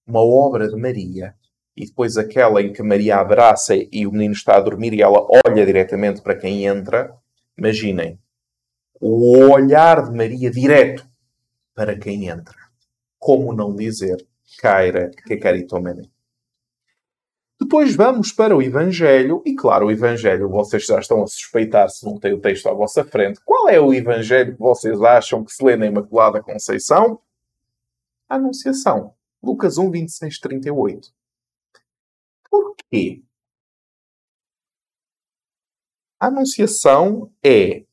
uma 0.06 0.22
obra 0.22 0.68
de 0.68 0.76
Maria 0.76 1.34
e 1.76 1.86
depois 1.86 2.18
aquela 2.18 2.62
em 2.62 2.72
que 2.72 2.84
Maria 2.84 3.18
abraça 3.18 3.74
e 3.76 4.06
o 4.06 4.12
menino 4.12 4.34
está 4.34 4.58
a 4.58 4.62
dormir 4.62 4.94
e 4.94 5.02
ela 5.02 5.26
olha 5.46 5.66
diretamente 5.66 6.22
para 6.22 6.36
quem 6.36 6.66
entra, 6.66 7.16
imaginem 7.58 8.20
o 9.00 9.50
olhar 9.52 10.04
de 10.04 10.16
Maria 10.16 10.50
direto 10.50 11.06
para 11.74 11.98
quem 11.98 12.28
entra. 12.28 12.56
Como 13.20 13.54
não 13.54 13.76
dizer 13.76 14.16
Caira 14.60 15.12
que 15.28 15.38
caritomene? 15.38 16.13
Depois 17.64 17.96
vamos 17.96 18.34
para 18.34 18.54
o 18.54 18.62
Evangelho, 18.62 19.42
e 19.46 19.56
claro, 19.56 19.86
o 19.86 19.92
Evangelho, 19.92 20.50
vocês 20.50 20.86
já 20.86 21.00
estão 21.00 21.24
a 21.24 21.28
suspeitar 21.28 21.90
se 21.90 22.06
não 22.06 22.20
tem 22.20 22.34
o 22.34 22.42
texto 22.42 22.68
à 22.68 22.74
vossa 22.74 23.06
frente. 23.06 23.40
Qual 23.46 23.70
é 23.70 23.80
o 23.80 23.94
Evangelho 23.94 24.54
que 24.54 24.60
vocês 24.60 25.02
acham 25.02 25.46
que 25.46 25.54
se 25.54 25.64
lê 25.64 25.78
na 25.78 25.86
Imaculada 25.86 26.44
Conceição? 26.44 27.22
A 28.28 28.36
Anunciação. 28.36 29.16
Lucas 29.42 29.78
1, 29.78 29.90
26, 29.92 30.40
38. 30.40 31.14
Por 32.52 32.76
quê? 32.76 33.24
A 36.20 36.28
Anunciação 36.28 37.32
é 37.42 37.86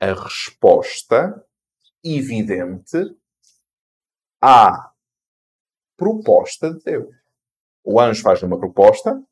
a 0.00 0.12
resposta 0.12 1.46
evidente 2.02 3.16
à 4.42 4.92
proposta 5.96 6.74
de 6.74 6.82
Deus. 6.82 7.25
O 7.88 8.00
anjo 8.00 8.20
faz 8.20 8.42
uma 8.42 8.58
proposta, 8.58 9.22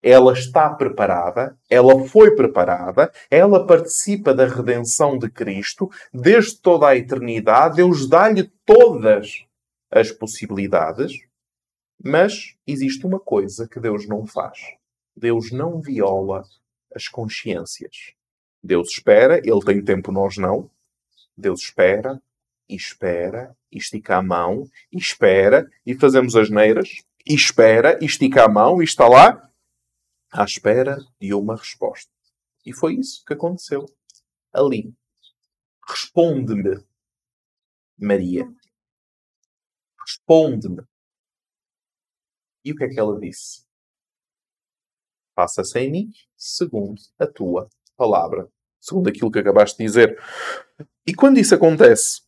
ela 0.00 0.32
está 0.32 0.70
preparada, 0.70 1.58
ela 1.68 2.06
foi 2.06 2.36
preparada, 2.36 3.12
ela 3.28 3.66
participa 3.66 4.32
da 4.32 4.46
redenção 4.46 5.18
de 5.18 5.28
Cristo 5.28 5.90
desde 6.14 6.60
toda 6.60 6.86
a 6.86 6.96
eternidade, 6.96 7.76
Deus 7.76 8.08
dá-lhe 8.08 8.48
todas 8.64 9.44
as 9.90 10.12
possibilidades, 10.12 11.14
mas 12.00 12.54
existe 12.64 13.04
uma 13.04 13.18
coisa 13.18 13.66
que 13.68 13.80
Deus 13.80 14.06
não 14.06 14.24
faz. 14.24 14.60
Deus 15.16 15.50
não 15.50 15.80
viola 15.80 16.44
as 16.94 17.08
consciências. 17.08 18.14
Deus 18.62 18.90
espera, 18.90 19.38
Ele 19.38 19.64
tem 19.64 19.84
tempo, 19.84 20.12
nós 20.12 20.36
não. 20.36 20.70
Deus 21.36 21.62
espera, 21.62 22.22
e 22.68 22.76
espera, 22.76 23.54
e 23.70 23.78
estica 23.78 24.16
a 24.16 24.22
mão, 24.22 24.64
e 24.92 24.96
espera, 24.96 25.68
e 25.84 25.92
fazemos 25.92 26.36
as 26.36 26.48
neiras, 26.48 27.02
e 27.30 27.34
espera, 27.34 27.96
e 28.02 28.06
estica 28.06 28.44
a 28.44 28.48
mão, 28.48 28.82
e 28.82 28.84
está 28.84 29.06
lá, 29.06 29.48
à 30.32 30.42
espera 30.42 30.98
de 31.20 31.32
uma 31.32 31.54
resposta. 31.54 32.10
E 32.66 32.72
foi 32.72 32.94
isso 32.94 33.24
que 33.24 33.32
aconteceu 33.32 33.86
ali. 34.52 34.92
Responde-me, 35.88 36.84
Maria. 37.96 38.52
Responde-me. 40.04 40.82
E 42.64 42.72
o 42.72 42.76
que 42.76 42.82
é 42.82 42.88
que 42.88 42.98
ela 42.98 43.16
disse? 43.20 43.64
Faça-se 45.36 45.78
em 45.78 45.88
mim 45.88 46.12
segundo 46.36 47.00
a 47.16 47.28
tua 47.28 47.70
palavra. 47.96 48.50
Segundo 48.80 49.08
aquilo 49.08 49.30
que 49.30 49.38
acabaste 49.38 49.78
de 49.78 49.84
dizer. 49.84 50.20
E 51.06 51.14
quando 51.14 51.38
isso 51.38 51.54
acontece, 51.54 52.22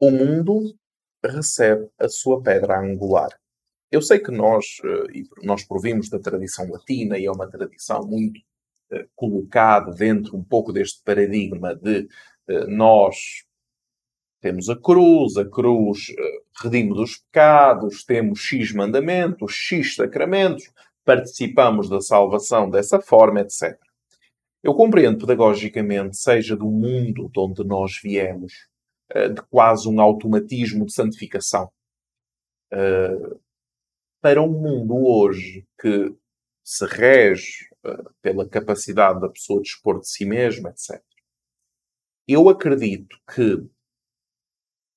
o 0.00 0.10
mundo 0.10 0.76
recebe 1.24 1.88
a 1.98 2.08
sua 2.08 2.42
pedra 2.42 2.78
angular. 2.78 3.30
Eu 3.90 4.02
sei 4.02 4.18
que 4.18 4.30
nós, 4.30 4.78
eh, 4.84 5.22
nós 5.42 5.64
provimos 5.64 6.08
da 6.08 6.18
tradição 6.18 6.68
latina 6.70 7.18
e 7.18 7.26
é 7.26 7.30
uma 7.30 7.48
tradição 7.48 8.06
muito 8.06 8.38
uh, 8.90 9.08
colocada 9.14 9.92
dentro 9.92 10.36
um 10.36 10.42
pouco 10.42 10.72
deste 10.72 11.02
paradigma 11.04 11.74
de 11.74 12.08
uh, 12.48 12.66
nós 12.68 13.44
temos 14.40 14.68
a 14.68 14.76
cruz, 14.76 15.36
a 15.36 15.44
cruz 15.44 16.06
redime 16.62 16.94
dos 16.94 17.18
pecados, 17.18 18.04
temos 18.04 18.40
X 18.40 18.72
mandamentos, 18.72 19.52
X 19.52 19.96
sacramentos, 19.96 20.70
participamos 21.04 21.88
da 21.88 22.00
salvação 22.00 22.68
dessa 22.68 23.00
forma, 23.00 23.40
etc. 23.40 23.78
Eu 24.62 24.74
compreendo 24.74 25.18
pedagogicamente, 25.18 26.16
seja 26.16 26.56
do 26.56 26.66
mundo 26.66 27.30
de 27.32 27.40
onde 27.40 27.64
nós 27.64 27.98
viemos, 28.02 28.52
de 29.12 29.42
quase 29.50 29.88
um 29.88 30.00
automatismo 30.00 30.84
de 30.84 30.92
santificação 30.92 31.70
para 34.26 34.42
um 34.42 34.48
mundo 34.48 34.96
hoje 34.96 35.64
que 35.80 36.12
se 36.64 36.84
rege 36.84 37.68
uh, 37.84 38.12
pela 38.20 38.48
capacidade 38.48 39.20
da 39.20 39.28
pessoa 39.28 39.62
de 39.62 39.68
expor 39.68 40.00
de 40.00 40.08
si 40.08 40.24
mesma, 40.24 40.70
etc. 40.70 41.00
Eu 42.26 42.48
acredito 42.48 43.16
que 43.32 43.64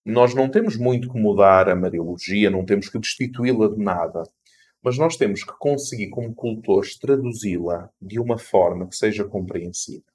nós 0.03 0.33
não 0.33 0.49
temos 0.49 0.75
muito 0.75 1.11
que 1.11 1.19
mudar 1.19 1.69
a 1.69 1.75
Mariologia, 1.75 2.49
não 2.49 2.65
temos 2.65 2.89
que 2.89 2.97
destituí-la 2.97 3.67
de 3.67 3.77
nada, 3.77 4.23
mas 4.81 4.97
nós 4.97 5.15
temos 5.15 5.43
que 5.43 5.53
conseguir, 5.59 6.09
como 6.09 6.33
cultores, 6.33 6.97
traduzi-la 6.97 7.87
de 8.01 8.19
uma 8.19 8.39
forma 8.39 8.87
que 8.87 8.95
seja 8.95 9.23
compreensível. 9.23 10.11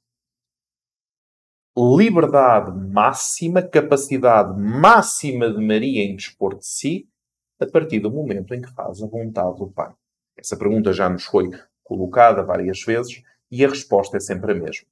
Liberdade 1.76 2.70
máxima, 2.70 3.60
capacidade 3.60 4.56
máxima 4.56 5.52
de 5.52 5.60
Maria 5.60 6.04
em 6.04 6.14
dispor 6.14 6.56
de 6.56 6.64
si, 6.64 7.08
a 7.58 7.66
partir 7.66 7.98
do 7.98 8.12
momento 8.12 8.54
em 8.54 8.62
que 8.62 8.72
faz 8.72 9.02
a 9.02 9.08
vontade 9.08 9.58
do 9.58 9.68
Pai? 9.72 9.92
Essa 10.36 10.56
pergunta 10.56 10.92
já 10.92 11.08
nos 11.08 11.24
foi 11.24 11.50
colocada 11.82 12.44
várias 12.44 12.80
vezes 12.82 13.22
e 13.50 13.64
a 13.64 13.68
resposta 13.68 14.18
é 14.18 14.20
sempre 14.20 14.52
a 14.52 14.54
mesma. 14.54 14.86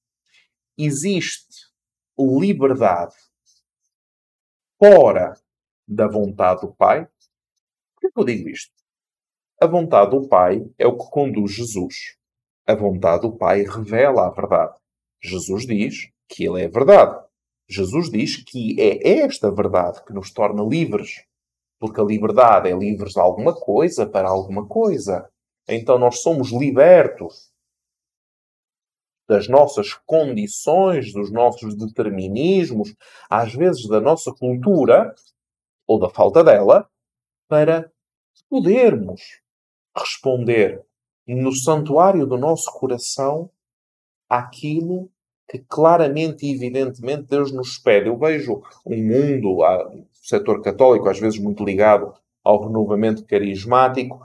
Existe 0.76 1.70
liberdade 2.18 3.14
fora 4.76 5.34
da 5.86 6.08
vontade 6.08 6.62
do 6.62 6.74
Pai? 6.74 7.06
Por 7.94 8.10
que 8.10 8.20
eu 8.20 8.24
digo 8.24 8.48
isto? 8.48 8.74
A 9.60 9.68
vontade 9.68 10.10
do 10.10 10.26
Pai 10.26 10.68
é 10.76 10.86
o 10.88 10.98
que 10.98 11.08
conduz 11.12 11.52
Jesus. 11.52 12.16
A 12.66 12.74
vontade 12.74 13.22
do 13.22 13.36
Pai 13.36 13.62
revela 13.62 14.26
a 14.26 14.30
verdade. 14.30 14.76
Jesus 15.22 15.64
diz 15.64 16.10
que 16.32 16.44
Ele 16.44 16.62
é 16.62 16.68
verdade. 16.68 17.22
Jesus 17.68 18.10
diz 18.10 18.36
que 18.36 18.80
é 18.80 19.20
esta 19.20 19.50
verdade 19.50 20.04
que 20.04 20.12
nos 20.12 20.32
torna 20.32 20.62
livres. 20.62 21.24
Porque 21.78 22.00
a 22.00 22.04
liberdade 22.04 22.68
é 22.68 22.76
livre 22.76 23.08
de 23.10 23.18
alguma 23.18 23.54
coisa 23.54 24.06
para 24.06 24.28
alguma 24.28 24.66
coisa. 24.66 25.28
Então 25.68 25.98
nós 25.98 26.20
somos 26.20 26.50
libertos 26.50 27.52
das 29.28 29.48
nossas 29.48 29.94
condições, 30.06 31.12
dos 31.12 31.30
nossos 31.30 31.74
determinismos, 31.76 32.94
às 33.30 33.54
vezes 33.54 33.88
da 33.88 34.00
nossa 34.00 34.32
cultura, 34.32 35.14
ou 35.86 35.98
da 35.98 36.10
falta 36.10 36.44
dela, 36.44 36.88
para 37.48 37.90
podermos 38.48 39.40
responder 39.96 40.84
no 41.26 41.54
santuário 41.54 42.26
do 42.26 42.36
nosso 42.36 42.70
coração 42.72 43.50
àquilo 44.28 45.10
que 45.49 45.59
claramente 45.59 46.47
e 46.47 46.55
evidentemente 46.55 47.24
Deus 47.24 47.53
nos 47.53 47.78
pede. 47.78 48.09
Eu 48.09 48.18
vejo 48.18 48.62
um 48.86 48.97
mundo, 48.97 49.59
setor 50.12 50.62
católico, 50.62 51.09
às 51.09 51.18
vezes 51.18 51.38
muito 51.38 51.64
ligado 51.64 52.14
ao 52.43 52.64
renovamento 52.64 53.24
carismático, 53.24 54.20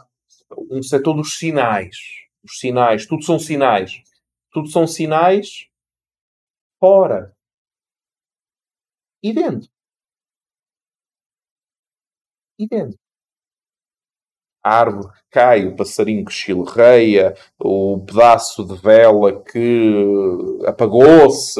um 0.71 0.81
setor 0.81 1.13
dos 1.15 1.37
sinais. 1.37 1.97
Os 2.43 2.59
sinais, 2.59 3.05
tudo 3.05 3.23
são 3.23 3.39
sinais. 3.39 4.01
Tudo 4.51 4.69
são 4.69 4.87
sinais 4.87 5.67
fora 6.79 7.35
e 9.21 9.33
dentro. 9.33 9.69
E 12.59 12.67
dentro 12.67 13.06
a 14.67 14.79
árvore 14.79 15.07
que 15.07 15.13
cai, 15.31 15.65
o 15.65 15.75
passarinho 15.75 16.25
que 16.25 16.31
chilreia, 16.31 17.35
o 17.59 18.03
pedaço 18.05 18.65
de 18.65 18.75
vela 18.81 19.43
que 19.43 20.59
apagou-se, 20.65 21.59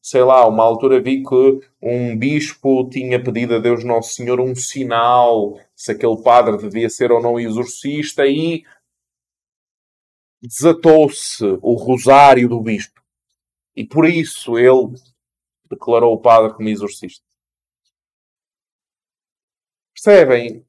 sei 0.00 0.22
lá, 0.22 0.46
uma 0.48 0.64
altura 0.64 1.00
vi 1.00 1.22
que 1.22 1.60
um 1.82 2.16
bispo 2.16 2.88
tinha 2.88 3.22
pedido 3.22 3.56
a 3.56 3.58
Deus 3.58 3.84
Nosso 3.84 4.14
Senhor 4.14 4.40
um 4.40 4.54
sinal, 4.54 5.58
se 5.74 5.92
aquele 5.92 6.22
padre 6.22 6.56
devia 6.56 6.88
ser 6.88 7.12
ou 7.12 7.22
não 7.22 7.38
exorcista, 7.38 8.26
e 8.26 8.64
desatou-se 10.40 11.44
o 11.60 11.74
rosário 11.74 12.48
do 12.48 12.60
bispo. 12.60 13.02
E 13.76 13.84
por 13.84 14.06
isso 14.06 14.58
ele 14.58 14.94
declarou 15.70 16.14
o 16.14 16.20
padre 16.20 16.54
como 16.54 16.68
exorcista. 16.68 17.24
Percebem? 19.94 20.67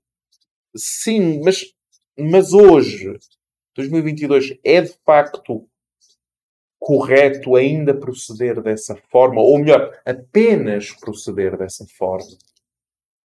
Sim, 0.81 1.41
mas, 1.43 1.73
mas 2.17 2.53
hoje, 2.53 3.13
2022, 3.75 4.57
é 4.63 4.81
de 4.81 4.93
facto 5.05 5.67
correto 6.79 7.57
ainda 7.57 7.93
proceder 7.93 8.61
dessa 8.61 8.95
forma? 9.11 9.41
Ou 9.41 9.59
melhor, 9.59 10.01
apenas 10.05 10.91
proceder 10.91 11.57
dessa 11.57 11.85
forma? 11.97 12.37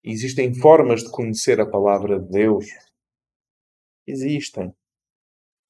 Existem 0.04 0.54
formas 0.54 1.04
de 1.04 1.10
conhecer 1.10 1.60
a 1.60 1.66
palavra 1.66 2.20
de 2.20 2.30
Deus? 2.30 2.68
Existem. 4.06 4.74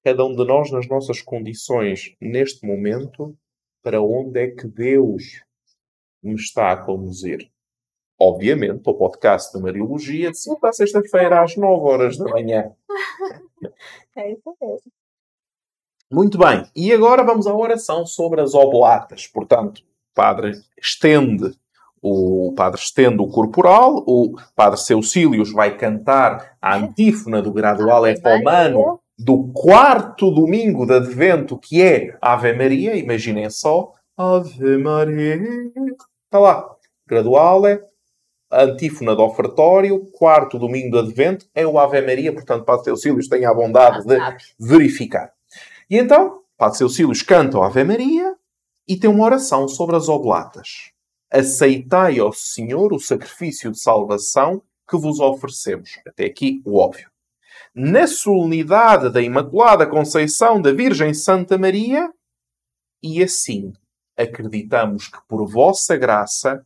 Cada 0.03 0.25
um 0.25 0.35
de 0.35 0.43
nós, 0.45 0.71
nas 0.71 0.87
nossas 0.87 1.21
condições, 1.21 2.15
neste 2.19 2.65
momento, 2.65 3.37
para 3.81 4.01
onde 4.01 4.39
é 4.39 4.51
que 4.51 4.67
Deus 4.67 5.41
me 6.23 6.35
está 6.35 6.71
a 6.71 6.85
conduzir? 6.85 7.50
Obviamente, 8.21 8.83
para 8.83 8.91
o 8.91 8.97
podcast 8.97 9.51
de 9.51 9.61
Mariologia, 9.61 10.29
de 10.29 10.37
segunda 10.37 10.69
a 10.69 10.73
sexta-feira, 10.73 11.41
às 11.41 11.57
9 11.57 11.89
horas 11.89 12.17
da 12.17 12.25
manhã. 12.25 12.71
é 14.15 14.31
isso 14.31 14.55
mesmo. 14.61 14.91
Muito 16.11 16.37
bem. 16.37 16.65
E 16.75 16.93
agora 16.93 17.23
vamos 17.23 17.47
à 17.47 17.55
oração 17.55 18.05
sobre 18.05 18.41
as 18.41 18.53
oblatas. 18.53 19.25
Portanto, 19.25 19.79
o 19.79 20.13
padre 20.13 20.51
estende 20.79 21.59
o 22.03 22.51
padre 22.57 22.81
estende 22.81 23.21
o 23.21 23.27
corporal, 23.27 24.03
o 24.07 24.35
padre 24.55 24.79
Ceucílios 24.79 25.53
vai 25.53 25.77
cantar 25.77 26.57
a 26.59 26.75
antífona 26.75 27.43
do 27.43 27.53
gradual 27.53 28.07
é 28.07 28.15
romano 28.15 28.99
do 29.15 29.51
quarto 29.53 30.31
domingo 30.31 30.87
de 30.87 30.95
advento, 30.95 31.59
que 31.59 31.79
é 31.79 32.17
Ave 32.19 32.53
Maria. 32.53 32.95
Imaginem 32.95 33.51
só. 33.51 33.93
Ave 34.17 34.77
Maria. 34.77 35.39
Está 36.25 36.39
lá. 36.39 36.75
Gradual 37.07 37.67
é 37.67 37.79
antífona 38.51 39.15
do 39.15 39.23
ofertório, 39.23 40.05
quarto 40.11 40.59
domingo 40.59 40.91
de 40.91 40.99
Advento, 40.99 41.45
é 41.55 41.65
o 41.65 41.79
Ave 41.79 42.01
Maria, 42.01 42.33
portanto, 42.33 42.65
Padre 42.65 42.85
Teocílios 42.85 43.27
tenha 43.27 43.49
a 43.49 43.53
bondade 43.53 44.05
de 44.05 44.17
verificar. 44.59 45.31
E 45.89 45.97
então, 45.97 46.41
Padre 46.57 46.79
Teocílios 46.79 47.21
canta 47.21 47.57
o 47.57 47.63
Ave 47.63 47.83
Maria, 47.83 48.35
e 48.87 48.97
tem 48.97 49.09
uma 49.09 49.23
oração 49.23 49.67
sobre 49.67 49.95
as 49.95 50.09
oblatas. 50.09 50.91
Aceitai 51.31 52.19
ao 52.19 52.33
Senhor 52.33 52.91
o 52.91 52.99
sacrifício 52.99 53.71
de 53.71 53.79
salvação 53.79 54.61
que 54.89 54.97
vos 54.97 55.19
oferecemos. 55.19 55.99
Até 56.05 56.25
aqui 56.25 56.61
o 56.65 56.77
óbvio. 56.77 57.09
Na 57.73 58.05
solenidade 58.05 59.09
da 59.09 59.21
Imaculada 59.21 59.87
Conceição 59.87 60.61
da 60.61 60.73
Virgem 60.73 61.13
Santa 61.13 61.57
Maria, 61.57 62.11
e 63.01 63.23
assim 63.23 63.71
acreditamos 64.17 65.07
que 65.07 65.19
por 65.25 65.47
vossa 65.47 65.95
graça 65.95 66.61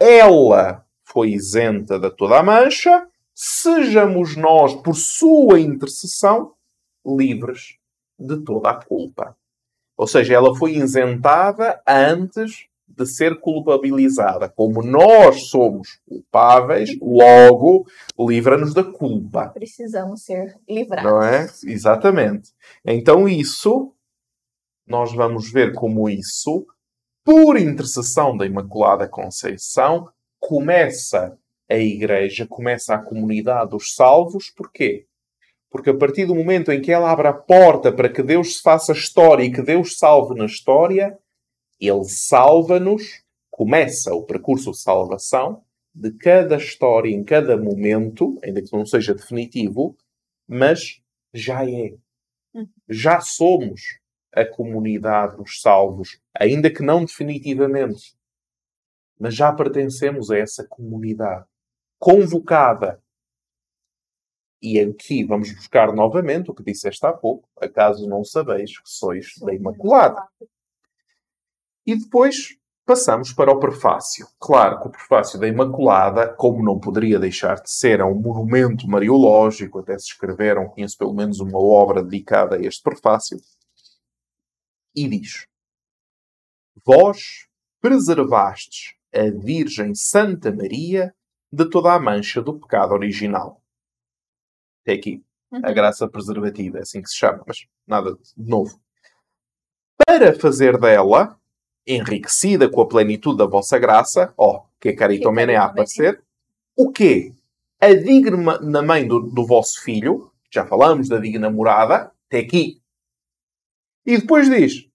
ela 0.00 0.84
foi 1.12 1.32
isenta 1.32 1.98
de 1.98 2.10
toda 2.10 2.38
a 2.38 2.42
mancha, 2.42 3.06
sejamos 3.34 4.34
nós, 4.36 4.74
por 4.74 4.94
sua 4.94 5.60
intercessão, 5.60 6.54
livres 7.04 7.76
de 8.18 8.38
toda 8.42 8.70
a 8.70 8.74
culpa. 8.74 9.36
Ou 9.96 10.06
seja, 10.06 10.34
ela 10.34 10.56
foi 10.56 10.72
isentada 10.72 11.80
antes 11.86 12.66
de 12.88 13.06
ser 13.06 13.40
culpabilizada. 13.40 14.48
Como 14.48 14.82
nós 14.82 15.48
somos 15.48 16.00
culpáveis, 16.08 16.90
logo 17.00 17.86
livra-nos 18.18 18.74
da 18.74 18.84
culpa. 18.84 19.48
Precisamos 19.48 20.22
ser 20.22 20.58
livrados. 20.68 21.10
Não 21.10 21.22
é? 21.22 21.48
Exatamente. 21.64 22.52
Então 22.84 23.28
isso, 23.28 23.92
nós 24.86 25.12
vamos 25.14 25.50
ver 25.50 25.74
como 25.74 26.08
isso, 26.08 26.66
por 27.24 27.56
intercessão 27.56 28.36
da 28.36 28.46
Imaculada 28.46 29.08
Conceição, 29.08 30.08
começa 30.42 31.38
a 31.70 31.76
Igreja, 31.76 32.44
começa 32.46 32.94
a 32.94 32.98
comunidade 32.98 33.70
dos 33.70 33.94
salvos. 33.94 34.50
Porquê? 34.50 35.06
Porque 35.70 35.90
a 35.90 35.96
partir 35.96 36.26
do 36.26 36.34
momento 36.34 36.72
em 36.72 36.80
que 36.80 36.90
ela 36.90 37.10
abre 37.10 37.28
a 37.28 37.32
porta 37.32 37.92
para 37.92 38.08
que 38.08 38.22
Deus 38.22 38.56
se 38.56 38.62
faça 38.62 38.92
história 38.92 39.44
e 39.44 39.52
que 39.52 39.62
Deus 39.62 39.96
salve 39.96 40.34
na 40.34 40.44
história, 40.44 41.16
Ele 41.80 42.04
salva-nos, 42.04 43.22
começa 43.50 44.12
o 44.12 44.24
percurso 44.24 44.72
de 44.72 44.78
salvação 44.78 45.62
de 45.94 46.10
cada 46.10 46.56
história, 46.56 47.10
em 47.10 47.22
cada 47.22 47.56
momento, 47.56 48.38
ainda 48.42 48.60
que 48.60 48.72
não 48.72 48.84
seja 48.84 49.14
definitivo, 49.14 49.96
mas 50.48 51.00
já 51.32 51.64
é. 51.64 51.94
Hum. 52.54 52.66
Já 52.88 53.20
somos 53.20 53.80
a 54.34 54.44
comunidade 54.44 55.36
dos 55.36 55.60
salvos, 55.60 56.18
ainda 56.34 56.70
que 56.70 56.82
não 56.82 57.04
definitivamente. 57.04 58.16
Mas 59.18 59.34
já 59.34 59.52
pertencemos 59.52 60.30
a 60.30 60.38
essa 60.38 60.66
comunidade 60.66 61.46
convocada 61.98 63.02
e 64.62 64.78
aqui 64.78 65.24
vamos 65.24 65.52
buscar 65.52 65.92
novamente 65.92 66.50
o 66.50 66.54
que 66.54 66.62
disseste 66.62 67.04
há 67.04 67.12
pouco, 67.12 67.48
acaso 67.60 68.08
não 68.08 68.22
sabeis 68.22 68.78
que 68.78 68.88
sois 68.88 69.34
da 69.40 69.52
Imaculada. 69.52 70.24
E 71.84 71.98
depois 71.98 72.56
passamos 72.86 73.32
para 73.32 73.50
o 73.50 73.58
prefácio. 73.58 74.24
Claro 74.38 74.80
que 74.80 74.86
o 74.86 74.90
prefácio 74.90 75.40
da 75.40 75.48
Imaculada, 75.48 76.32
como 76.34 76.62
não 76.62 76.78
poderia 76.78 77.18
deixar 77.18 77.60
de 77.60 77.72
ser, 77.72 77.98
é 77.98 78.04
um 78.04 78.14
monumento 78.14 78.86
mariológico, 78.86 79.80
até 79.80 79.98
se 79.98 80.12
escreveram, 80.12 80.68
conheço 80.68 80.96
pelo 80.96 81.12
menos 81.12 81.40
uma 81.40 81.58
obra 81.58 82.00
dedicada 82.00 82.54
a 82.54 82.60
este 82.60 82.82
prefácio, 82.84 83.38
e 84.94 85.08
diz: 85.08 85.48
Vós 86.86 87.48
preservastes 87.80 88.94
a 89.14 89.30
Virgem 89.30 89.94
Santa 89.94 90.50
Maria 90.50 91.14
de 91.52 91.68
toda 91.68 91.92
a 91.92 92.00
mancha 92.00 92.40
do 92.40 92.58
pecado 92.58 92.92
original 92.92 93.62
até 94.82 94.92
aqui. 94.92 95.22
Uhum. 95.50 95.60
A 95.62 95.72
graça 95.72 96.08
preservativa, 96.08 96.78
é 96.78 96.82
assim 96.82 97.00
que 97.00 97.08
se 97.08 97.16
chama, 97.16 97.42
mas 97.46 97.66
nada 97.86 98.12
de 98.14 98.48
novo. 98.50 98.80
Para 100.04 100.34
fazer 100.38 100.78
dela, 100.78 101.38
enriquecida 101.86 102.68
com 102.68 102.82
a 102.82 102.88
plenitude 102.88 103.38
da 103.38 103.46
vossa 103.46 103.78
graça, 103.78 104.32
ó, 104.36 104.56
oh, 104.56 104.62
que 104.80 104.90
é 104.90 104.92
caritomene 104.94 105.54
a 105.54 105.64
aparecer, 105.64 106.22
o 106.76 106.90
quê? 106.90 107.32
A 107.80 107.92
digna 107.94 108.82
mãe 108.82 109.06
do, 109.06 109.20
do 109.20 109.46
vosso 109.46 109.82
filho, 109.82 110.30
já 110.50 110.66
falamos 110.66 111.08
da 111.08 111.18
digna 111.18 111.50
morada, 111.50 112.12
até 112.26 112.38
aqui. 112.38 112.80
E 114.04 114.18
depois 114.18 114.48
diz, 114.48 114.88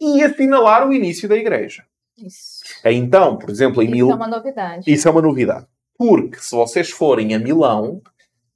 e 0.00 0.22
assinalar 0.22 0.86
o 0.86 0.92
início 0.92 1.28
da 1.28 1.36
igreja. 1.36 1.86
Isso. 2.16 2.60
Então, 2.84 3.36
por 3.38 3.50
exemplo, 3.50 3.82
em 3.82 3.86
Isso 3.86 3.94
Mil... 3.94 4.10
é 4.10 4.14
uma 4.14 4.28
novidade. 4.28 4.90
Isso 4.90 5.08
é 5.08 5.10
uma 5.10 5.22
novidade. 5.22 5.66
Porque 5.96 6.38
se 6.38 6.54
vocês 6.54 6.90
forem 6.90 7.34
a 7.34 7.38
Milão, 7.38 8.02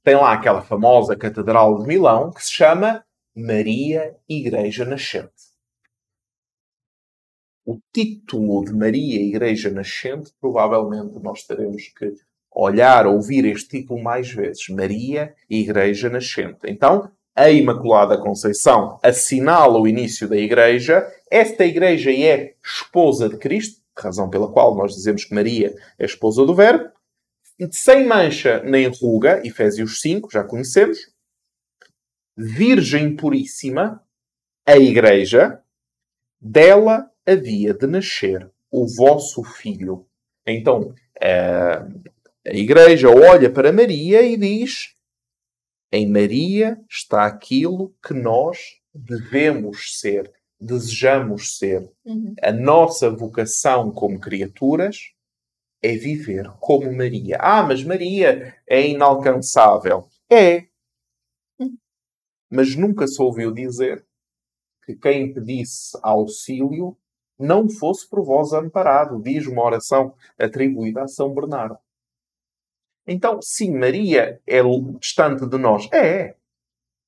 tem 0.03 0.15
lá 0.15 0.33
aquela 0.33 0.63
famosa 0.63 1.17
Catedral 1.17 1.79
de 1.79 1.87
Milão 1.87 2.31
que 2.31 2.45
se 2.45 2.53
chama 2.53 3.05
Maria 3.35 4.17
Igreja 4.29 4.85
Nascente. 4.85 5.31
O 7.65 7.79
título 7.93 8.65
de 8.65 8.73
Maria 8.73 9.21
Igreja 9.21 9.71
Nascente, 9.71 10.33
provavelmente 10.41 11.19
nós 11.19 11.43
teremos 11.43 11.89
que 11.89 12.15
olhar, 12.53 13.07
ouvir 13.07 13.45
este 13.45 13.81
título 13.81 14.03
mais 14.03 14.31
vezes. 14.31 14.69
Maria 14.69 15.35
Igreja 15.51 16.09
Nascente. 16.09 16.61
Então, 16.65 17.11
a 17.35 17.51
Imaculada 17.51 18.17
Conceição 18.17 18.99
assinala 19.03 19.79
o 19.79 19.87
início 19.87 20.27
da 20.27 20.37
Igreja. 20.37 21.07
Esta 21.31 21.65
Igreja 21.65 22.13
é 22.13 22.55
esposa 22.65 23.29
de 23.29 23.37
Cristo, 23.37 23.81
razão 23.97 24.31
pela 24.31 24.53
qual 24.53 24.77
nós 24.77 24.95
dizemos 24.95 25.25
que 25.25 25.35
Maria 25.35 25.75
é 25.99 26.05
esposa 26.05 26.45
do 26.45 26.55
Verbo 26.55 26.97
sem 27.71 28.07
mancha 28.07 28.63
nem 28.63 28.89
ruga, 28.89 29.41
Efésios 29.45 30.01
5, 30.01 30.31
já 30.31 30.45
conhecemos. 30.45 30.99
Virgem 32.37 33.17
puríssima, 33.17 34.05
a 34.67 34.77
Igreja, 34.77 35.63
dela 36.39 37.11
havia 37.25 37.73
de 37.73 37.87
nascer 37.87 38.51
o 38.71 38.87
vosso 38.87 39.43
filho. 39.43 40.07
Então, 40.47 40.95
a, 41.21 41.89
Igreja 42.45 43.09
olha 43.09 43.51
para 43.51 43.73
Maria 43.73 44.23
e 44.23 44.37
diz: 44.37 44.95
Em 45.91 46.07
Maria 46.07 46.79
está 46.91 47.25
aquilo 47.25 47.95
que 48.07 48.13
nós 48.13 48.59
devemos 48.95 49.99
ser, 49.99 50.31
desejamos 50.61 51.57
ser. 51.57 51.91
Uhum. 52.05 52.35
A 52.43 52.53
nossa 52.53 53.11
vocação 53.11 53.91
como 53.91 54.21
criaturas 54.21 55.13
é 55.83 55.95
viver 55.97 56.51
como 56.59 56.93
Maria. 56.93 57.39
Ah, 57.41 57.63
mas 57.63 57.85
Maria 57.85 58.57
é 58.67 58.89
inalcançável. 58.89 60.09
É. 60.31 60.67
Mas 62.51 62.77
nunca 62.77 63.07
se 63.07 63.21
ouviu 63.21 63.53
dizer 63.53 64.07
que 64.85 64.95
quem 64.95 65.33
pedisse 65.33 65.99
auxílio 66.03 66.97
não 67.39 67.69
fosse 67.69 68.09
por 68.09 68.25
vós 68.25 68.53
amparado, 68.53 69.21
diz 69.21 69.47
uma 69.47 69.63
oração 69.63 70.15
atribuída 70.39 71.03
a 71.03 71.09
São 71.09 71.35
Bernardo. 71.35 71.79
Então, 73.07 73.41
sim, 73.43 73.77
Maria 73.77 74.41
é 74.47 74.61
distante 74.99 75.47
de 75.47 75.59
nós. 75.59 75.89
É. 75.93 76.35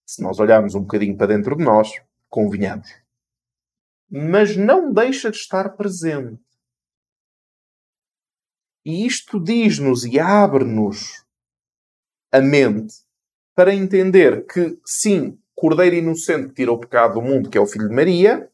Se 0.06 0.22
nós 0.22 0.38
olharmos 0.38 0.74
um 0.74 0.80
bocadinho 0.80 1.16
para 1.16 1.28
dentro 1.28 1.56
de 1.56 1.64
nós, 1.64 2.00
convenhamos. 2.28 2.88
Mas 4.10 4.56
não 4.56 4.92
deixa 4.92 5.30
de 5.30 5.36
estar 5.36 5.76
presente. 5.76 6.40
E 8.84 9.06
isto 9.06 9.38
diz-nos 9.38 10.04
e 10.04 10.18
abre-nos 10.18 11.24
a 12.32 12.40
mente 12.40 12.94
para 13.54 13.74
entender 13.74 14.46
que, 14.46 14.78
sim, 14.84 15.38
Cordeiro 15.54 15.96
Inocente 15.96 16.54
tira 16.54 16.72
o 16.72 16.78
pecado 16.78 17.14
do 17.14 17.22
mundo, 17.22 17.50
que 17.50 17.58
é 17.58 17.60
o 17.60 17.66
Filho 17.66 17.88
de 17.88 17.94
Maria, 17.94 18.50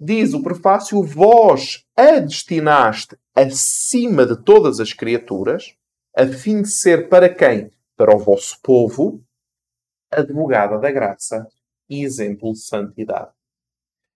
diz 0.00 0.32
o 0.32 0.42
prefácio: 0.42 1.02
Vós 1.02 1.86
a 1.96 2.18
destinaste 2.18 3.16
acima 3.34 4.26
de 4.26 4.42
todas 4.42 4.80
as 4.80 4.92
criaturas, 4.92 5.76
a 6.16 6.26
fim 6.26 6.62
de 6.62 6.70
ser 6.70 7.08
para 7.08 7.28
quem? 7.28 7.70
Para 7.96 8.14
o 8.14 8.18
vosso 8.18 8.58
povo, 8.62 9.22
advogada 10.10 10.78
da 10.78 10.90
graça 10.90 11.46
e 11.88 12.02
exemplo 12.02 12.52
de 12.52 12.60
santidade. 12.60 13.30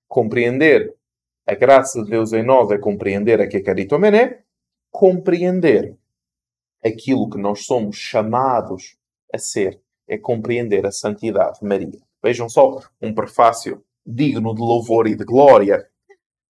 Compreender 0.09 0.95
a 1.47 1.55
graça 1.55 2.03
de 2.03 2.11
Deus 2.11 2.33
em 2.33 2.43
nós 2.43 2.71
é 2.71 2.79
compreender 2.79 3.41
a 3.41 3.47
que 3.47 3.59
é 3.59 3.63
caritomené, 3.63 4.41
compreender 4.91 5.97
aquilo 6.85 7.29
que 7.29 7.39
nós 7.39 7.65
somos 7.65 7.97
chamados 7.97 8.97
a 9.33 9.39
ser, 9.39 9.81
é 10.09 10.17
compreender 10.17 10.87
a 10.87 10.91
santidade 10.91 11.61
de 11.61 11.67
Maria. 11.67 12.01
Vejam 12.23 12.49
só 12.49 12.81
um 13.01 13.15
prefácio 13.15 13.85
digno 14.05 14.55
de 14.55 14.61
louvor 14.61 15.07
e 15.07 15.15
de 15.15 15.25
glória. 15.25 15.87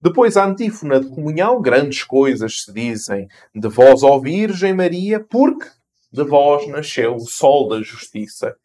Depois 0.00 0.36
a 0.36 0.46
antífona 0.46 1.00
de 1.00 1.08
comunhão, 1.08 1.60
grandes 1.60 2.04
coisas 2.04 2.62
se 2.62 2.72
dizem 2.72 3.26
de 3.54 3.68
vós, 3.68 4.04
ó 4.04 4.18
Virgem 4.20 4.72
Maria, 4.72 5.18
porque 5.18 5.66
de 6.12 6.22
vós 6.22 6.66
nasceu 6.68 7.16
o 7.16 7.26
sol 7.26 7.68
da 7.68 7.82
justiça, 7.82 8.56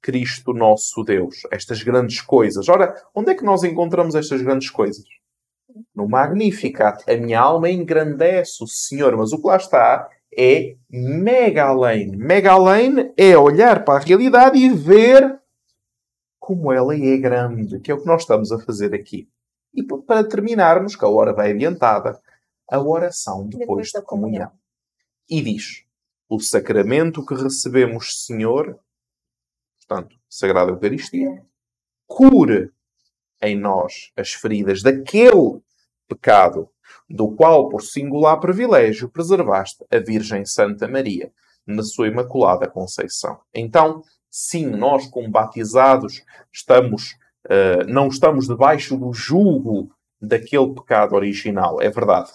Cristo 0.00 0.52
nosso 0.52 1.02
Deus. 1.02 1.42
Estas 1.50 1.82
grandes 1.82 2.20
coisas. 2.20 2.68
Ora, 2.68 2.94
onde 3.14 3.30
é 3.30 3.34
que 3.34 3.44
nós 3.44 3.64
encontramos 3.64 4.14
estas 4.14 4.40
grandes 4.42 4.70
coisas? 4.70 5.04
no 5.94 6.08
Magnificat, 6.08 7.02
a 7.10 7.16
minha 7.16 7.40
alma 7.40 7.70
engrandece 7.70 8.62
o 8.62 8.66
Senhor, 8.66 9.16
mas 9.16 9.32
o 9.32 9.40
que 9.40 9.46
lá 9.46 9.56
está 9.56 10.08
é 10.36 10.76
mega 10.90 11.64
além. 11.64 12.16
Mega 12.16 12.52
além 12.52 13.12
é 13.16 13.36
olhar 13.36 13.84
para 13.84 14.00
a 14.00 14.04
realidade 14.04 14.58
e 14.58 14.70
ver 14.70 15.38
como 16.38 16.72
ela 16.72 16.94
é 16.94 17.16
grande, 17.16 17.80
que 17.80 17.90
é 17.90 17.94
o 17.94 18.00
que 18.00 18.06
nós 18.06 18.22
estamos 18.22 18.50
a 18.52 18.58
fazer 18.58 18.94
aqui. 18.94 19.28
E 19.74 19.82
para 19.82 20.24
terminarmos, 20.24 20.96
que 20.96 21.04
a 21.04 21.08
hora 21.08 21.32
vai 21.32 21.52
adiantada, 21.52 22.18
a 22.70 22.80
oração 22.80 23.46
depois, 23.46 23.90
da 23.92 24.00
comunhão. 24.00 24.50
E 25.28 25.42
diz: 25.42 25.84
O 26.28 26.40
sacramento 26.40 27.24
que 27.24 27.34
recebemos, 27.34 28.24
Senhor, 28.24 28.78
portanto, 29.88 30.16
Sagrada 30.28 30.70
Eucaristia, 30.70 31.42
cure 32.06 32.70
em 33.40 33.56
nós 33.58 34.12
as 34.16 34.32
feridas 34.32 34.82
daquele 34.82 35.60
pecado 36.06 36.68
do 37.08 37.34
qual, 37.34 37.68
por 37.70 37.82
singular 37.82 38.38
privilégio, 38.38 39.08
preservaste 39.08 39.84
a 39.90 39.98
Virgem 39.98 40.44
Santa 40.44 40.86
Maria 40.86 41.32
na 41.66 41.82
sua 41.82 42.08
Imaculada 42.08 42.68
Conceição. 42.68 43.40
Então, 43.54 44.02
sim, 44.30 44.66
nós, 44.66 45.06
como 45.06 45.30
batizados, 45.30 46.22
estamos, 46.52 47.16
eh, 47.48 47.84
não 47.84 48.08
estamos 48.08 48.46
debaixo 48.46 48.96
do 48.96 49.12
julgo 49.12 49.90
daquele 50.20 50.74
pecado 50.74 51.14
original, 51.14 51.80
é 51.80 51.88
verdade. 51.88 52.30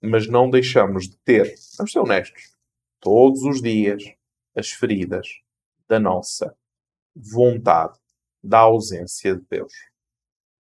Mas 0.00 0.26
não 0.26 0.50
deixamos 0.50 1.08
de 1.08 1.16
ter, 1.18 1.54
vamos 1.78 1.92
ser 1.92 2.00
honestos, 2.00 2.56
todos 2.98 3.42
os 3.42 3.62
dias 3.62 4.02
as 4.56 4.70
feridas 4.70 5.28
da 5.88 6.00
nossa 6.00 6.56
vontade, 7.14 7.98
da 8.42 8.60
ausência 8.60 9.36
de 9.36 9.44
Deus. 9.48 9.72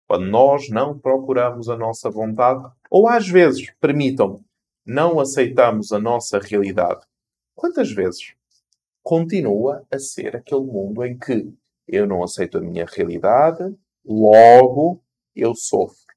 Quando 0.07 0.27
nós 0.27 0.69
não 0.69 0.99
procuramos 0.99 1.69
a 1.69 1.77
nossa 1.77 2.11
vontade, 2.11 2.71
ou 2.91 3.09
às 3.09 3.29
vezes, 3.29 3.71
permitam-me, 3.81 4.41
não 4.85 5.19
aceitamos 5.19 5.93
a 5.93 5.99
nossa 5.99 6.39
realidade, 6.39 7.07
quantas 7.55 7.91
vezes 7.91 8.35
continua 9.03 9.87
a 9.91 9.99
ser 9.99 10.37
aquele 10.37 10.63
mundo 10.63 11.05
em 11.05 11.19
que 11.19 11.53
eu 11.89 12.07
não 12.07 12.23
aceito 12.23 12.59
a 12.59 12.61
minha 12.61 12.87
realidade, 12.87 13.75
logo 14.05 15.03
eu 15.35 15.55
sofro. 15.55 16.13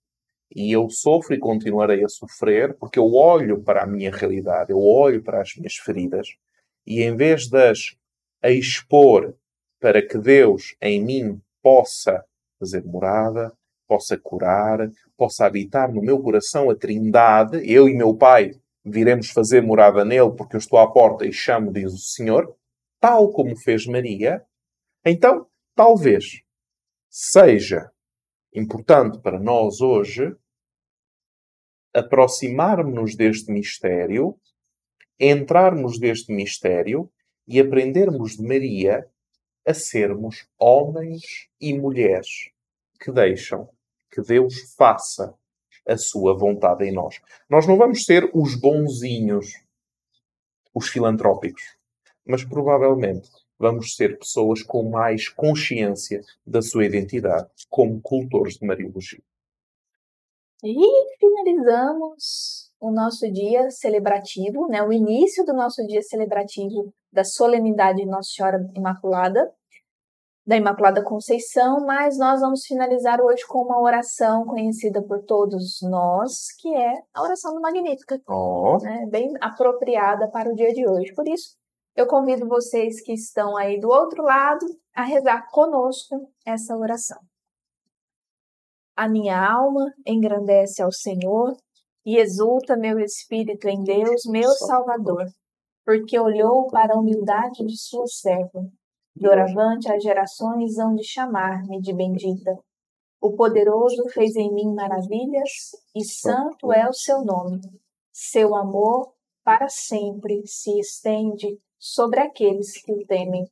E 0.53 0.71
eu 0.71 0.89
sofro 0.89 1.33
e 1.33 1.39
continuarei 1.39 2.03
a 2.03 2.09
sofrer 2.09 2.75
porque 2.75 2.99
eu 2.99 3.13
olho 3.13 3.61
para 3.63 3.83
a 3.83 3.87
minha 3.87 4.11
realidade, 4.11 4.71
eu 4.71 4.79
olho 4.79 5.21
para 5.23 5.41
as 5.41 5.55
minhas 5.55 5.75
feridas 5.75 6.35
e 6.85 7.01
em 7.01 7.15
vez 7.15 7.47
de 7.47 7.57
as 7.57 7.95
expor 8.43 9.35
para 9.85 10.01
que 10.01 10.17
Deus 10.17 10.75
em 10.81 10.99
mim 10.99 11.39
possa 11.61 12.25
fazer 12.59 12.83
morada, 12.83 13.55
possa 13.87 14.17
curar, 14.17 14.79
possa 15.15 15.45
habitar 15.45 15.93
no 15.93 16.01
meu 16.01 16.19
coração 16.23 16.71
a 16.71 16.75
Trindade, 16.75 17.61
eu 17.71 17.87
e 17.87 17.93
meu 17.93 18.17
Pai 18.17 18.53
viremos 18.83 19.29
fazer 19.29 19.61
morada 19.61 20.03
nele 20.03 20.31
porque 20.35 20.55
eu 20.55 20.57
estou 20.57 20.79
à 20.79 20.91
porta 20.91 21.23
e 21.23 21.31
chamo, 21.31 21.71
diz 21.71 21.93
o 21.93 21.99
Senhor, 21.99 22.51
tal 22.99 23.31
como 23.31 23.55
fez 23.55 23.85
Maria, 23.85 24.43
então 25.05 25.45
talvez 25.75 26.41
seja 27.07 27.91
importante 28.55 29.19
para 29.19 29.39
nós 29.39 29.81
hoje 29.81 30.35
aproximarmos-nos 31.93 33.15
deste 33.15 33.51
mistério, 33.51 34.35
entrarmos 35.19 35.99
deste 35.99 36.33
mistério 36.33 37.07
e 37.47 37.59
aprendermos 37.59 38.31
de 38.31 38.41
Maria 38.41 39.07
a 39.65 39.73
sermos 39.73 40.47
homens 40.59 41.49
e 41.59 41.73
mulheres 41.77 42.51
que 42.99 43.11
deixam 43.11 43.67
que 44.11 44.21
Deus 44.21 44.73
faça 44.75 45.33
a 45.87 45.97
sua 45.97 46.37
vontade 46.37 46.85
em 46.85 46.91
nós. 46.91 47.21
Nós 47.49 47.67
não 47.67 47.77
vamos 47.77 48.05
ser 48.05 48.29
os 48.33 48.55
bonzinhos, 48.55 49.53
os 50.73 50.87
filantrópicos, 50.89 51.77
mas 52.25 52.43
provavelmente 52.43 53.29
vamos 53.57 53.95
ser 53.95 54.17
pessoas 54.17 54.63
com 54.63 54.89
mais 54.89 55.29
consciência 55.29 56.21
da 56.45 56.61
sua 56.61 56.85
identidade 56.85 57.49
como 57.69 58.01
cultores 58.01 58.57
de 58.57 58.65
Mariologia. 58.65 59.21
E 60.63 61.17
finalizamos 61.19 62.64
o 62.85 62.91
nosso 62.91 63.31
dia 63.31 63.69
celebrativo, 63.71 64.67
né? 64.67 64.83
o 64.83 64.93
início 64.93 65.43
do 65.43 65.53
nosso 65.53 65.83
dia 65.87 66.01
celebrativo 66.03 66.93
da 67.11 67.23
solenidade 67.23 67.97
de 67.97 68.05
Nossa 68.05 68.29
Senhora 68.29 68.59
Imaculada, 68.75 69.51
da 70.45 70.55
Imaculada 70.55 71.03
Conceição, 71.03 71.83
mas 71.83 72.19
nós 72.19 72.41
vamos 72.41 72.63
finalizar 72.63 73.19
hoje 73.19 73.43
com 73.47 73.63
uma 73.63 73.81
oração 73.81 74.45
conhecida 74.45 75.01
por 75.01 75.23
todos 75.23 75.79
nós, 75.81 76.53
que 76.59 76.71
é 76.75 76.93
a 77.11 77.23
oração 77.23 77.55
do 77.55 77.61
Magnífica, 77.61 78.21
Oh, 78.27 78.77
né? 78.83 79.07
bem 79.09 79.33
apropriada 79.41 80.29
para 80.29 80.51
o 80.51 80.53
dia 80.53 80.71
de 80.71 80.87
hoje. 80.87 81.11
Por 81.15 81.27
isso, 81.27 81.55
eu 81.95 82.05
convido 82.05 82.47
vocês 82.47 83.01
que 83.01 83.13
estão 83.13 83.57
aí 83.57 83.79
do 83.79 83.89
outro 83.89 84.21
lado 84.21 84.63
a 84.93 85.03
rezar 85.03 85.47
conosco 85.49 86.29
essa 86.45 86.77
oração. 86.77 87.17
A 88.95 89.09
minha 89.09 89.43
alma 89.43 89.91
engrandece 90.05 90.83
ao 90.83 90.91
Senhor 90.91 91.55
e 92.05 92.17
exulta 92.17 92.77
meu 92.77 92.99
espírito 92.99 93.67
em 93.67 93.81
Deus, 93.83 94.21
meu 94.27 94.51
Salvador, 94.51 95.25
porque 95.83 96.19
olhou 96.19 96.67
para 96.67 96.93
a 96.93 96.99
humildade 96.99 97.65
de 97.65 97.75
sua 97.77 98.05
serva. 98.05 98.61
Doravante 99.15 99.91
as 99.91 100.03
gerações 100.03 100.77
hão 100.77 100.93
de 100.93 101.03
chamar-me 101.03 101.81
de 101.81 101.93
bendita. 101.93 102.55
O 103.19 103.33
poderoso 103.35 104.03
fez 104.09 104.35
em 104.35 104.53
mim 104.53 104.75
maravilhas 104.75 105.71
e 105.95 106.03
santo 106.03 106.71
é 106.71 106.87
o 106.87 106.93
seu 106.93 107.23
nome. 107.23 107.59
Seu 108.13 108.55
amor 108.55 109.13
para 109.43 109.67
sempre 109.67 110.45
se 110.45 110.77
estende 110.79 111.59
sobre 111.79 112.19
aqueles 112.19 112.79
que 112.83 112.91
o 112.91 113.05
temem. 113.07 113.45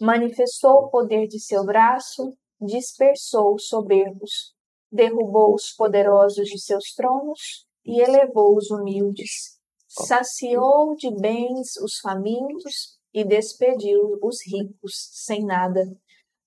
Manifestou 0.00 0.84
o 0.84 0.90
poder 0.90 1.28
de 1.28 1.38
seu 1.38 1.64
braço, 1.64 2.32
dispersou 2.60 3.54
os 3.54 3.68
soberbos, 3.68 4.52
derrubou 4.90 5.54
os 5.54 5.70
poderosos 5.72 6.48
de 6.48 6.58
seus 6.60 6.92
tronos 6.94 7.66
e 7.84 8.00
elevou 8.00 8.56
os 8.56 8.70
humildes. 8.70 9.58
Saciou 9.88 10.96
de 10.96 11.14
bens 11.20 11.76
os 11.76 11.98
famintos 11.98 12.98
e 13.12 13.24
despediu 13.24 14.18
os 14.22 14.38
ricos 14.44 15.08
sem 15.12 15.44
nada. 15.44 15.80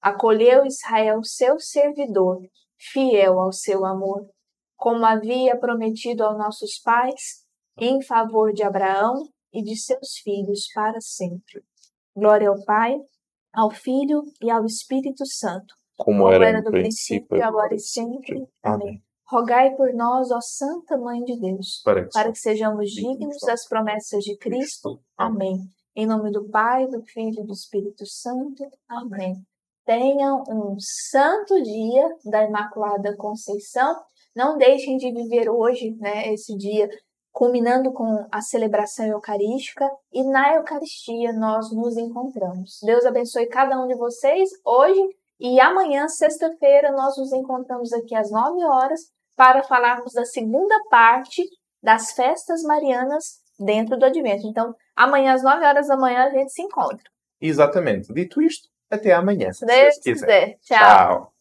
Acolheu 0.02 0.66
Israel 0.66 1.24
seu 1.24 1.60
servidor, 1.60 2.42
fiel 2.78 3.40
ao 3.40 3.52
seu 3.52 3.86
amor, 3.86 4.28
como 4.76 5.06
havia 5.06 5.58
prometido 5.58 6.24
aos 6.24 6.38
nossos 6.38 6.80
pais, 6.80 7.46
em 7.80 8.02
favor 8.02 8.52
de 8.54 8.64
Abraão 8.64 9.16
e 9.54 9.64
de 9.64 9.76
seus 9.78 10.18
filhos 10.24 10.68
para 10.74 11.00
sempre. 11.00 11.64
Glória 12.16 12.50
ao 12.50 12.64
Pai, 12.66 12.96
ao 13.54 13.72
Filho 13.72 14.24
e 14.42 14.52
ao 14.52 14.66
Espírito 14.66 15.26
Santo, 15.26 15.74
como 15.98 16.30
era 16.32 16.62
no 16.62 16.72
princípio, 16.72 17.44
agora 17.44 17.74
e 17.74 17.80
sempre. 17.80 18.36
Amém. 18.64 18.88
Amém. 18.90 19.07
Rogai 19.30 19.76
por 19.76 19.94
nós, 19.94 20.32
ó 20.32 20.40
Santa 20.42 20.98
Mãe 20.98 21.22
de 21.24 21.38
Deus, 21.38 21.82
Para 21.84 22.04
que 22.04 22.10
para 22.14 22.32
que 22.32 22.40
sejamos 22.40 22.92
dignos 22.92 23.38
das 23.46 23.68
promessas 23.68 24.24
de 24.24 24.38
Cristo. 24.38 25.02
Amém. 25.18 25.60
Em 25.94 26.06
nome 26.06 26.32
do 26.32 26.50
Pai, 26.50 26.88
do 26.88 27.02
Filho 27.04 27.42
e 27.42 27.46
do 27.46 27.52
Espírito 27.52 28.06
Santo. 28.06 28.64
Amém. 28.88 29.36
Tenham 29.86 30.44
um 30.48 30.78
santo 30.80 31.62
dia 31.62 32.08
da 32.26 32.46
Imaculada 32.46 33.18
Conceição. 33.18 34.00
Não 34.36 34.58
deixem 34.58 34.96
de 34.98 35.12
viver 35.12 35.50
hoje, 35.50 35.96
né, 36.00 36.32
esse 36.32 36.56
dia, 36.56 36.88
culminando 37.32 37.92
com 37.92 38.26
a 38.32 38.42
celebração 38.42 39.06
eucarística. 39.08 39.90
E 40.14 40.24
na 40.24 40.56
Eucaristia 40.56 41.34
nós 41.34 41.70
nos 41.74 41.98
encontramos. 41.98 42.80
Deus 42.82 43.06
abençoe 43.06 43.48
cada 43.48 43.82
um 43.84 43.88
de 43.88 43.96
vocês 43.96 44.50
hoje 44.64 45.02
e 45.40 45.60
amanhã, 45.60 46.08
sexta-feira, 46.08 46.92
nós 46.92 47.16
nos 47.18 47.32
encontramos 47.32 47.94
aqui 47.94 48.16
às 48.16 48.32
9 48.32 48.64
horas 48.64 49.02
para 49.38 49.64
falarmos 49.64 50.14
da 50.14 50.26
segunda 50.26 50.76
parte 50.90 51.44
das 51.82 52.12
festas 52.12 52.64
marianas 52.64 53.40
dentro 53.58 53.98
do 53.98 54.06
Advento. 54.06 54.48
Então, 54.48 54.76
amanhã 54.96 55.34
às 55.34 55.44
9 55.44 55.64
horas 55.64 55.88
da 55.88 55.96
manhã 55.96 56.26
a 56.26 56.30
gente 56.32 56.52
se 56.52 56.64
encontra. 56.64 57.04
Exatamente. 57.40 58.12
Dito 58.12 58.42
isto, 58.42 58.68
até 58.90 59.14
amanhã. 59.14 59.54
Se 59.54 59.66
Deus 59.66 60.00
quiser. 60.00 60.26
quiser. 60.26 60.58
Tchau. 60.62 60.78
Tchau. 60.78 61.37